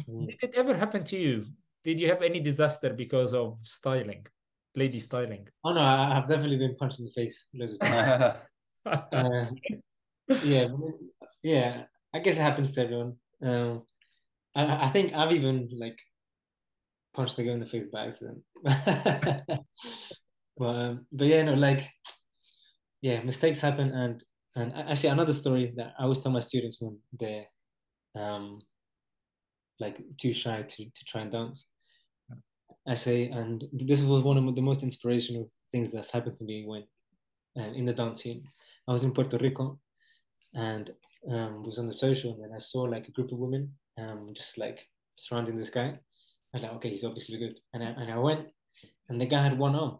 Mm. 0.08 0.28
Did 0.28 0.42
it 0.42 0.54
ever 0.56 0.74
happen 0.74 1.04
to 1.04 1.18
you? 1.18 1.46
Did 1.84 2.00
you 2.00 2.08
have 2.08 2.22
any 2.22 2.40
disaster 2.40 2.94
because 2.94 3.34
of 3.34 3.58
styling, 3.62 4.26
lady 4.74 4.98
styling? 4.98 5.48
Oh 5.64 5.72
no, 5.72 5.80
I 5.80 6.14
have 6.14 6.26
definitely 6.26 6.56
been 6.56 6.76
punched 6.76 6.98
in 6.98 7.04
the 7.06 7.12
face 7.12 7.48
loads 7.54 7.74
of 7.74 7.80
times. 7.80 8.36
uh, 9.12 9.46
yeah, 10.44 10.68
yeah. 11.42 11.82
I 12.14 12.18
guess 12.18 12.36
it 12.36 12.42
happens 12.42 12.72
to 12.72 12.82
everyone. 12.82 13.16
Um, 13.42 13.82
I, 14.54 14.86
I 14.86 14.88
think 14.88 15.14
I've 15.14 15.32
even 15.32 15.68
like 15.76 15.98
punched 17.14 17.36
the 17.36 17.44
girl 17.44 17.54
in 17.54 17.60
the 17.60 17.66
face 17.66 17.86
by 17.86 18.06
accident. 18.06 18.42
but 18.64 19.60
um, 20.58 21.06
but 21.12 21.26
yeah, 21.26 21.42
no, 21.42 21.54
like 21.54 21.82
yeah, 23.00 23.20
mistakes 23.22 23.60
happen, 23.60 23.90
and 23.92 24.22
and 24.56 24.72
actually 24.74 25.10
another 25.10 25.32
story 25.32 25.72
that 25.76 25.94
I 25.98 26.02
always 26.02 26.20
tell 26.20 26.32
my 26.32 26.40
students 26.40 26.80
when 26.80 26.98
they're 27.18 27.46
um 28.16 28.60
like 29.78 30.02
too 30.18 30.32
shy 30.32 30.62
to 30.62 30.84
to 30.84 31.04
try 31.06 31.22
and 31.22 31.32
dance. 31.32 31.66
I 32.88 32.94
say, 32.94 33.28
and 33.28 33.64
this 33.72 34.00
was 34.00 34.22
one 34.22 34.38
of 34.38 34.56
the 34.56 34.62
most 34.62 34.82
inspirational 34.82 35.46
things 35.70 35.92
that's 35.92 36.10
happened 36.10 36.38
to 36.38 36.44
me 36.44 36.64
when 36.66 36.84
uh, 37.58 37.72
in 37.72 37.84
the 37.84 37.92
dance 37.92 38.22
scene. 38.22 38.44
I 38.88 38.92
was 38.92 39.04
in 39.04 39.12
Puerto 39.12 39.38
Rico, 39.38 39.78
and 40.54 40.90
um, 41.30 41.62
was 41.64 41.78
on 41.78 41.86
the 41.86 41.92
social, 41.92 42.42
and 42.42 42.54
I 42.54 42.58
saw 42.58 42.82
like 42.82 43.06
a 43.06 43.12
group 43.12 43.32
of 43.32 43.38
women 43.38 43.74
um, 44.00 44.30
just 44.34 44.58
like 44.58 44.86
surrounding 45.14 45.56
this 45.56 45.70
guy, 45.70 45.88
I 45.88 45.94
was 46.54 46.62
like, 46.62 46.72
okay, 46.74 46.90
he's 46.90 47.04
obviously 47.04 47.38
good. 47.38 47.60
And 47.74 47.82
I, 47.82 47.88
and 47.88 48.12
I 48.12 48.18
went, 48.18 48.48
and 49.08 49.20
the 49.20 49.26
guy 49.26 49.42
had 49.42 49.58
one 49.58 49.74
arm. 49.74 49.98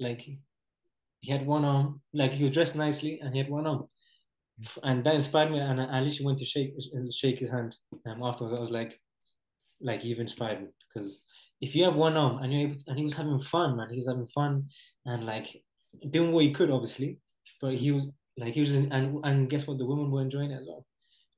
Like, 0.00 0.26
he 1.22 1.32
had 1.32 1.46
one 1.46 1.64
arm, 1.64 2.02
like, 2.12 2.32
he 2.32 2.42
was 2.44 2.52
dressed 2.52 2.76
nicely, 2.76 3.20
and 3.20 3.32
he 3.32 3.38
had 3.42 3.50
one 3.50 3.66
arm. 3.66 3.86
And 4.82 5.02
that 5.04 5.14
inspired 5.14 5.50
me, 5.50 5.58
and 5.58 5.80
I, 5.80 5.84
I 5.84 6.00
literally 6.00 6.26
went 6.26 6.38
to 6.40 6.44
shake 6.44 6.72
shake 7.20 7.38
his 7.38 7.50
hand 7.50 7.74
um, 8.06 8.22
afterwards. 8.22 8.54
I 8.54 8.60
was 8.60 8.70
like, 8.70 8.92
like, 9.80 10.04
you've 10.04 10.20
inspired 10.26 10.60
me. 10.60 10.68
Because 10.88 11.24
if 11.60 11.74
you 11.74 11.84
have 11.84 11.96
one 11.96 12.16
arm, 12.16 12.38
and 12.38 12.52
you're 12.52 12.66
able 12.68 12.74
to, 12.74 12.84
and 12.88 12.98
he 12.98 13.04
was 13.04 13.14
having 13.14 13.40
fun, 13.40 13.76
man, 13.76 13.90
he 13.90 13.96
was 14.02 14.08
having 14.08 14.26
fun, 14.26 14.68
and 15.06 15.24
like, 15.24 15.48
doing 16.10 16.32
what 16.32 16.44
he 16.44 16.52
could, 16.52 16.70
obviously. 16.70 17.18
But 17.60 17.74
he 17.74 17.92
was, 17.92 18.04
like, 18.36 18.54
he 18.54 18.60
was, 18.60 18.74
in, 18.74 18.92
and, 18.92 19.24
and 19.24 19.48
guess 19.50 19.66
what? 19.66 19.78
The 19.78 19.86
women 19.86 20.10
were 20.10 20.22
enjoying 20.22 20.52
it 20.52 20.60
as 20.60 20.66
well. 20.68 20.84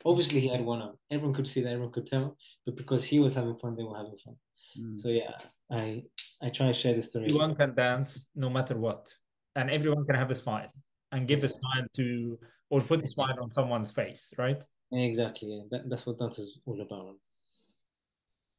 Obviously, 0.07 0.41
he 0.41 0.49
had 0.49 0.64
one 0.64 0.82
arm. 0.82 0.97
Everyone 1.11 1.35
could 1.35 1.47
see 1.47 1.62
that, 1.62 1.72
everyone 1.72 1.93
could 1.93 2.07
tell. 2.07 2.37
But 2.66 2.76
because 2.76 3.05
he 3.05 3.20
was 3.20 3.35
having 3.35 3.57
fun, 3.57 3.76
they 3.76 3.85
were 3.85 3.97
having 3.97 4.18
fun. 4.22 4.37
Mm. 4.78 5.01
So 5.01 5.09
yeah, 5.09 5.37
I 5.70 6.03
I 6.43 6.51
try 6.51 6.66
to 6.66 6.72
share 6.72 6.95
the 6.95 7.03
story. 7.03 7.26
Everyone 7.26 7.55
can 7.55 7.74
dance 7.74 8.28
no 8.35 8.51
matter 8.51 8.76
what, 8.76 9.09
and 9.57 9.71
everyone 9.71 10.05
can 10.07 10.17
have 10.17 10.31
a 10.31 10.35
smile. 10.35 10.71
and 11.13 11.29
give 11.29 11.41
the 11.41 11.49
smile 11.49 11.87
to 11.95 12.37
or 12.71 12.81
put 12.81 13.01
the 13.01 13.07
smile 13.07 13.37
on 13.41 13.49
someone's 13.49 13.93
face, 13.93 14.35
right? 14.37 14.61
Exactly. 14.91 15.63
That, 15.71 15.89
that's 15.89 16.07
what 16.07 16.19
dance 16.19 16.41
is 16.41 16.59
all 16.67 16.81
about. 16.81 17.15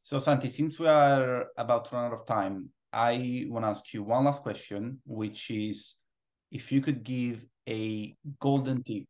So, 0.03 0.19
Santi, 0.19 0.47
since 0.47 0.79
we 0.79 0.87
are 0.87 1.47
about 1.57 1.85
to 1.85 1.95
run 1.95 2.05
out 2.05 2.13
of 2.13 2.25
time, 2.25 2.69
I 2.93 3.45
want 3.49 3.65
to 3.65 3.69
ask 3.69 3.93
you 3.93 4.03
one 4.03 4.23
last 4.23 4.41
question, 4.41 5.01
which 5.05 5.51
is 5.51 5.95
if 6.49 6.71
you 6.71 6.79
could 6.79 7.03
give 7.03 7.45
a 7.67 8.15
golden 8.39 8.83
tip 8.83 9.03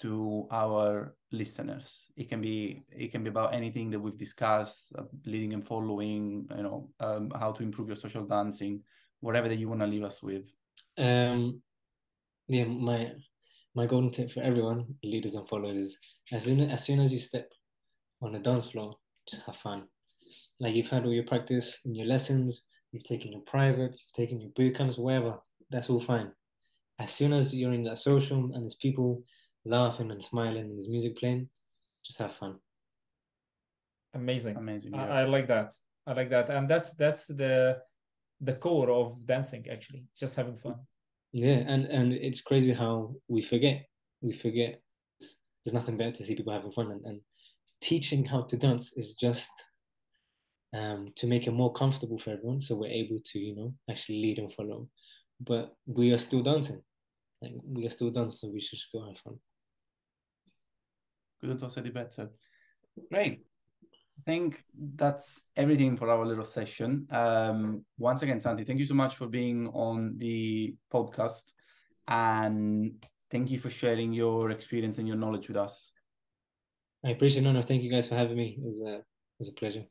to 0.00 0.48
our 0.50 1.14
listeners 1.30 2.10
it 2.16 2.28
can 2.28 2.40
be 2.40 2.82
it 2.90 3.12
can 3.12 3.22
be 3.22 3.28
about 3.28 3.54
anything 3.54 3.90
that 3.90 4.00
we've 4.00 4.18
discussed 4.18 4.92
uh, 4.98 5.02
leading 5.26 5.52
and 5.52 5.66
following 5.66 6.46
you 6.56 6.62
know 6.62 6.88
um, 7.00 7.30
how 7.38 7.52
to 7.52 7.62
improve 7.62 7.88
your 7.88 7.96
social 7.96 8.24
dancing 8.24 8.80
whatever 9.20 9.48
that 9.48 9.58
you 9.58 9.68
want 9.68 9.80
to 9.80 9.86
leave 9.86 10.02
us 10.02 10.22
with 10.22 10.44
um 11.00 11.60
yeah 12.48 12.64
my 12.64 13.12
my 13.74 13.86
golden 13.86 14.10
tip 14.10 14.30
for 14.30 14.42
everyone 14.42 14.84
leaders 15.02 15.34
and 15.34 15.48
followers 15.48 15.76
is 15.76 15.98
as 16.32 16.44
soon 16.44 16.60
as 16.60 16.84
soon 16.84 17.00
as 17.00 17.12
you 17.12 17.18
step 17.18 17.50
on 18.22 18.32
the 18.32 18.38
dance 18.38 18.70
floor 18.70 18.96
just 19.28 19.42
have 19.42 19.56
fun 19.56 19.84
like 20.60 20.74
you've 20.74 20.88
had 20.88 21.04
all 21.04 21.12
your 21.12 21.24
practice 21.24 21.78
in 21.84 21.94
your 21.94 22.06
lessons 22.06 22.66
you've 22.92 23.04
taken 23.04 23.32
your 23.32 23.42
private 23.42 23.92
you've 23.92 24.12
taken 24.14 24.40
your 24.40 24.50
boot 24.50 24.76
camps 24.76 24.98
wherever 24.98 25.38
that's 25.70 25.90
all 25.90 26.00
fine 26.00 26.30
as 27.00 27.12
soon 27.12 27.32
as 27.32 27.56
you're 27.56 27.72
in 27.72 27.84
that 27.84 27.98
social 27.98 28.50
and 28.52 28.62
there's 28.62 28.74
people 28.74 29.24
laughing 29.64 30.10
and 30.10 30.22
smiling 30.22 30.64
and 30.64 30.78
there's 30.78 30.88
music 30.88 31.16
playing, 31.16 31.48
just 32.04 32.18
have 32.18 32.34
fun. 32.34 32.56
Amazing. 34.14 34.56
Amazing. 34.56 34.94
Yeah. 34.94 35.04
I, 35.04 35.20
I, 35.20 35.24
like 35.24 35.46
that. 35.48 35.72
I 36.06 36.12
like 36.12 36.30
that. 36.30 36.50
And 36.50 36.68
that's 36.68 36.94
that's 36.94 37.26
the 37.26 37.78
the 38.40 38.54
core 38.54 38.90
of 38.90 39.24
dancing 39.26 39.66
actually, 39.70 40.04
just 40.18 40.36
having 40.36 40.58
fun. 40.58 40.76
Yeah, 41.32 41.62
and 41.66 41.86
and 41.86 42.12
it's 42.12 42.40
crazy 42.40 42.72
how 42.72 43.14
we 43.28 43.42
forget. 43.42 43.86
We 44.20 44.32
forget 44.32 44.80
there's 45.64 45.74
nothing 45.74 45.96
better 45.96 46.12
to 46.12 46.24
see 46.24 46.34
people 46.34 46.52
having 46.52 46.72
fun 46.72 46.90
and, 46.90 47.04
and 47.04 47.20
teaching 47.80 48.24
how 48.24 48.42
to 48.42 48.56
dance 48.56 48.92
is 48.96 49.14
just 49.14 49.50
um, 50.74 51.08
to 51.16 51.26
make 51.26 51.46
it 51.46 51.52
more 51.52 51.72
comfortable 51.72 52.18
for 52.18 52.30
everyone 52.30 52.60
so 52.60 52.76
we're 52.76 52.90
able 52.90 53.18
to 53.24 53.38
you 53.38 53.56
know 53.56 53.74
actually 53.90 54.22
lead 54.22 54.38
and 54.38 54.52
follow 54.52 54.88
but 55.40 55.74
we 55.86 56.12
are 56.12 56.18
still 56.18 56.42
dancing 56.42 56.80
like 57.42 57.52
we 57.64 57.86
are 57.86 57.90
still 57.90 58.10
dancing 58.10 58.52
we 58.52 58.60
should 58.60 58.78
still 58.78 59.04
have 59.06 59.18
fun 59.18 59.38
couldn't 61.40 61.60
have 61.62 61.72
said 61.72 61.86
it 61.86 61.94
better. 61.94 62.30
Great. 63.10 63.44
I 64.20 64.22
think 64.30 64.62
that's 64.96 65.42
everything 65.56 65.96
for 65.96 66.10
our 66.10 66.26
little 66.26 66.44
session. 66.44 67.06
Um, 67.10 67.86
once 67.96 68.20
again, 68.20 68.38
Santi, 68.38 68.64
thank 68.64 68.78
you 68.78 68.84
so 68.84 68.92
much 68.92 69.16
for 69.16 69.26
being 69.26 69.68
on 69.68 70.18
the 70.18 70.74
podcast, 70.92 71.44
and 72.06 73.02
thank 73.30 73.50
you 73.50 73.58
for 73.58 73.70
sharing 73.70 74.12
your 74.12 74.50
experience 74.50 74.98
and 74.98 75.08
your 75.08 75.16
knowledge 75.16 75.48
with 75.48 75.56
us. 75.56 75.92
I 77.02 77.10
appreciate 77.10 77.40
it. 77.40 77.44
No, 77.44 77.52
no, 77.52 77.62
thank 77.62 77.82
you 77.82 77.90
guys 77.90 78.08
for 78.08 78.14
having 78.14 78.36
me. 78.36 78.58
It 78.58 78.66
was 78.66 78.82
a, 78.82 78.96
it 78.96 79.04
was 79.38 79.48
a 79.48 79.52
pleasure. 79.52 79.84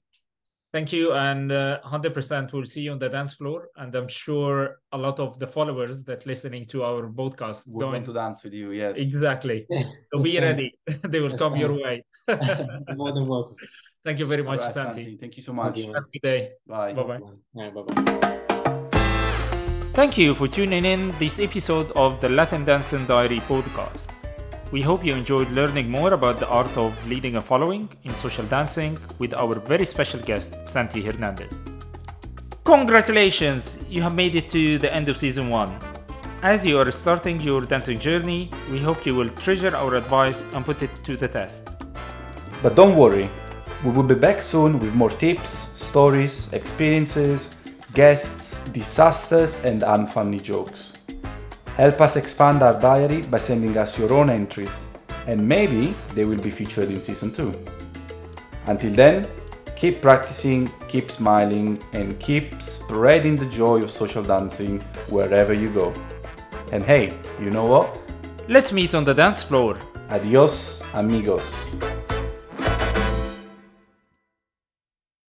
Thank 0.71 0.93
you, 0.93 1.13
and 1.13 1.51
uh, 1.51 1.81
hundred 1.81 2.13
percent, 2.13 2.53
we'll 2.53 2.65
see 2.65 2.81
you 2.81 2.91
on 2.91 2.99
the 2.99 3.09
dance 3.09 3.33
floor, 3.33 3.69
and 3.77 3.95
I'm 3.95 4.07
sure 4.07 4.79
a 4.91 4.97
lot 4.99 5.19
of 5.19 5.39
the 5.39 5.47
followers 5.47 6.03
that 6.03 6.27
listening 6.27 6.65
to 6.65 6.83
our 6.83 7.09
podcast 7.09 7.67
We're 7.67 7.85
going 7.85 8.03
to 8.03 8.13
dance 8.13 8.43
with 8.43 8.53
you. 8.53 8.73
Yes, 8.73 8.95
exactly. 8.95 9.65
Yeah, 9.71 9.89
so 10.13 10.21
be 10.21 10.35
fine. 10.35 10.43
ready; 10.43 10.73
they 11.07 11.19
will 11.19 11.29
that's 11.29 11.41
come 11.41 11.53
fine. 11.53 11.61
your 11.61 11.73
way. 11.73 12.03
More 12.95 13.11
than 13.11 13.25
welcome. 13.25 13.55
Thank 14.05 14.19
you 14.19 14.25
very 14.25 14.43
much, 14.43 14.61
right, 14.61 14.73
Santi. 14.73 15.03
Santi. 15.03 15.17
Thank 15.17 15.37
you 15.37 15.43
so 15.43 15.53
much. 15.53 15.77
Have 15.81 15.95
a 15.95 16.01
good 16.01 16.21
day. 16.21 16.51
Bye. 16.65 16.93
Bye. 16.93 17.03
Bye. 17.03 17.19
Yeah, 17.53 17.69
bye. 17.71 17.81
Bye. 17.81 18.19
Thank 19.93 20.17
you 20.17 20.33
for 20.33 20.47
tuning 20.47 20.85
in 20.85 21.11
this 21.19 21.39
episode 21.39 21.91
of 21.91 22.21
the 22.21 22.29
Latin 22.29 22.63
Dancing 22.63 23.05
Diary 23.05 23.41
podcast. 23.41 24.11
We 24.71 24.81
hope 24.81 25.03
you 25.03 25.13
enjoyed 25.13 25.49
learning 25.51 25.89
more 25.89 26.13
about 26.13 26.39
the 26.39 26.47
art 26.47 26.77
of 26.77 26.93
leading 27.09 27.35
and 27.35 27.43
following 27.43 27.89
in 28.03 28.15
social 28.15 28.45
dancing 28.45 28.97
with 29.17 29.33
our 29.33 29.55
very 29.55 29.85
special 29.85 30.21
guest, 30.21 30.65
Santi 30.65 31.01
Hernandez. 31.01 31.63
Congratulations! 32.63 33.83
You 33.89 34.01
have 34.03 34.15
made 34.15 34.35
it 34.35 34.47
to 34.51 34.77
the 34.77 34.93
end 34.93 35.09
of 35.09 35.17
season 35.17 35.49
1. 35.49 35.77
As 36.43 36.65
you 36.65 36.79
are 36.79 36.89
starting 36.91 37.41
your 37.41 37.61
dancing 37.61 37.99
journey, 37.99 38.49
we 38.71 38.79
hope 38.79 39.05
you 39.05 39.13
will 39.15 39.29
treasure 39.29 39.75
our 39.75 39.95
advice 39.95 40.45
and 40.53 40.63
put 40.63 40.83
it 40.83 40.91
to 41.03 41.17
the 41.17 41.27
test. 41.27 41.83
But 42.61 42.75
don't 42.75 42.95
worry, 42.95 43.27
we 43.83 43.91
will 43.91 44.03
be 44.03 44.15
back 44.15 44.41
soon 44.41 44.77
with 44.79 44.93
more 44.93 45.09
tips, 45.09 45.49
stories, 45.49 46.51
experiences, 46.51 47.55
guests, 47.93 48.59
disasters, 48.69 49.63
and 49.63 49.81
unfunny 49.83 50.41
jokes. 50.41 50.97
Help 51.77 52.01
us 52.01 52.17
expand 52.17 52.61
our 52.61 52.77
diary 52.79 53.21
by 53.21 53.37
sending 53.37 53.77
us 53.77 53.97
your 53.97 54.11
own 54.11 54.29
entries, 54.29 54.83
and 55.27 55.39
maybe 55.47 55.93
they 56.13 56.25
will 56.25 56.41
be 56.41 56.49
featured 56.49 56.89
in 56.89 56.99
season 56.99 57.31
2. 57.31 57.53
Until 58.65 58.91
then, 58.91 59.27
keep 59.77 60.01
practicing, 60.01 60.69
keep 60.89 61.09
smiling, 61.09 61.79
and 61.93 62.19
keep 62.19 62.61
spreading 62.61 63.37
the 63.37 63.45
joy 63.45 63.81
of 63.81 63.89
social 63.89 64.23
dancing 64.23 64.81
wherever 65.07 65.53
you 65.53 65.69
go. 65.69 65.93
And 66.73 66.83
hey, 66.83 67.17
you 67.39 67.49
know 67.49 67.65
what? 67.65 67.97
Let's 68.49 68.73
meet 68.73 68.93
on 68.93 69.05
the 69.05 69.13
dance 69.13 69.41
floor. 69.41 69.77
Adios, 70.09 70.83
amigos. 70.93 71.49